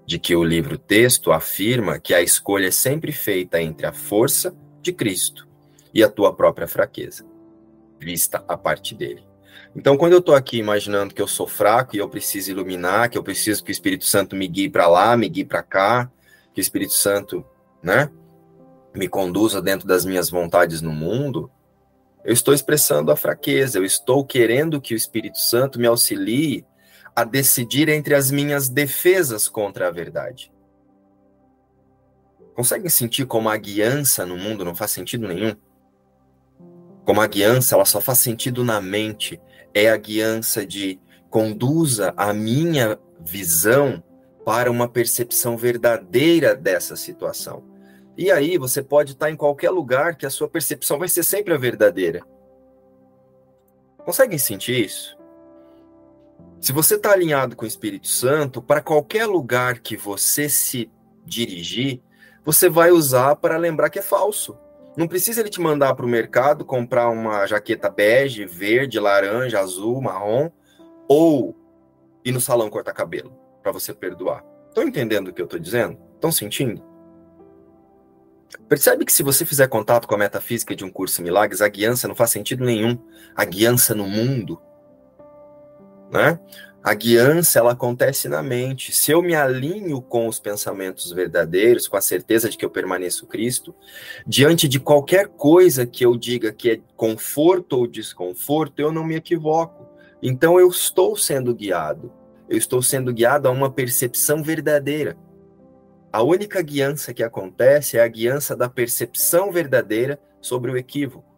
de 0.06 0.20
que 0.20 0.36
o 0.36 0.44
livro 0.44 0.78
texto 0.78 1.32
afirma 1.32 2.00
que 2.00 2.14
a 2.14 2.22
escolha 2.22 2.68
é 2.68 2.72
sempre 2.72 3.12
feita 3.12 3.62
entre 3.62 3.86
a 3.86 3.94
força 3.94 4.56
de 4.82 4.92
Cristo 4.92 5.48
e 5.94 6.04
a 6.04 6.10
tua 6.10 6.34
própria 6.34 6.68
fraqueza, 6.68 7.26
vista 8.00 8.44
a 8.48 8.58
parte 8.58 8.94
dele. 8.94 9.24
Então, 9.76 9.98
quando 9.98 10.14
eu 10.14 10.20
estou 10.20 10.36
aqui 10.36 10.58
imaginando 10.58 11.14
que 11.14 11.22
eu 11.22 11.28
sou 11.28 11.48
fraco 11.48 11.96
e 11.96 12.00
eu 12.00 12.10
preciso 12.10 12.52
iluminar, 12.52 13.10
que 13.10 13.18
eu 13.18 13.24
preciso 13.24 13.64
que 13.64 13.72
o 13.72 13.74
Espírito 13.74 14.06
Santo 14.06 14.36
me 14.36 14.48
guie 14.48 14.70
para 14.70 14.88
lá, 14.88 15.18
me 15.18 15.28
guie 15.28 15.46
para 15.46 15.64
cá, 15.64 16.12
que 16.54 16.60
o 16.60 16.62
Espírito 16.62 16.94
Santo, 16.94 17.44
né, 17.82 18.10
me 18.94 19.08
conduza 19.08 19.62
dentro 19.62 19.88
das 19.88 20.06
minhas 20.06 20.30
vontades 20.30 20.82
no 20.82 20.92
mundo, 20.92 21.50
eu 22.24 22.34
estou 22.34 22.54
expressando 22.54 23.12
a 23.12 23.16
fraqueza, 23.16 23.80
eu 23.80 23.86
estou 23.86 24.24
querendo 24.24 24.80
que 24.80 24.94
o 24.94 24.98
Espírito 24.98 25.40
Santo 25.40 25.80
me 25.80 25.88
auxilie 25.88 26.66
a 27.16 27.24
decidir 27.24 27.90
entre 27.90 28.16
as 28.16 28.32
minhas 28.32 28.70
defesas 28.70 29.48
contra 29.48 29.88
a 29.88 29.92
verdade. 29.92 30.52
Conseguem 32.56 32.90
sentir 32.90 33.26
como 33.26 33.50
a 33.50 33.58
guiança 33.58 34.26
no 34.26 34.38
mundo 34.38 34.64
não 34.64 34.76
faz 34.76 34.92
sentido 34.92 35.28
nenhum? 35.28 35.56
Como 37.06 37.20
a 37.20 37.28
guiança, 37.28 37.76
ela 37.76 37.86
só 37.86 38.00
faz 38.00 38.20
sentido 38.20 38.64
na 38.64 38.80
mente. 38.80 39.42
É 39.74 39.90
a 39.90 39.98
guiança 39.98 40.66
de 40.66 41.00
conduza 41.30 42.14
a 42.16 42.32
minha 42.32 43.00
visão 43.20 44.04
para 44.46 44.70
uma 44.70 44.88
percepção 44.88 45.58
verdadeira 45.58 46.56
dessa 46.56 46.96
situação. 46.96 47.64
E 48.16 48.30
aí 48.30 48.58
você 48.58 48.84
pode 48.84 49.14
estar 49.14 49.32
em 49.32 49.36
qualquer 49.36 49.72
lugar 49.72 50.16
que 50.16 50.26
a 50.26 50.30
sua 50.30 50.48
percepção 50.48 51.00
vai 51.00 51.08
ser 51.08 51.24
sempre 51.24 51.54
a 51.54 51.58
verdadeira. 51.58 52.22
Conseguem 54.06 54.38
sentir 54.38 54.86
isso? 54.86 55.18
Se 56.64 56.72
você 56.72 56.96
está 56.96 57.12
alinhado 57.12 57.58
com 57.58 57.66
o 57.66 57.68
Espírito 57.68 58.08
Santo, 58.08 58.62
para 58.62 58.80
qualquer 58.80 59.26
lugar 59.26 59.80
que 59.80 59.98
você 59.98 60.48
se 60.48 60.90
dirigir, 61.26 62.02
você 62.46 62.70
vai 62.70 62.90
usar 62.90 63.36
para 63.36 63.58
lembrar 63.58 63.90
que 63.90 64.00
é 64.00 64.02
falso. 64.02 64.58
Não 64.96 65.06
precisa 65.06 65.42
ele 65.42 65.50
te 65.50 65.60
mandar 65.60 65.94
para 65.94 66.06
o 66.06 66.08
mercado 66.08 66.64
comprar 66.64 67.10
uma 67.10 67.46
jaqueta 67.46 67.90
bege, 67.90 68.46
verde, 68.46 68.98
laranja, 68.98 69.60
azul, 69.60 70.02
marrom, 70.02 70.50
ou 71.06 71.54
ir 72.24 72.32
no 72.32 72.40
salão 72.40 72.70
cortar 72.70 72.94
cabelo 72.94 73.38
para 73.62 73.74
você 73.74 73.94
perdoar. 73.94 74.42
Estão 74.70 74.88
entendendo 74.88 75.28
o 75.28 75.34
que 75.34 75.42
eu 75.42 75.46
estou 75.46 75.60
dizendo? 75.60 75.98
Estão 76.16 76.32
sentindo? 76.32 76.82
Percebe 78.70 79.04
que 79.04 79.12
se 79.12 79.22
você 79.22 79.46
fizer 79.46 79.68
contato 79.68 80.08
com 80.08 80.16
a 80.16 80.18
metafísica 80.18 80.74
de 80.74 80.86
um 80.86 80.90
curso 80.90 81.20
em 81.20 81.26
milagres, 81.26 81.62
a 81.62 81.68
guiança 81.68 82.08
não 82.08 82.16
faz 82.16 82.30
sentido 82.30 82.64
nenhum. 82.64 82.98
A 83.36 83.44
guiança 83.44 83.94
no 83.94 84.08
mundo 84.08 84.62
né? 86.14 86.40
A 86.84 86.94
guiança, 86.94 87.60
ela 87.60 87.72
acontece 87.72 88.28
na 88.28 88.44
mente. 88.44 88.92
Se 88.92 89.12
eu 89.12 89.22
me 89.22 89.34
alinho 89.34 90.02
com 90.02 90.28
os 90.28 90.38
pensamentos 90.38 91.12
verdadeiros, 91.12 91.88
com 91.88 91.96
a 91.96 92.02
certeza 92.02 92.50
de 92.50 92.58
que 92.58 92.66
eu 92.66 92.70
permaneço 92.70 93.26
Cristo, 93.26 93.74
diante 94.28 94.68
de 94.68 94.80
qualquer 94.82 95.30
coisa 95.30 95.86
que 95.88 96.06
eu 96.06 96.18
diga 96.18 96.52
que 96.52 96.72
é 96.72 96.82
conforto 96.96 97.78
ou 97.78 97.88
desconforto, 97.88 98.80
eu 98.80 98.92
não 98.92 99.06
me 99.06 99.16
equivoco. 99.16 99.88
Então 100.22 100.60
eu 100.60 100.70
estou 100.70 101.16
sendo 101.16 101.56
guiado. 101.56 102.12
Eu 102.50 102.58
estou 102.58 102.82
sendo 102.82 103.14
guiado 103.14 103.48
a 103.48 103.52
uma 103.52 103.72
percepção 103.72 104.44
verdadeira. 104.44 105.18
A 106.12 106.22
única 106.22 106.62
guiança 106.62 107.14
que 107.14 107.24
acontece 107.24 107.98
é 107.98 108.04
a 108.04 108.08
guiança 108.08 108.58
da 108.58 108.70
percepção 108.70 109.52
verdadeira 109.52 110.20
sobre 110.42 110.70
o 110.70 110.78
equívoco. 110.78 111.33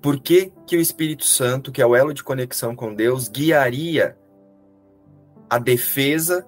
Por 0.00 0.18
que, 0.18 0.52
que 0.66 0.76
o 0.76 0.80
Espírito 0.80 1.24
Santo, 1.24 1.70
que 1.70 1.82
é 1.82 1.86
o 1.86 1.94
elo 1.94 2.14
de 2.14 2.24
conexão 2.24 2.74
com 2.74 2.94
Deus, 2.94 3.28
guiaria 3.28 4.16
a 5.48 5.58
defesa 5.58 6.46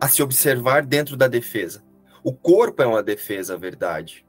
a 0.00 0.06
se 0.06 0.22
observar 0.22 0.84
dentro 0.84 1.16
da 1.16 1.26
defesa? 1.28 1.82
O 2.22 2.32
corpo 2.32 2.82
é 2.82 2.86
uma 2.86 3.02
defesa, 3.02 3.56
verdade. 3.56 4.26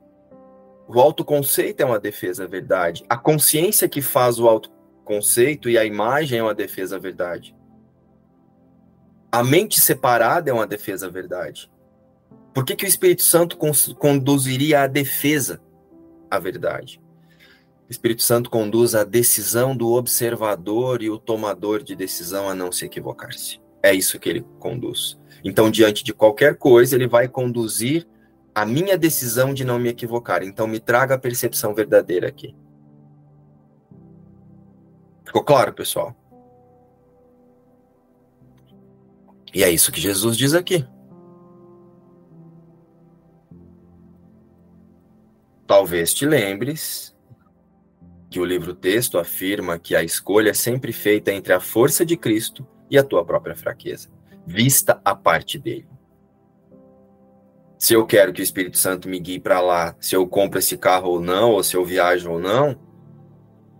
O 0.87 0.99
autoconceito 0.99 1.81
é 1.81 1.85
uma 1.85 1.99
defesa, 1.99 2.47
verdade. 2.47 3.03
A 3.09 3.17
consciência 3.17 3.89
que 3.89 4.01
faz 4.01 4.39
o 4.39 4.47
autoconceito 4.47 5.69
e 5.69 5.77
a 5.77 5.83
imagem 5.83 6.39
é 6.39 6.43
uma 6.43 6.53
defesa, 6.53 6.97
verdade. 6.97 7.55
A 9.31 9.43
mente 9.43 9.81
separada 9.81 10.49
é 10.49 10.53
uma 10.53 10.67
defesa, 10.67 11.09
verdade. 11.09 11.69
Por 12.53 12.63
que, 12.63 12.75
que 12.75 12.85
o 12.85 12.87
Espírito 12.87 13.23
Santo 13.23 13.57
conduziria 13.97 14.83
a 14.83 14.87
defesa 14.87 15.61
à 16.31 16.39
verdade? 16.39 17.01
Espírito 17.89 18.23
Santo 18.23 18.49
conduz 18.49 18.95
a 18.95 19.03
decisão 19.03 19.75
do 19.75 19.91
observador 19.91 21.03
e 21.03 21.09
o 21.09 21.19
tomador 21.19 21.83
de 21.83 21.95
decisão 21.95 22.49
a 22.49 22.55
não 22.55 22.71
se 22.71 22.85
equivocar-se. 22.85 23.59
É 23.83 23.93
isso 23.93 24.19
que 24.19 24.27
ele 24.27 24.45
conduz. 24.59 25.19
Então, 25.43 25.69
diante 25.69 26.03
de 26.03 26.11
qualquer 26.11 26.57
coisa, 26.57 26.95
ele 26.95 27.07
vai 27.07 27.27
conduzir 27.27 28.07
a 28.55 28.65
minha 28.65 28.97
decisão 28.97 29.53
de 29.53 29.63
não 29.63 29.77
me 29.77 29.89
equivocar. 29.89 30.41
Então, 30.41 30.65
me 30.65 30.79
traga 30.79 31.13
a 31.13 31.19
percepção 31.19 31.75
verdadeira 31.75 32.27
aqui. 32.27 32.55
Ficou 35.23 35.43
claro, 35.43 35.71
pessoal? 35.73 36.15
E 39.53 39.63
é 39.63 39.69
isso 39.69 39.91
que 39.91 40.01
Jesus 40.01 40.35
diz 40.35 40.53
aqui. 40.53 40.85
Talvez 45.67 46.13
te 46.13 46.25
lembres 46.25 47.14
que 48.35 48.39
o 48.41 48.43
livro-texto 48.43 49.17
afirma 49.17 49.79
que 49.79 49.95
a 49.95 50.03
escolha 50.03 50.49
é 50.49 50.53
sempre 50.53 50.91
feita 50.91 51.31
entre 51.31 51.53
a 51.53 51.59
força 51.61 52.05
de 52.05 52.17
Cristo 52.17 52.67
e 52.91 52.97
a 52.97 53.03
tua 53.03 53.23
própria 53.23 53.55
fraqueza, 53.55 54.09
vista 54.45 54.99
a 55.05 55.15
parte 55.15 55.57
dele. 55.57 55.87
Se 57.79 57.93
eu 57.93 58.05
quero 58.05 58.33
que 58.33 58.41
o 58.41 58.43
Espírito 58.43 58.77
Santo 58.77 59.07
me 59.07 59.21
guie 59.21 59.39
para 59.39 59.61
lá, 59.61 59.95
se 60.01 60.17
eu 60.17 60.27
compro 60.27 60.59
esse 60.59 60.77
carro 60.77 61.11
ou 61.11 61.21
não, 61.21 61.51
ou 61.51 61.63
se 61.63 61.77
eu 61.77 61.85
viajo 61.85 62.29
ou 62.29 62.37
não, 62.37 62.77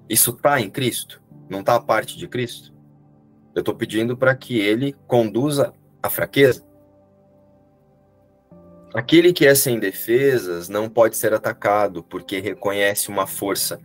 isso 0.07 0.31
está 0.31 0.61
em 0.61 0.69
Cristo? 0.69 1.21
Não 1.49 1.59
está 1.59 1.75
a 1.75 1.81
parte 1.81 2.17
de 2.17 2.25
Cristo? 2.25 2.73
Eu 3.53 3.59
estou 3.59 3.75
pedindo 3.75 4.15
para 4.15 4.33
que 4.33 4.57
ele 4.57 4.95
conduza 5.05 5.73
a 6.01 6.09
fraqueza. 6.09 6.65
Aquele 8.93 9.33
que 9.33 9.45
é 9.45 9.53
sem 9.53 9.77
defesas 9.81 10.69
não 10.69 10.87
pode 10.87 11.17
ser 11.17 11.33
atacado 11.33 12.01
porque 12.01 12.39
reconhece 12.39 13.09
uma 13.09 13.27
força 13.27 13.81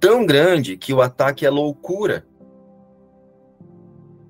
tão 0.00 0.24
grande 0.26 0.76
que 0.76 0.92
o 0.92 1.00
ataque 1.00 1.46
é 1.46 1.50
loucura. 1.50 2.26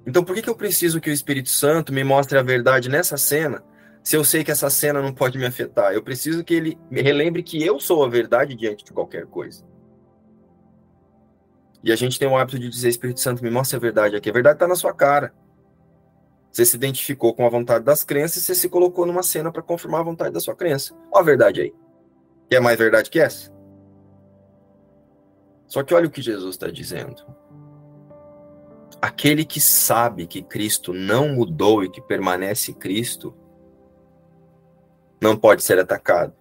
Então, 0.07 0.23
por 0.23 0.35
que, 0.35 0.43
que 0.43 0.51
eu 0.51 0.55
preciso 0.55 1.01
que 1.01 1.11
o 1.11 1.13
Espírito 1.13 1.49
Santo 1.49 1.93
me 1.93 2.05
mostre 2.05 2.39
a 2.39 2.43
verdade 2.43 2.89
nessa 2.89 3.17
cena, 3.17 3.65
se 4.03 4.17
eu 4.17 4.25
sei 4.25 4.45
que 4.45 4.51
essa 4.51 4.69
cena 4.69 5.01
não 5.01 5.15
pode 5.15 5.39
me 5.39 5.47
afetar? 5.47 5.93
Eu 5.95 6.03
preciso 6.03 6.45
que 6.45 6.55
ele 6.55 6.79
me 6.91 7.01
relembre 7.01 7.43
que 7.43 7.65
eu 7.65 7.81
sou 7.81 8.05
a 8.05 8.09
verdade 8.09 8.55
diante 8.55 8.85
de 8.85 8.93
qualquer 8.93 9.27
coisa. 9.27 9.65
E 11.83 11.93
a 11.93 11.97
gente 11.97 12.19
tem 12.19 12.29
o 12.29 12.37
hábito 12.37 12.59
de 12.59 12.69
dizer: 12.69 12.89
Espírito 12.89 13.21
Santo, 13.21 13.43
me 13.43 13.51
mostre 13.51 13.77
a 13.77 13.81
verdade 13.81 14.17
aqui. 14.17 14.29
A 14.29 14.33
verdade 14.33 14.57
está 14.57 14.69
na 14.69 14.77
sua 14.77 14.93
cara. 14.93 15.33
Você 16.51 16.65
se 16.65 16.77
identificou 16.77 17.35
com 17.35 17.45
a 17.45 17.51
vontade 17.51 17.85
das 17.85 18.05
crenças 18.05 18.37
e 18.37 18.41
você 18.47 18.55
se 18.55 18.69
colocou 18.69 19.05
numa 19.05 19.23
cena 19.23 19.51
para 19.51 19.61
confirmar 19.61 20.01
a 20.01 20.05
vontade 20.05 20.33
da 20.33 20.41
sua 20.41 20.55
crença. 20.55 20.95
Olha 21.11 21.21
a 21.21 21.25
verdade 21.25 21.61
aí. 21.61 21.75
Quer 22.49 22.61
mais 22.61 22.79
verdade 22.79 23.11
que 23.11 23.19
essa? 23.19 23.54
Só 25.75 25.83
que 25.83 25.93
olha 25.93 26.07
o 26.07 26.11
que 26.11 26.23
Jesus 26.23 26.55
está 26.55 26.71
dizendo. 26.71 27.27
Aquele 29.03 29.45
que 29.45 29.61
sabe 29.61 30.25
que 30.25 30.41
Cristo 30.41 30.93
não 30.93 31.31
mudou 31.31 31.83
e 31.83 31.91
que 31.91 32.01
permanece 32.01 32.73
Cristo, 32.73 33.35
não 35.21 35.37
pode 35.37 35.65
ser 35.65 35.81
atacado. 35.81 36.33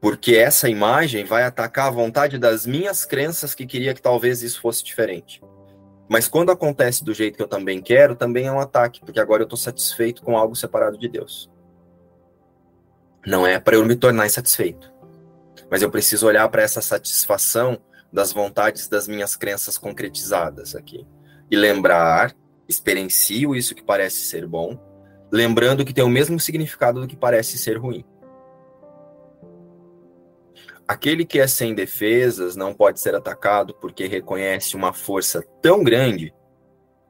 Porque 0.00 0.34
essa 0.34 0.68
imagem 0.68 1.24
vai 1.24 1.44
atacar 1.44 1.86
a 1.86 1.92
vontade 1.92 2.38
das 2.38 2.66
minhas 2.66 3.04
crenças 3.04 3.54
que 3.54 3.64
queria 3.64 3.94
que 3.94 4.02
talvez 4.02 4.42
isso 4.42 4.60
fosse 4.60 4.82
diferente. 4.82 5.40
Mas 6.08 6.26
quando 6.26 6.50
acontece 6.50 7.04
do 7.04 7.14
jeito 7.14 7.36
que 7.36 7.42
eu 7.44 7.48
também 7.48 7.80
quero, 7.80 8.16
também 8.16 8.48
é 8.48 8.52
um 8.52 8.58
ataque, 8.58 9.00
porque 9.00 9.20
agora 9.20 9.42
eu 9.42 9.46
estou 9.46 9.56
satisfeito 9.56 10.24
com 10.24 10.36
algo 10.36 10.56
separado 10.56 10.98
de 10.98 11.08
Deus. 11.08 11.48
Não 13.24 13.46
é 13.46 13.60
para 13.60 13.76
eu 13.76 13.86
me 13.86 13.94
tornar 13.94 14.26
insatisfeito, 14.26 14.92
mas 15.70 15.82
eu 15.82 15.90
preciso 15.90 16.26
olhar 16.26 16.48
para 16.48 16.62
essa 16.62 16.82
satisfação 16.82 17.80
das 18.16 18.32
vontades 18.32 18.88
das 18.88 19.06
minhas 19.06 19.36
crenças 19.36 19.76
concretizadas 19.76 20.74
aqui. 20.74 21.06
E 21.50 21.54
lembrar, 21.54 22.34
experiencio 22.66 23.54
isso 23.54 23.74
que 23.74 23.84
parece 23.84 24.24
ser 24.24 24.46
bom, 24.46 24.80
lembrando 25.30 25.84
que 25.84 25.92
tem 25.92 26.02
o 26.02 26.08
mesmo 26.08 26.40
significado 26.40 26.98
do 26.98 27.06
que 27.06 27.14
parece 27.14 27.58
ser 27.58 27.76
ruim. 27.76 28.06
Aquele 30.88 31.26
que 31.26 31.38
é 31.38 31.46
sem 31.46 31.74
defesas 31.74 32.56
não 32.56 32.72
pode 32.72 33.00
ser 33.00 33.14
atacado 33.14 33.74
porque 33.74 34.06
reconhece 34.06 34.76
uma 34.76 34.94
força 34.94 35.44
tão 35.60 35.84
grande 35.84 36.32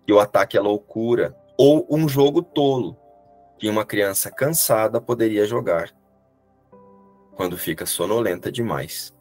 que 0.04 0.12
o 0.12 0.18
ataque 0.18 0.56
é 0.56 0.60
loucura 0.60 1.36
ou 1.56 1.86
um 1.88 2.08
jogo 2.08 2.42
tolo 2.42 2.98
que 3.60 3.70
uma 3.70 3.84
criança 3.84 4.28
cansada 4.28 5.00
poderia 5.00 5.46
jogar 5.46 5.88
quando 7.36 7.56
fica 7.56 7.86
sonolenta 7.86 8.50
demais 8.50 9.15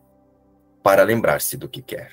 para 0.86 1.02
lembrar-se 1.02 1.58
do 1.58 1.68
que 1.68 1.82
quer. 1.82 2.12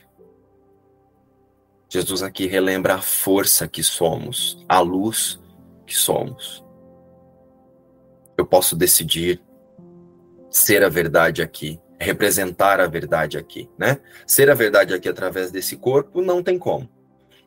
Jesus 1.90 2.22
aqui 2.22 2.46
relembra 2.46 2.94
a 2.94 3.02
força 3.02 3.68
que 3.68 3.82
somos, 3.82 4.64
a 4.66 4.80
luz 4.80 5.38
que 5.86 5.94
somos. 5.94 6.64
Eu 8.34 8.46
posso 8.46 8.74
decidir 8.74 9.42
ser 10.50 10.82
a 10.82 10.88
verdade 10.88 11.42
aqui, 11.42 11.78
representar 12.00 12.80
a 12.80 12.86
verdade 12.86 13.36
aqui, 13.36 13.68
né? 13.76 14.00
Ser 14.26 14.48
a 14.48 14.54
verdade 14.54 14.94
aqui 14.94 15.06
através 15.06 15.50
desse 15.50 15.76
corpo 15.76 16.22
não 16.22 16.42
tem 16.42 16.58
como. 16.58 16.88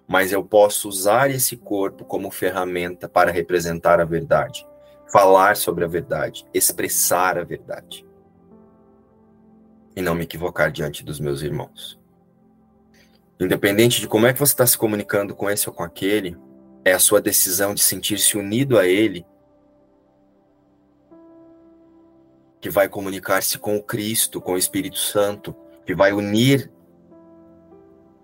Mas 0.08 0.32
eu 0.32 0.44
posso 0.44 0.88
usar 0.88 1.32
esse 1.32 1.58
corpo 1.58 2.06
como 2.06 2.30
ferramenta 2.30 3.10
para 3.10 3.32
representar 3.32 4.00
a 4.00 4.06
verdade, 4.06 4.64
falar 5.12 5.58
sobre 5.58 5.84
a 5.86 5.88
verdade, 5.88 6.46
expressar 6.54 7.40
a 7.40 7.44
verdade 7.44 8.06
e 9.96 10.02
não 10.02 10.16
me 10.16 10.24
equivocar 10.24 10.72
diante 10.72 11.04
dos 11.04 11.20
meus 11.20 11.42
irmãos. 11.42 12.00
Independente 13.40 14.00
de 14.00 14.08
como 14.08 14.28
é 14.28 14.34
que 14.34 14.40
você 14.40 14.54
está 14.54 14.66
se 14.66 14.78
comunicando 14.78 15.36
com 15.36 15.50
esse 15.50 15.68
ou 15.68 15.76
com 15.76 15.84
aquele, 15.84 16.38
é 16.84 16.94
a 16.94 17.00
sua 17.00 17.22
decisão 17.22 17.74
de 17.74 17.82
sentir-se 17.82 18.38
unido 18.38 18.78
a 18.78 18.88
ele 18.88 19.26
que 22.62 22.70
vai 22.70 22.90
comunicar-se 22.90 23.60
com 23.60 23.76
o 23.76 23.84
Cristo, 23.84 24.42
com 24.42 24.54
o 24.54 24.58
Espírito 24.58 24.98
Santo, 24.98 25.56
que 25.86 25.94
vai 25.94 26.14
unir, 26.14 26.72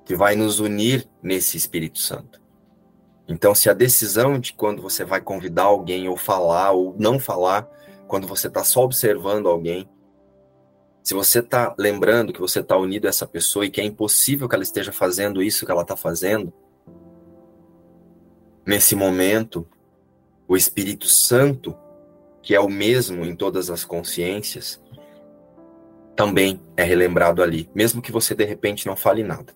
que 0.04 0.16
vai 0.16 0.36
nos 0.36 0.60
unir 0.60 1.08
nesse 1.22 1.58
Espírito 1.58 2.00
Santo. 2.00 2.42
Então, 3.28 3.54
se 3.54 3.70
a 3.70 3.74
decisão 3.74 4.40
de 4.40 4.54
quando 4.54 4.82
você 4.82 5.06
vai 5.06 5.22
convidar 5.22 5.64
alguém 5.64 6.10
ou 6.10 6.18
falar 6.18 6.72
ou 6.72 6.96
não 6.98 7.20
falar, 7.20 7.70
quando 8.08 8.28
você 8.28 8.48
está 8.48 8.64
só 8.64 8.84
observando 8.84 9.48
alguém, 9.48 9.88
se 11.04 11.14
você 11.14 11.40
está 11.40 11.74
lembrando 11.78 12.32
que 12.32 12.40
você 12.40 12.60
está 12.60 12.78
unido 12.78 13.06
a 13.06 13.10
essa 13.10 13.26
pessoa 13.26 13.66
e 13.66 13.70
que 13.70 13.82
é 13.82 13.84
impossível 13.84 14.48
que 14.48 14.56
ela 14.56 14.64
esteja 14.64 14.92
fazendo 14.92 15.42
isso 15.42 15.66
que 15.66 15.72
ela 15.72 15.82
está 15.82 15.96
fazendo, 15.96 16.54
nesse 18.66 18.96
momento, 18.96 19.68
o 20.48 20.56
Espírito 20.56 21.08
Santo, 21.08 21.76
que 22.42 22.54
é 22.54 22.60
o 22.60 22.70
mesmo 22.70 23.26
em 23.26 23.36
todas 23.36 23.70
as 23.70 23.84
consciências, 23.84 24.82
também 26.16 26.62
é 26.78 26.84
relembrado 26.84 27.42
ali, 27.42 27.70
mesmo 27.74 28.02
que 28.02 28.12
você 28.12 28.36
de 28.36 28.46
repente 28.46 28.86
não 28.86 28.96
fale 28.96 29.24
nada. 29.24 29.54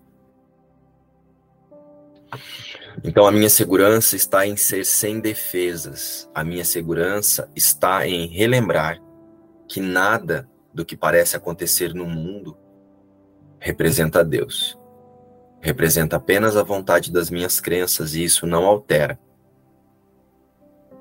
Então 3.04 3.28
a 3.28 3.32
minha 3.32 3.50
segurança 3.50 4.16
está 4.16 4.48
em 4.48 4.56
ser 4.56 4.86
sem 4.86 5.20
defesas. 5.20 6.30
A 6.34 6.44
minha 6.44 6.66
segurança 6.66 7.52
está 7.56 8.08
em 8.08 8.28
relembrar 8.28 9.02
que 9.68 9.80
nada 9.80 10.50
do 10.76 10.86
que 10.86 10.98
parece 10.98 11.38
acontecer 11.38 11.94
no 11.94 12.06
mundo 12.06 12.58
representa 13.60 14.24
Deus. 14.24 14.78
representa 15.62 16.18
apenas 16.18 16.56
a 16.56 16.62
vontade 16.62 17.12
das 17.12 17.32
minhas 17.32 17.60
crenças 17.60 18.14
e 18.14 18.24
isso 18.24 18.46
não 18.46 18.66
altera 18.66 19.18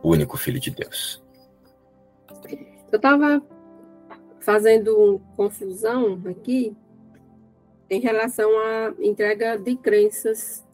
o 0.02 0.10
único 0.10 0.38
Filho 0.38 0.58
de 0.58 0.70
Deus. 0.70 1.22
Eu 2.90 2.96
estava 2.96 3.42
fazendo 4.40 5.20
confusão 5.36 6.22
aqui 6.26 6.74
em 7.90 8.00
relação 8.00 8.48
à 8.50 8.94
entrega 9.00 9.58
de 9.58 9.76
crenças, 9.76 10.64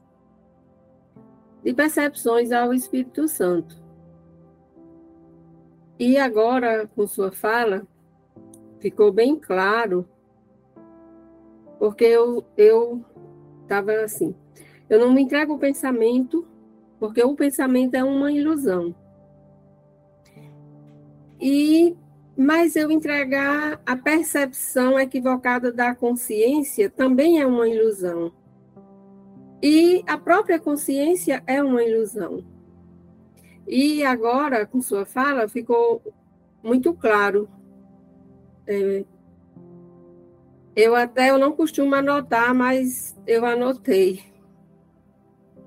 de 1.64 1.72
percepções 1.72 2.52
ao 2.52 2.72
Espírito 2.72 3.26
Santo. 3.26 3.80
E 5.98 6.16
agora, 6.16 6.88
com 6.94 7.06
sua 7.06 7.32
fala, 7.32 7.86
ficou 8.80 9.12
bem 9.12 9.36
claro, 9.36 10.08
porque 11.78 12.04
eu 12.56 13.04
estava 13.62 13.92
assim, 14.00 14.34
eu 14.88 14.98
não 14.98 15.12
me 15.12 15.22
entrego 15.22 15.54
o 15.54 15.58
pensamento, 15.58 16.46
porque 16.98 17.22
o 17.22 17.36
pensamento 17.36 17.94
é 17.94 18.02
uma 18.02 18.32
ilusão. 18.32 18.94
E 21.40 21.96
mas 22.36 22.74
eu 22.74 22.90
entregar 22.90 23.82
a 23.84 23.94
percepção 23.94 24.98
equivocada 24.98 25.70
da 25.70 25.94
consciência 25.94 26.88
também 26.88 27.38
é 27.38 27.46
uma 27.46 27.68
ilusão. 27.68 28.32
E 29.62 30.02
a 30.06 30.16
própria 30.16 30.58
consciência 30.58 31.42
é 31.46 31.62
uma 31.62 31.82
ilusão. 31.82 32.42
E 33.68 34.02
agora, 34.02 34.64
com 34.64 34.80
sua 34.80 35.04
fala, 35.04 35.48
ficou 35.48 36.02
muito 36.62 36.94
claro. 36.94 37.46
É, 38.70 39.04
eu 40.76 40.94
até 40.94 41.30
eu 41.30 41.38
não 41.38 41.50
costumo 41.50 41.92
anotar, 41.96 42.54
mas 42.54 43.18
eu 43.26 43.44
anotei 43.44 44.22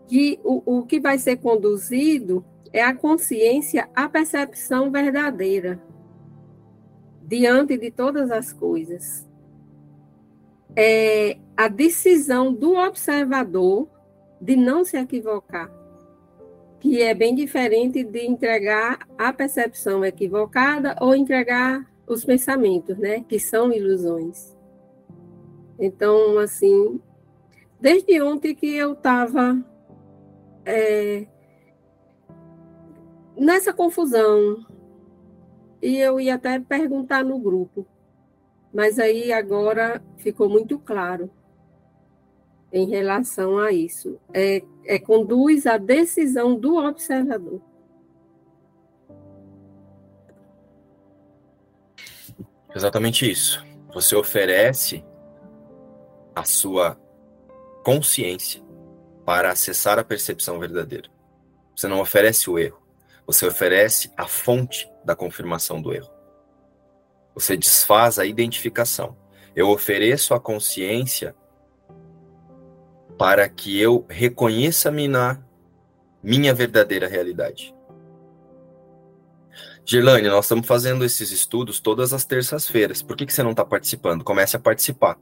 que 0.08 0.40
o, 0.42 0.78
o 0.78 0.86
que 0.86 1.02
vai 1.02 1.18
ser 1.18 1.36
conduzido 1.36 2.46
é 2.72 2.82
a 2.82 2.96
consciência, 2.96 3.90
a 3.94 4.08
percepção 4.08 4.90
verdadeira 4.90 5.84
diante 7.22 7.78
de 7.78 7.92
todas 7.92 8.32
as 8.32 8.54
coisas. 8.54 9.28
É 10.74 11.38
a 11.58 11.68
decisão 11.68 12.54
do 12.54 12.76
observador 12.76 13.90
de 14.40 14.56
não 14.56 14.86
se 14.86 14.98
equivocar, 14.98 15.70
que 16.80 17.02
é 17.02 17.14
bem 17.14 17.36
diferente 17.36 18.02
de 18.02 18.26
entregar 18.26 19.06
a 19.18 19.34
percepção 19.34 20.06
equivocada 20.06 20.96
ou 21.02 21.14
entregar 21.14 21.93
os 22.14 22.24
pensamentos, 22.24 22.98
né, 22.98 23.22
que 23.28 23.40
são 23.40 23.74
ilusões. 23.74 24.56
Então, 25.80 26.38
assim, 26.38 27.02
desde 27.80 28.22
ontem 28.22 28.56
que 28.56 28.74
eu 28.76 28.94
estava 28.94 29.62
é, 30.66 31.28
nessa 33.36 33.74
confusão, 33.74 34.66
e 35.82 35.98
eu 35.98 36.20
ia 36.20 36.36
até 36.36 36.60
perguntar 36.60 37.26
no 37.26 37.38
grupo, 37.38 37.86
mas 38.74 38.98
aí 38.98 39.34
agora 39.34 40.02
ficou 40.18 40.50
muito 40.50 40.80
claro 40.80 41.30
em 42.72 42.90
relação 42.90 43.58
a 43.58 43.72
isso. 43.72 44.18
É, 44.34 44.64
é 44.86 44.98
conduz 44.98 45.68
à 45.68 45.78
decisão 45.78 46.56
do 46.56 46.78
observador. 46.78 47.62
Exatamente 52.76 53.30
isso. 53.30 53.64
Você 53.94 54.16
oferece 54.16 55.06
a 56.36 56.44
sua 56.44 57.00
consciência 57.84 58.64
para 59.26 59.52
acessar 59.52 60.00
a 60.00 60.04
percepção 60.04 60.60
verdadeira. 60.60 61.10
Você 61.76 61.88
não 61.88 62.02
oferece 62.02 62.50
o 62.50 62.58
erro. 62.58 62.82
Você 63.26 63.46
oferece 63.48 64.12
a 64.18 64.28
fonte 64.28 64.90
da 65.06 65.16
confirmação 65.16 65.82
do 65.82 65.94
erro. 65.94 66.10
Você 67.36 67.56
desfaz 67.56 68.20
a 68.20 68.26
identificação. 68.26 69.16
Eu 69.56 69.70
ofereço 69.70 70.34
a 70.34 70.40
consciência 70.40 71.36
para 73.18 73.48
que 73.48 73.80
eu 73.80 74.06
reconheça-me 74.10 75.08
na 75.08 75.42
minha 76.22 76.54
verdadeira 76.54 77.08
realidade. 77.08 77.74
Girlane, 79.86 80.30
nós 80.30 80.46
estamos 80.46 80.66
fazendo 80.66 81.04
esses 81.04 81.32
estudos 81.32 81.80
todas 81.80 82.14
as 82.14 82.24
terças-feiras. 82.24 83.02
Por 83.02 83.18
que, 83.18 83.26
que 83.26 83.34
você 83.34 83.44
não 83.44 83.52
está 83.52 83.66
participando? 83.66 84.24
Comece 84.24 84.56
a 84.56 84.60
participar. 84.60 85.18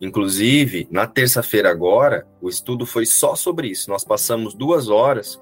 Inclusive, 0.00 0.88
na 0.90 1.06
terça-feira 1.06 1.70
agora, 1.70 2.26
o 2.40 2.48
estudo 2.48 2.86
foi 2.86 3.04
só 3.04 3.36
sobre 3.36 3.68
isso. 3.68 3.90
Nós 3.90 4.02
passamos 4.02 4.54
duas 4.54 4.88
horas 4.88 5.38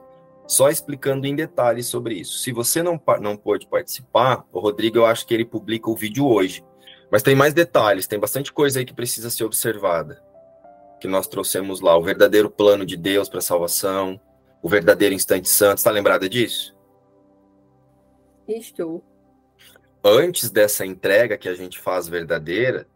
só 0.49 0.71
explicando 0.71 1.27
em 1.27 1.37
detalhes 1.37 1.87
sobre 1.87 2.17
isso. 2.17 2.39
Se 2.39 2.51
você 2.51 2.83
não, 2.83 3.01
não 3.21 3.37
pôde 3.37 3.69
participar, 3.69 4.45
o 4.53 4.59
Rodrigo, 4.59 4.99
eu 4.99 5.07
acho 5.07 5.25
que 5.25 5.35
ele 5.35 5.45
publica 5.45 5.89
o 5.89 5.95
vídeo 5.95 6.27
hoje. 6.27 6.65
Mas 7.13 7.23
tem 7.23 7.37
mais 7.37 7.55
detalhes, 7.55 8.09
tem 8.09 8.19
bastante 8.19 8.53
coisa 8.53 8.81
aí 8.81 8.85
que 8.85 8.93
precisa 8.93 9.31
ser 9.31 9.45
observada. 9.45 10.21
Que 11.01 11.07
nós 11.07 11.29
trouxemos 11.29 11.81
lá, 11.81 11.97
o 11.97 12.03
verdadeiro 12.03 12.51
plano 12.51 12.85
de 12.85 12.97
Deus 12.97 13.29
para 13.29 13.39
a 13.39 13.43
salvação, 13.43 14.21
o 14.61 14.69
verdadeiro 14.69 15.15
instante 15.15 15.49
santo. 15.49 15.79
Está 15.79 15.93
lembrada 15.93 16.29
disso? 16.29 16.77
Estou. 18.49 19.05
Antes 20.03 20.51
dessa 20.51 20.87
entrega 20.87 21.37
que 21.37 21.49
a 21.49 21.55
gente 21.55 21.79
faz 21.79 22.09
verdadeira, 22.09 22.87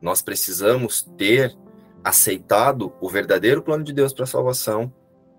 nós 0.00 0.22
precisamos 0.22 1.02
ter 1.18 1.56
aceitado 2.04 2.92
o 3.00 3.08
verdadeiro 3.08 3.62
plano 3.62 3.84
de 3.84 3.92
Deus 3.92 4.12
para 4.12 4.24
a 4.24 4.26
salvação 4.26 4.92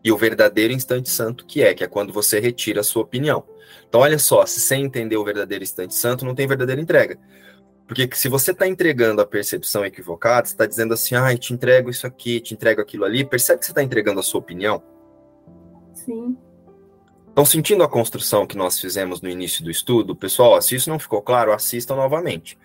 e 0.03 0.11
o 0.11 0.17
verdadeiro 0.17 0.73
instante 0.73 1.09
santo 1.09 1.45
que 1.45 1.61
é, 1.61 1.73
que 1.73 1.83
é 1.83 1.87
quando 1.87 2.11
você 2.11 2.39
retira 2.39 2.81
a 2.81 2.83
sua 2.83 3.03
opinião. 3.03 3.43
Então, 3.87 4.01
olha 4.01 4.19
só, 4.19 4.45
se 4.45 4.59
sem 4.59 4.83
entender 4.83 5.15
o 5.15 5.23
verdadeiro 5.23 5.63
instante 5.63 5.93
santo, 5.93 6.25
não 6.25 6.35
tem 6.35 6.47
verdadeira 6.47 6.81
entrega. 6.81 7.17
Porque 7.87 8.09
se 8.13 8.27
você 8.27 8.51
está 8.51 8.67
entregando 8.67 9.21
a 9.21 9.25
percepção 9.25 9.85
equivocada, 9.85 10.47
você 10.47 10.53
está 10.53 10.65
dizendo 10.65 10.93
assim, 10.93 11.15
ah, 11.15 11.35
te 11.37 11.53
entrego 11.53 11.89
isso 11.89 12.07
aqui, 12.07 12.39
te 12.39 12.53
entrego 12.53 12.81
aquilo 12.81 13.05
ali, 13.05 13.23
percebe 13.25 13.59
que 13.59 13.65
você 13.65 13.71
está 13.71 13.83
entregando 13.83 14.19
a 14.19 14.23
sua 14.23 14.39
opinião? 14.39 14.81
Sim. 15.93 16.37
Então, 17.41 17.49
sentindo 17.49 17.83
a 17.83 17.89
construção 17.89 18.45
que 18.45 18.55
nós 18.55 18.79
fizemos 18.79 19.19
no 19.19 19.27
início 19.27 19.63
do 19.63 19.71
estudo, 19.71 20.15
pessoal, 20.15 20.61
se 20.61 20.75
isso 20.75 20.91
não 20.91 20.99
ficou 20.99 21.23
claro, 21.23 21.51
assistam 21.51 21.95
novamente. 21.95 22.55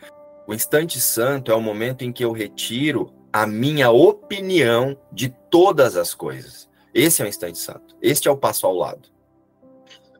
O 0.47 0.53
instante 0.53 1.01
santo 1.01 1.51
é 1.51 1.55
o 1.55 1.63
momento 1.63 2.05
em 2.05 2.13
que 2.13 2.23
eu 2.23 2.31
retiro 2.31 3.11
a 3.33 3.47
minha 3.47 3.91
opinião 3.91 4.95
de 5.11 5.31
todas 5.51 5.97
as 5.97 6.13
coisas. 6.13 6.69
Esse 6.93 7.23
é 7.23 7.25
o 7.25 7.29
instante 7.29 7.57
santo. 7.57 7.97
Este 8.03 8.29
é 8.29 8.31
o 8.31 8.37
passo 8.37 8.67
ao 8.67 8.75
lado. 8.75 9.09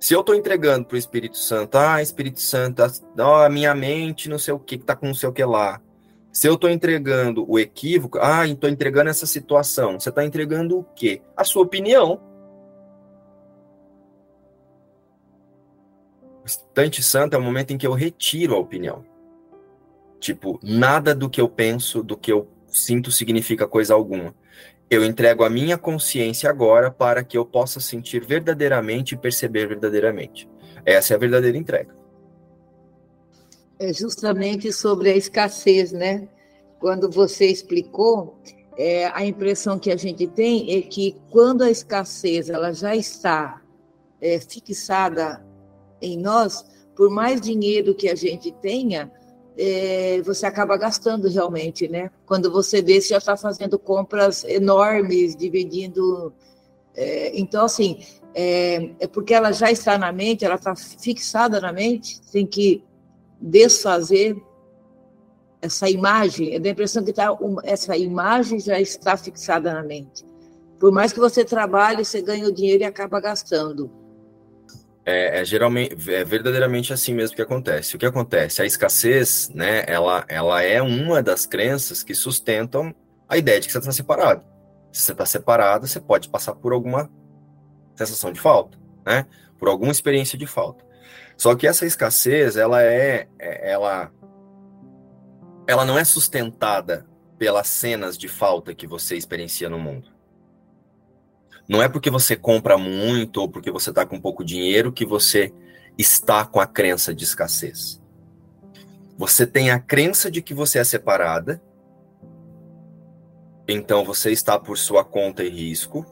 Se 0.01 0.15
eu 0.15 0.21
estou 0.21 0.35
entregando 0.35 0.87
para 0.87 0.95
o 0.95 0.99
Espírito 0.99 1.37
Santo, 1.37 1.77
ah, 1.77 2.01
Espírito 2.01 2.41
Santo, 2.41 2.83
a 2.83 3.51
minha 3.51 3.75
mente, 3.75 4.27
não 4.27 4.39
sei 4.39 4.55
o 4.55 4.59
que, 4.59 4.79
que 4.79 4.85
está 4.85 4.97
com 4.97 5.05
não 5.05 5.15
sei 5.15 5.29
o 5.29 5.35
que 5.35 5.45
lá. 5.45 5.83
Se 6.33 6.49
eu 6.49 6.55
estou 6.55 6.71
entregando 6.71 7.45
o 7.47 7.59
equívoco, 7.59 8.19
ah, 8.23 8.47
estou 8.47 8.71
entregando 8.71 9.11
essa 9.11 9.27
situação. 9.27 10.01
Você 10.01 10.09
está 10.09 10.25
entregando 10.25 10.79
o 10.79 10.83
quê? 10.83 11.21
A 11.37 11.45
sua 11.45 11.63
opinião. 11.63 12.23
Instante 16.47 17.03
santo 17.03 17.35
é 17.35 17.39
o 17.39 17.43
momento 17.43 17.73
em 17.73 17.79
que 17.79 17.87
eu 17.87 17.93
retiro 17.93 18.55
a 18.55 18.59
opinião. 18.59 19.05
Tipo, 20.19 20.59
nada 20.63 21.15
do 21.15 21.29
que 21.29 21.41
eu 21.41 21.49
penso, 21.49 22.03
do 22.03 22.17
que 22.17 22.33
eu 22.33 22.49
sinto 22.67 23.11
significa 23.13 23.67
coisa 23.67 23.95
alguma. 23.95 24.35
Eu 24.89 25.05
entrego 25.05 25.45
a 25.45 25.51
minha 25.51 25.77
consciência 25.77 26.49
agora 26.49 26.91
para 26.91 27.25
que 27.25 27.37
eu 27.37 27.45
possa 27.45 27.81
sentir 27.81 28.25
verdadeiramente 28.25 29.15
e 29.15 29.19
perceber 29.19 29.67
verdadeiramente. 29.67 30.49
Essa 30.85 31.15
é 31.15 31.17
a 31.17 31.21
verdadeira 31.21 31.59
entrega. 31.59 31.95
É 33.79 33.93
justamente 33.93 34.73
sobre 34.73 35.11
a 35.11 35.17
escassez, 35.17 35.93
né? 35.93 36.29
Quando 36.79 37.11
você 37.11 37.47
explicou, 37.47 38.39
é, 38.79 39.07
a 39.07 39.25
impressão 39.25 39.79
que 39.79 39.91
a 39.91 39.97
gente 39.97 40.27
tem 40.27 40.79
é 40.79 40.83
que 40.83 41.17
quando 41.31 41.63
a 41.63 41.71
escassez 41.71 42.49
ela 42.49 42.73
já 42.73 42.95
está 42.95 43.63
é, 44.21 44.39
fixada 44.39 45.46
em 46.01 46.17
nós, 46.19 46.65
por 46.95 47.11
mais 47.11 47.41
dinheiro 47.41 47.95
que 47.95 48.09
a 48.09 48.15
gente 48.15 48.53
tenha, 48.53 49.11
é, 49.59 50.21
você 50.23 50.47
acaba 50.47 50.77
gastando 50.77 51.29
realmente, 51.29 51.89
né? 51.89 52.11
Quando 52.27 52.51
você 52.51 52.83
vê, 52.83 53.01
você 53.01 53.09
já 53.09 53.19
está 53.19 53.37
fazendo 53.37 53.79
compras 53.79 54.45
enormes, 54.45 55.35
dividindo. 55.35 56.33
É, 56.95 57.39
então, 57.39 57.65
assim, 57.65 58.01
é, 58.35 58.91
é, 59.01 59.07
porque 59.07 59.33
ela 59.33 59.53
já 59.53 59.71
está 59.71 59.97
na 59.97 60.13
mente, 60.13 60.45
ela 60.45 60.57
está 60.57 60.75
fixada 60.77 61.61
na 61.61 61.73
mente, 61.73 62.21
tem 62.31 62.47
que 62.47 62.85
desfazer 63.41 64.37
essa 65.61 65.89
imagem. 65.89 66.55
É 66.55 66.59
da 66.59 66.69
impressão 66.69 67.03
que 67.03 67.13
tá, 67.13 67.37
essa 67.65 67.97
imagem 67.97 68.61
já 68.61 68.79
está 68.79 69.17
fixada 69.17 69.73
na 69.73 69.83
mente. 69.83 70.25
Por 70.79 70.93
mais 70.93 71.13
que 71.13 71.19
você 71.19 71.45
trabalhe, 71.45 72.05
você 72.05 72.21
ganha 72.21 72.47
o 72.47 72.53
dinheiro 72.53 72.83
e 72.83 72.87
acaba 72.87 73.19
gastando. 73.21 73.91
É, 75.09 75.41
é, 75.41 75.45
geralmente 75.45 75.95
é 76.11 76.25
verdadeiramente 76.25 76.93
assim 76.93 77.15
mesmo 77.15 77.37
que 77.37 77.43
acontece. 77.43 77.95
O 77.95 77.99
que 77.99 78.07
acontece? 78.07 78.61
A 78.61 78.67
escassez, 78.67 79.49
né? 79.55 79.85
Ela, 79.87 80.25
ela 80.29 80.61
é 80.63 80.83
uma 80.83 81.23
das 81.23 81.47
crenças 81.47 82.03
que 82.03 82.13
sustentam 82.13 82.93
a 83.29 83.37
ideia 83.37 83.61
de 83.61 83.69
que 83.69 83.73
você 83.73 83.79
está 83.79 83.93
separado. 83.93 84.45
Se 84.93 85.03
você 85.03 85.13
está 85.13 85.25
separado, 85.25 85.87
você 85.87 86.01
pode 86.01 86.29
passar 86.29 86.57
por 86.57 86.73
alguma 86.73 87.09
sensação 87.95 88.33
de 88.33 88.41
falta, 88.41 88.77
né? 89.07 89.27
Por 89.59 89.69
alguma 89.69 89.93
experiência 89.93 90.37
de 90.37 90.47
falta. 90.47 90.85
Só 91.37 91.55
que 91.55 91.69
essa 91.69 91.87
escassez, 91.87 92.57
ela 92.57 92.83
é, 92.83 93.29
é 93.39 93.71
ela 93.71 94.11
ela 95.69 95.85
não 95.85 95.99
é 95.99 96.05
sustentada 96.05 97.07
pelas 97.39 97.69
cenas 97.69 98.17
de 98.17 98.29
falta 98.29 98.75
que 98.75 98.87
você 98.87 99.17
experiencia 99.17 99.69
no 99.69 99.79
mundo. 99.79 100.16
Não 101.69 101.83
é 101.83 101.89
porque 101.89 102.11
você 102.11 102.37
compra 102.37 102.79
muito 102.79 103.41
ou 103.41 103.49
porque 103.49 103.71
você 103.71 103.91
está 103.91 104.07
com 104.07 104.21
pouco 104.21 104.45
dinheiro 104.45 104.93
que 104.93 105.05
você 105.05 105.53
está 105.99 106.45
com 106.45 106.61
a 106.61 106.67
crença 106.67 107.15
de 107.15 107.25
escassez. 107.25 108.01
Você 109.19 109.47
tem 109.47 109.71
a 109.71 109.79
crença 109.79 110.31
de 110.31 110.43
que 110.43 110.55
você 110.55 110.79
é 110.79 110.85
separada, 110.85 111.63
então 113.67 114.05
você 114.05 114.31
está 114.31 114.59
por 114.59 114.77
sua 114.79 115.05
conta 115.05 115.43
e 115.43 115.49
risco, 115.49 116.05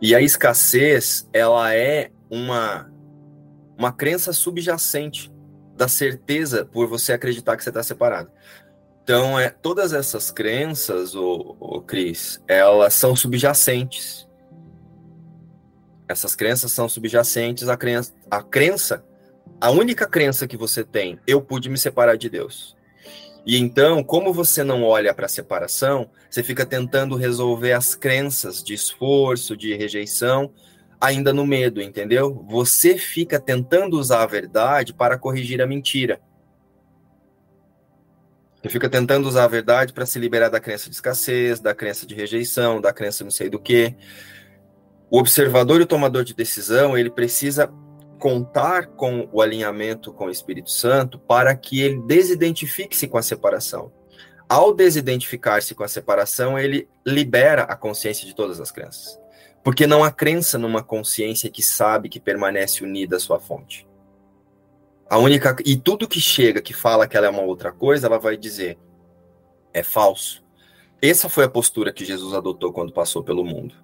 e 0.00 0.14
a 0.14 0.20
escassez, 0.20 1.28
ela 1.32 1.74
é 1.74 2.10
uma 2.30 2.90
uma 3.80 3.92
crença 3.92 4.30
subjacente 4.34 5.32
da 5.74 5.88
certeza 5.88 6.66
por 6.66 6.86
você 6.86 7.14
acreditar 7.14 7.56
que 7.56 7.64
você 7.64 7.70
está 7.70 7.82
separado. 7.82 8.30
Então, 9.02 9.40
é, 9.40 9.48
todas 9.48 9.94
essas 9.94 10.30
crenças, 10.30 11.14
o, 11.16 11.82
Cris, 11.86 12.38
elas 12.46 12.92
são 12.92 13.16
subjacentes. 13.16 14.28
Essas 16.10 16.34
crenças 16.34 16.72
são 16.72 16.88
subjacentes 16.88 17.68
à 17.68 17.76
crença, 17.76 18.12
à 18.28 18.42
crença, 18.42 19.04
a 19.60 19.70
única 19.70 20.08
crença 20.08 20.48
que 20.48 20.56
você 20.56 20.82
tem, 20.82 21.20
eu 21.24 21.40
pude 21.40 21.70
me 21.70 21.78
separar 21.78 22.16
de 22.16 22.28
Deus. 22.28 22.76
E 23.46 23.56
então, 23.56 24.02
como 24.02 24.32
você 24.32 24.64
não 24.64 24.82
olha 24.82 25.14
para 25.14 25.26
a 25.26 25.28
separação, 25.28 26.10
você 26.28 26.42
fica 26.42 26.66
tentando 26.66 27.14
resolver 27.14 27.74
as 27.74 27.94
crenças 27.94 28.60
de 28.60 28.74
esforço, 28.74 29.56
de 29.56 29.72
rejeição, 29.76 30.52
ainda 31.00 31.32
no 31.32 31.46
medo, 31.46 31.80
entendeu? 31.80 32.44
Você 32.50 32.98
fica 32.98 33.38
tentando 33.38 33.96
usar 33.96 34.24
a 34.24 34.26
verdade 34.26 34.92
para 34.92 35.16
corrigir 35.16 35.62
a 35.62 35.66
mentira. 35.66 36.20
Você 38.60 38.68
fica 38.68 38.90
tentando 38.90 39.28
usar 39.28 39.44
a 39.44 39.48
verdade 39.48 39.92
para 39.92 40.04
se 40.04 40.18
liberar 40.18 40.48
da 40.48 40.58
crença 40.58 40.90
de 40.90 40.96
escassez, 40.96 41.60
da 41.60 41.72
crença 41.72 42.04
de 42.04 42.16
rejeição, 42.16 42.80
da 42.80 42.92
crença 42.92 43.22
não 43.22 43.30
sei 43.30 43.48
do 43.48 43.60
que. 43.60 43.94
O 45.10 45.18
observador 45.18 45.80
e 45.80 45.84
o 45.84 45.86
tomador 45.86 46.22
de 46.22 46.32
decisão, 46.32 46.96
ele 46.96 47.10
precisa 47.10 47.72
contar 48.18 48.86
com 48.86 49.28
o 49.32 49.42
alinhamento 49.42 50.12
com 50.12 50.26
o 50.26 50.30
Espírito 50.30 50.70
Santo 50.70 51.18
para 51.18 51.56
que 51.56 51.80
ele 51.80 52.00
desidentifique-se 52.02 53.08
com 53.08 53.18
a 53.18 53.22
separação. 53.22 53.90
Ao 54.48 54.74
desidentificar-se 54.74 55.74
com 55.74 55.82
a 55.82 55.88
separação, 55.88 56.58
ele 56.58 56.88
libera 57.04 57.62
a 57.62 57.74
consciência 57.74 58.26
de 58.26 58.34
todas 58.34 58.60
as 58.60 58.70
crenças. 58.70 59.18
Porque 59.64 59.86
não 59.86 60.04
há 60.04 60.12
crença 60.12 60.58
numa 60.58 60.82
consciência 60.82 61.50
que 61.50 61.62
sabe 61.62 62.08
que 62.08 62.20
permanece 62.20 62.84
unida 62.84 63.16
à 63.16 63.20
sua 63.20 63.40
fonte. 63.40 63.86
A 65.08 65.18
única 65.18 65.56
e 65.64 65.76
tudo 65.76 66.06
que 66.06 66.20
chega 66.20 66.62
que 66.62 66.72
fala 66.72 67.08
que 67.08 67.16
ela 67.16 67.26
é 67.26 67.30
uma 67.30 67.42
outra 67.42 67.72
coisa, 67.72 68.06
ela 68.06 68.18
vai 68.18 68.36
dizer 68.36 68.78
é 69.72 69.82
falso. 69.82 70.44
Essa 71.02 71.28
foi 71.28 71.44
a 71.44 71.48
postura 71.48 71.92
que 71.92 72.04
Jesus 72.04 72.34
adotou 72.34 72.72
quando 72.72 72.92
passou 72.92 73.24
pelo 73.24 73.44
mundo. 73.44 73.74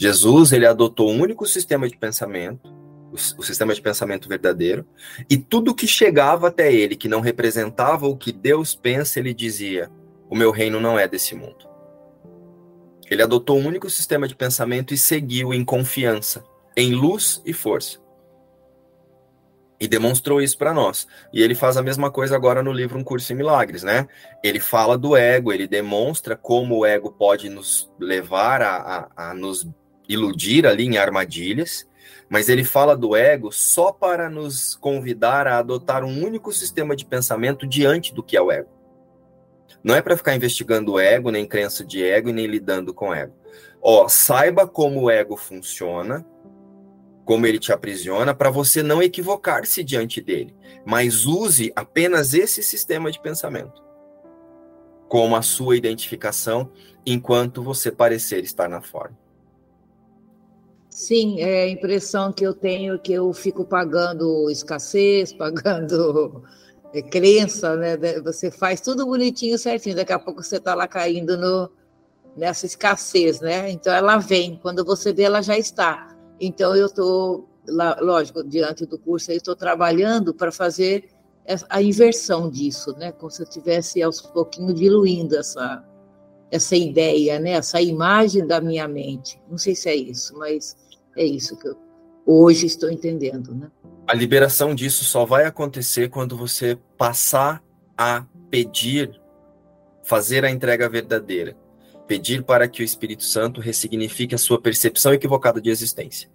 Jesus, 0.00 0.52
ele 0.52 0.64
adotou 0.64 1.10
um 1.10 1.20
único 1.20 1.44
sistema 1.44 1.88
de 1.88 1.96
pensamento, 1.96 2.68
o, 3.10 3.14
o 3.14 3.42
sistema 3.42 3.74
de 3.74 3.82
pensamento 3.82 4.28
verdadeiro, 4.28 4.86
e 5.28 5.36
tudo 5.36 5.74
que 5.74 5.88
chegava 5.88 6.46
até 6.48 6.72
ele 6.72 6.94
que 6.94 7.08
não 7.08 7.20
representava 7.20 8.06
o 8.06 8.16
que 8.16 8.30
Deus 8.30 8.76
pensa, 8.76 9.18
ele 9.18 9.34
dizia: 9.34 9.90
"O 10.30 10.36
meu 10.36 10.52
reino 10.52 10.80
não 10.80 10.96
é 10.96 11.08
desse 11.08 11.34
mundo". 11.34 11.68
Ele 13.10 13.22
adotou 13.22 13.58
um 13.58 13.66
único 13.66 13.90
sistema 13.90 14.28
de 14.28 14.36
pensamento 14.36 14.94
e 14.94 14.98
seguiu 14.98 15.52
em 15.52 15.64
confiança, 15.64 16.44
em 16.76 16.94
luz 16.94 17.42
e 17.44 17.52
força 17.52 17.98
e 19.80 19.86
demonstrou 19.86 20.42
isso 20.42 20.58
para 20.58 20.74
nós. 20.74 21.06
E 21.32 21.42
ele 21.42 21.54
faz 21.54 21.76
a 21.76 21.82
mesma 21.82 22.10
coisa 22.10 22.34
agora 22.34 22.62
no 22.62 22.72
livro 22.72 22.98
Um 22.98 23.04
Curso 23.04 23.32
em 23.32 23.36
Milagres, 23.36 23.82
né? 23.82 24.08
Ele 24.42 24.58
fala 24.58 24.98
do 24.98 25.16
ego, 25.16 25.52
ele 25.52 25.66
demonstra 25.66 26.36
como 26.36 26.78
o 26.78 26.86
ego 26.86 27.12
pode 27.12 27.48
nos 27.48 27.90
levar 27.98 28.60
a, 28.60 29.08
a, 29.16 29.30
a 29.30 29.34
nos 29.34 29.66
iludir 30.08 30.66
ali 30.66 30.84
em 30.84 30.96
armadilhas, 30.96 31.86
mas 32.28 32.48
ele 32.48 32.64
fala 32.64 32.96
do 32.96 33.14
ego 33.14 33.52
só 33.52 33.92
para 33.92 34.28
nos 34.28 34.74
convidar 34.74 35.46
a 35.46 35.58
adotar 35.58 36.04
um 36.04 36.24
único 36.24 36.52
sistema 36.52 36.96
de 36.96 37.04
pensamento 37.04 37.66
diante 37.66 38.14
do 38.14 38.22
que 38.22 38.36
é 38.36 38.40
o 38.40 38.50
ego. 38.50 38.70
Não 39.82 39.94
é 39.94 40.02
para 40.02 40.16
ficar 40.16 40.34
investigando 40.34 40.92
o 40.92 41.00
ego, 41.00 41.30
nem 41.30 41.46
crença 41.46 41.84
de 41.84 42.02
ego 42.02 42.28
e 42.30 42.32
nem 42.32 42.46
lidando 42.46 42.92
com 42.92 43.10
o 43.10 43.14
ego. 43.14 43.34
Ó, 43.80 44.08
saiba 44.08 44.66
como 44.66 45.02
o 45.02 45.10
ego 45.10 45.36
funciona, 45.36 46.26
como 47.24 47.46
ele 47.46 47.58
te 47.58 47.72
aprisiona, 47.72 48.34
para 48.34 48.50
você 48.50 48.82
não 48.82 49.02
equivocar-se 49.02 49.84
diante 49.84 50.20
dele, 50.20 50.54
mas 50.84 51.26
use 51.26 51.72
apenas 51.76 52.34
esse 52.34 52.62
sistema 52.62 53.10
de 53.10 53.20
pensamento 53.20 53.88
como 55.08 55.34
a 55.34 55.42
sua 55.42 55.76
identificação 55.76 56.70
enquanto 57.04 57.62
você 57.62 57.90
parecer 57.90 58.44
estar 58.44 58.68
na 58.68 58.82
forma. 58.82 59.16
Sim, 60.98 61.40
é 61.40 61.62
a 61.62 61.68
impressão 61.68 62.32
que 62.32 62.44
eu 62.44 62.52
tenho 62.52 62.98
que 62.98 63.12
eu 63.12 63.32
fico 63.32 63.64
pagando 63.64 64.50
escassez, 64.50 65.30
pagando 65.38 66.42
é, 66.92 67.00
crença, 67.00 67.76
né? 67.76 67.96
Você 68.24 68.50
faz 68.50 68.80
tudo 68.80 69.06
bonitinho, 69.06 69.56
certinho, 69.56 69.94
daqui 69.94 70.12
a 70.12 70.18
pouco 70.18 70.42
você 70.42 70.56
está 70.56 70.74
lá 70.74 70.88
caindo 70.88 71.38
no, 71.38 71.70
nessa 72.36 72.66
escassez, 72.66 73.40
né? 73.40 73.70
Então 73.70 73.94
ela 73.94 74.18
vem, 74.18 74.58
quando 74.60 74.84
você 74.84 75.12
vê, 75.12 75.22
ela 75.22 75.40
já 75.40 75.56
está. 75.56 76.16
Então, 76.40 76.74
eu 76.74 76.86
estou, 76.86 77.48
lógico, 78.00 78.42
diante 78.42 78.84
do 78.84 78.98
curso, 78.98 79.30
estou 79.30 79.54
trabalhando 79.54 80.34
para 80.34 80.50
fazer 80.50 81.10
a 81.70 81.80
inversão 81.80 82.50
disso, 82.50 82.92
né? 82.98 83.12
Como 83.12 83.30
se 83.30 83.42
eu 83.42 83.44
estivesse 83.44 84.02
aos 84.02 84.20
pouquinhos 84.20 84.74
diluindo 84.74 85.36
essa, 85.36 85.84
essa 86.50 86.76
ideia, 86.76 87.38
né? 87.38 87.52
Essa 87.52 87.80
imagem 87.80 88.46
da 88.46 88.60
minha 88.60 88.86
mente. 88.88 89.40
Não 89.50 89.58
sei 89.58 89.74
se 89.74 89.88
é 89.88 89.94
isso, 89.94 90.36
mas 90.38 90.76
é 91.16 91.24
isso 91.24 91.56
que 91.56 91.68
eu 91.68 91.76
hoje 92.26 92.66
estou 92.66 92.90
entendendo, 92.90 93.54
né? 93.54 93.70
A 94.06 94.14
liberação 94.14 94.74
disso 94.74 95.04
só 95.04 95.24
vai 95.24 95.44
acontecer 95.44 96.08
quando 96.08 96.36
você 96.36 96.78
passar 96.96 97.62
a 97.96 98.24
pedir, 98.50 99.20
fazer 100.02 100.44
a 100.44 100.50
entrega 100.50 100.88
verdadeira 100.88 101.56
pedir 102.08 102.42
para 102.42 102.66
que 102.66 102.82
o 102.82 102.84
Espírito 102.84 103.22
Santo 103.22 103.60
ressignifique 103.60 104.34
a 104.34 104.38
sua 104.38 104.58
percepção 104.60 105.12
equivocada 105.12 105.60
de 105.60 105.68
existência. 105.68 106.28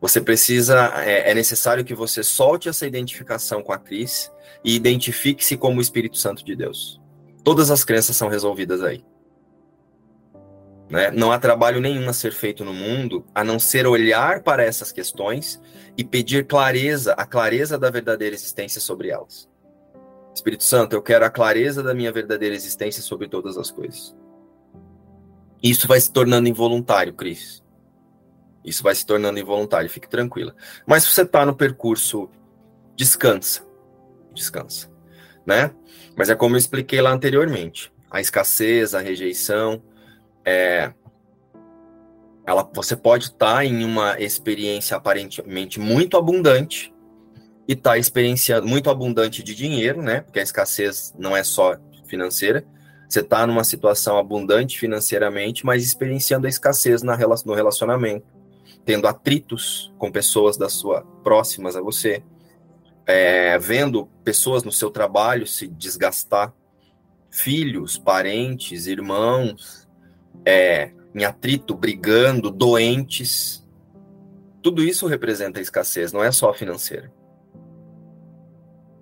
Você 0.00 0.20
precisa, 0.20 0.92
é, 1.04 1.30
é 1.30 1.34
necessário 1.34 1.84
que 1.84 1.94
você 1.94 2.22
solte 2.22 2.68
essa 2.68 2.86
identificação 2.86 3.62
com 3.62 3.72
a 3.72 3.78
Cris 3.78 4.30
e 4.64 4.74
identifique-se 4.74 5.56
como 5.56 5.78
o 5.78 5.80
Espírito 5.80 6.18
Santo 6.18 6.44
de 6.44 6.54
Deus. 6.54 7.00
Todas 7.48 7.70
as 7.70 7.82
crenças 7.82 8.14
são 8.14 8.28
resolvidas 8.28 8.82
aí. 8.82 9.02
Né? 10.90 11.10
Não 11.10 11.32
há 11.32 11.38
trabalho 11.38 11.80
nenhum 11.80 12.06
a 12.06 12.12
ser 12.12 12.30
feito 12.30 12.62
no 12.62 12.74
mundo 12.74 13.24
a 13.34 13.42
não 13.42 13.58
ser 13.58 13.86
olhar 13.86 14.42
para 14.42 14.62
essas 14.62 14.92
questões 14.92 15.58
e 15.96 16.04
pedir 16.04 16.46
clareza, 16.46 17.14
a 17.14 17.24
clareza 17.24 17.78
da 17.78 17.88
verdadeira 17.88 18.34
existência 18.34 18.82
sobre 18.82 19.08
elas. 19.08 19.48
Espírito 20.34 20.62
Santo, 20.62 20.92
eu 20.92 21.00
quero 21.00 21.24
a 21.24 21.30
clareza 21.30 21.82
da 21.82 21.94
minha 21.94 22.12
verdadeira 22.12 22.54
existência 22.54 23.02
sobre 23.02 23.26
todas 23.28 23.56
as 23.56 23.70
coisas. 23.70 24.14
Isso 25.62 25.88
vai 25.88 26.02
se 26.02 26.12
tornando 26.12 26.50
involuntário, 26.50 27.14
Cris. 27.14 27.64
Isso 28.62 28.82
vai 28.82 28.94
se 28.94 29.06
tornando 29.06 29.38
involuntário, 29.38 29.88
fique 29.88 30.06
tranquila. 30.06 30.54
Mas 30.86 31.04
se 31.04 31.14
você 31.14 31.22
está 31.22 31.46
no 31.46 31.56
percurso, 31.56 32.28
descansa. 32.94 33.66
Descansa. 34.34 34.90
Né? 35.46 35.74
Mas 36.18 36.28
é 36.28 36.34
como 36.34 36.56
eu 36.56 36.58
expliquei 36.58 37.00
lá 37.00 37.12
anteriormente. 37.12 37.92
A 38.10 38.20
escassez, 38.20 38.92
a 38.92 38.98
rejeição, 38.98 39.80
é, 40.44 40.92
ela, 42.44 42.68
você 42.74 42.96
pode 42.96 43.26
estar 43.26 43.54
tá 43.54 43.64
em 43.64 43.84
uma 43.84 44.20
experiência 44.20 44.96
aparentemente 44.96 45.78
muito 45.78 46.16
abundante 46.16 46.92
e 47.68 47.74
estar 47.74 47.90
tá 47.90 47.98
experienciando 47.98 48.66
muito 48.66 48.90
abundante 48.90 49.44
de 49.44 49.54
dinheiro, 49.54 50.02
né? 50.02 50.22
Porque 50.22 50.40
a 50.40 50.42
escassez 50.42 51.14
não 51.16 51.36
é 51.36 51.44
só 51.44 51.76
financeira, 52.06 52.66
você 53.08 53.20
está 53.20 53.46
numa 53.46 53.62
situação 53.62 54.18
abundante 54.18 54.76
financeiramente, 54.76 55.64
mas 55.64 55.84
experienciando 55.84 56.46
a 56.46 56.50
escassez 56.50 57.02
na, 57.02 57.16
no 57.46 57.54
relacionamento, 57.54 58.26
tendo 58.84 59.06
atritos 59.06 59.94
com 59.98 60.10
pessoas 60.10 60.56
da 60.56 60.68
sua 60.68 61.02
próximas 61.22 61.76
a 61.76 61.80
você, 61.80 62.24
é, 63.08 63.58
vendo 63.58 64.04
pessoas 64.22 64.62
no 64.62 64.70
seu 64.70 64.90
trabalho 64.90 65.46
se 65.46 65.66
desgastar, 65.66 66.52
filhos, 67.30 67.96
parentes, 67.96 68.86
irmãos, 68.86 69.88
é, 70.44 70.92
em 71.14 71.24
atrito, 71.24 71.74
brigando, 71.74 72.50
doentes. 72.50 73.66
Tudo 74.62 74.84
isso 74.84 75.06
representa 75.06 75.58
escassez, 75.58 76.12
não 76.12 76.22
é 76.22 76.30
só 76.30 76.52
financeira. 76.52 77.10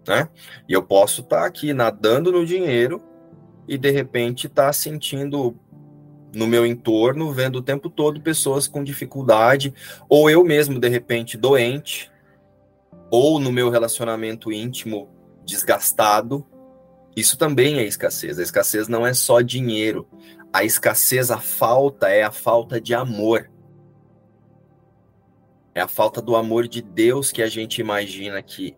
Né? 0.07 0.29
E 0.69 0.73
eu 0.73 0.85
posso 0.85 1.23
estar 1.23 1.41
tá 1.41 1.47
aqui 1.47 1.73
nadando 1.73 2.31
no 2.31 2.47
dinheiro 2.47 3.03
e 3.67 3.77
de 3.77 3.91
repente 3.91 4.47
está 4.47 4.73
sentindo 4.73 5.59
no 6.33 6.47
meu 6.47 6.65
entorno, 6.65 7.33
vendo 7.33 7.57
o 7.57 7.63
tempo 7.63 7.91
todo 7.91 8.21
pessoas 8.21 8.69
com 8.69 8.85
dificuldade, 8.85 9.75
ou 10.09 10.31
eu 10.31 10.45
mesmo, 10.45 10.79
de 10.79 10.89
repente, 10.89 11.37
doente, 11.37 12.09
ou 13.11 13.39
no 13.39 13.53
meu 13.53 13.71
relacionamento 13.71 14.53
íntimo 14.53 15.09
desgastado. 15.45 16.47
Isso 17.17 17.39
também 17.39 17.79
é 17.79 17.85
escassez. 17.85 18.39
A 18.39 18.43
escassez 18.43 18.89
não 18.89 19.07
é 19.07 19.15
só 19.15 19.41
dinheiro. 19.41 20.09
A 20.53 20.65
escassez, 20.65 21.31
a 21.31 21.39
falta, 21.39 22.09
é 22.09 22.23
a 22.23 22.31
falta 22.31 22.81
de 22.81 22.95
amor. 22.95 23.51
É 25.75 25.81
a 25.81 25.89
falta 25.89 26.21
do 26.23 26.35
amor 26.35 26.67
de 26.67 26.83
Deus 26.83 27.31
que 27.31 27.43
a 27.43 27.49
gente 27.49 27.81
imagina 27.81 28.43
que 28.43 28.77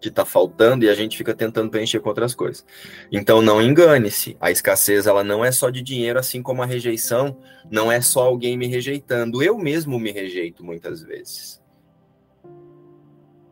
que 0.00 0.08
está 0.08 0.24
faltando 0.24 0.84
e 0.84 0.88
a 0.88 0.94
gente 0.94 1.16
fica 1.16 1.34
tentando 1.34 1.70
preencher 1.70 2.00
com 2.00 2.08
outras 2.08 2.34
coisas. 2.34 2.64
Então 3.10 3.42
não 3.42 3.60
engane-se, 3.60 4.36
a 4.40 4.50
escassez 4.50 5.06
ela 5.06 5.24
não 5.24 5.44
é 5.44 5.50
só 5.50 5.70
de 5.70 5.82
dinheiro, 5.82 6.18
assim 6.18 6.42
como 6.42 6.62
a 6.62 6.66
rejeição 6.66 7.36
não 7.70 7.90
é 7.90 8.00
só 8.00 8.24
alguém 8.24 8.56
me 8.56 8.66
rejeitando. 8.66 9.42
Eu 9.42 9.58
mesmo 9.58 9.98
me 9.98 10.12
rejeito 10.12 10.64
muitas 10.64 11.02
vezes. 11.02 11.60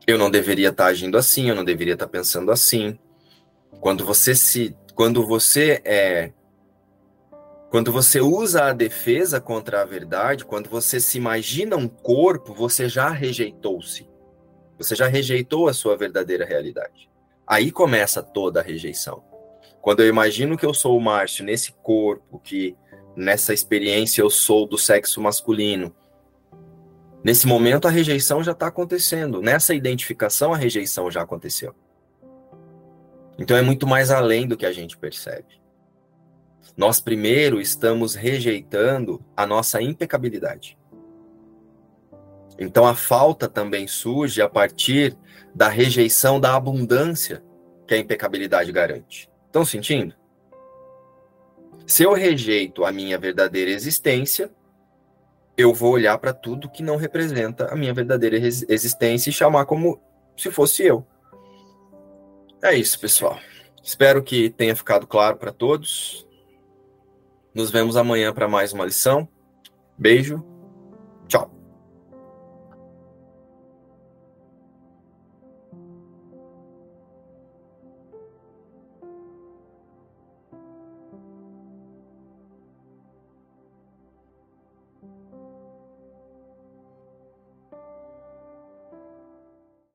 Eu 0.06 0.18
não 0.18 0.30
deveria 0.30 0.68
estar 0.68 0.84
tá 0.84 0.90
agindo 0.90 1.18
assim, 1.18 1.48
eu 1.48 1.54
não 1.54 1.64
deveria 1.64 1.94
estar 1.94 2.06
tá 2.06 2.12
pensando 2.12 2.52
assim. 2.52 2.98
Quando 3.80 4.04
você 4.04 4.34
se, 4.34 4.76
quando 4.94 5.26
você 5.26 5.82
é, 5.84 6.32
quando 7.68 7.90
você 7.90 8.20
usa 8.20 8.66
a 8.66 8.72
defesa 8.72 9.40
contra 9.40 9.82
a 9.82 9.84
verdade, 9.84 10.44
quando 10.44 10.70
você 10.70 11.00
se 11.00 11.18
imagina 11.18 11.76
um 11.76 11.88
corpo, 11.88 12.54
você 12.54 12.88
já 12.88 13.10
rejeitou-se. 13.10 14.08
Você 14.78 14.94
já 14.94 15.06
rejeitou 15.06 15.68
a 15.68 15.74
sua 15.74 15.96
verdadeira 15.96 16.44
realidade. 16.44 17.10
Aí 17.46 17.70
começa 17.72 18.22
toda 18.22 18.60
a 18.60 18.62
rejeição. 18.62 19.22
Quando 19.82 20.00
eu 20.00 20.08
imagino 20.08 20.56
que 20.56 20.66
eu 20.66 20.72
sou 20.72 20.96
o 20.96 21.00
Márcio 21.00 21.44
nesse 21.44 21.72
corpo, 21.72 22.38
que 22.38 22.76
nessa 23.16 23.52
experiência 23.52 24.22
eu 24.22 24.30
sou 24.30 24.66
do 24.66 24.78
sexo 24.78 25.20
masculino, 25.20 25.94
nesse 27.22 27.46
momento 27.46 27.86
a 27.86 27.90
rejeição 27.90 28.42
já 28.42 28.52
está 28.52 28.68
acontecendo. 28.68 29.40
Nessa 29.40 29.74
identificação 29.74 30.52
a 30.52 30.56
rejeição 30.56 31.10
já 31.10 31.22
aconteceu. 31.22 31.74
Então 33.38 33.56
é 33.56 33.62
muito 33.62 33.86
mais 33.86 34.10
além 34.10 34.46
do 34.46 34.56
que 34.56 34.66
a 34.66 34.72
gente 34.72 34.96
percebe. 34.96 35.60
Nós 36.76 37.00
primeiro 37.00 37.60
estamos 37.60 38.14
rejeitando 38.14 39.22
a 39.36 39.46
nossa 39.46 39.80
impecabilidade. 39.80 40.76
Então 42.58 42.86
a 42.86 42.94
falta 42.94 43.48
também 43.48 43.86
surge 43.86 44.40
a 44.40 44.48
partir 44.48 45.16
da 45.54 45.68
rejeição 45.68 46.40
da 46.40 46.54
abundância 46.54 47.42
que 47.86 47.94
a 47.94 47.98
impecabilidade 47.98 48.72
garante. 48.72 49.30
Estão 49.46 49.64
sentindo? 49.64 50.14
Se 51.86 52.02
eu 52.02 52.12
rejeito 52.12 52.84
a 52.84 52.90
minha 52.90 53.18
verdadeira 53.18 53.70
existência, 53.70 54.50
eu 55.56 55.72
vou 55.72 55.92
olhar 55.92 56.18
para 56.18 56.32
tudo 56.32 56.70
que 56.70 56.82
não 56.82 56.96
representa 56.96 57.72
a 57.72 57.76
minha 57.76 57.94
verdadeira 57.94 58.36
existência 58.36 59.30
e 59.30 59.32
chamar 59.32 59.64
como 59.64 60.00
se 60.36 60.50
fosse 60.50 60.82
eu. 60.84 61.06
É 62.62 62.74
isso, 62.74 62.98
pessoal. 62.98 63.38
Espero 63.82 64.22
que 64.22 64.50
tenha 64.50 64.74
ficado 64.74 65.06
claro 65.06 65.36
para 65.36 65.52
todos. 65.52 66.26
Nos 67.54 67.70
vemos 67.70 67.96
amanhã 67.96 68.32
para 68.32 68.48
mais 68.48 68.72
uma 68.72 68.84
lição. 68.84 69.28
Beijo. 69.96 70.44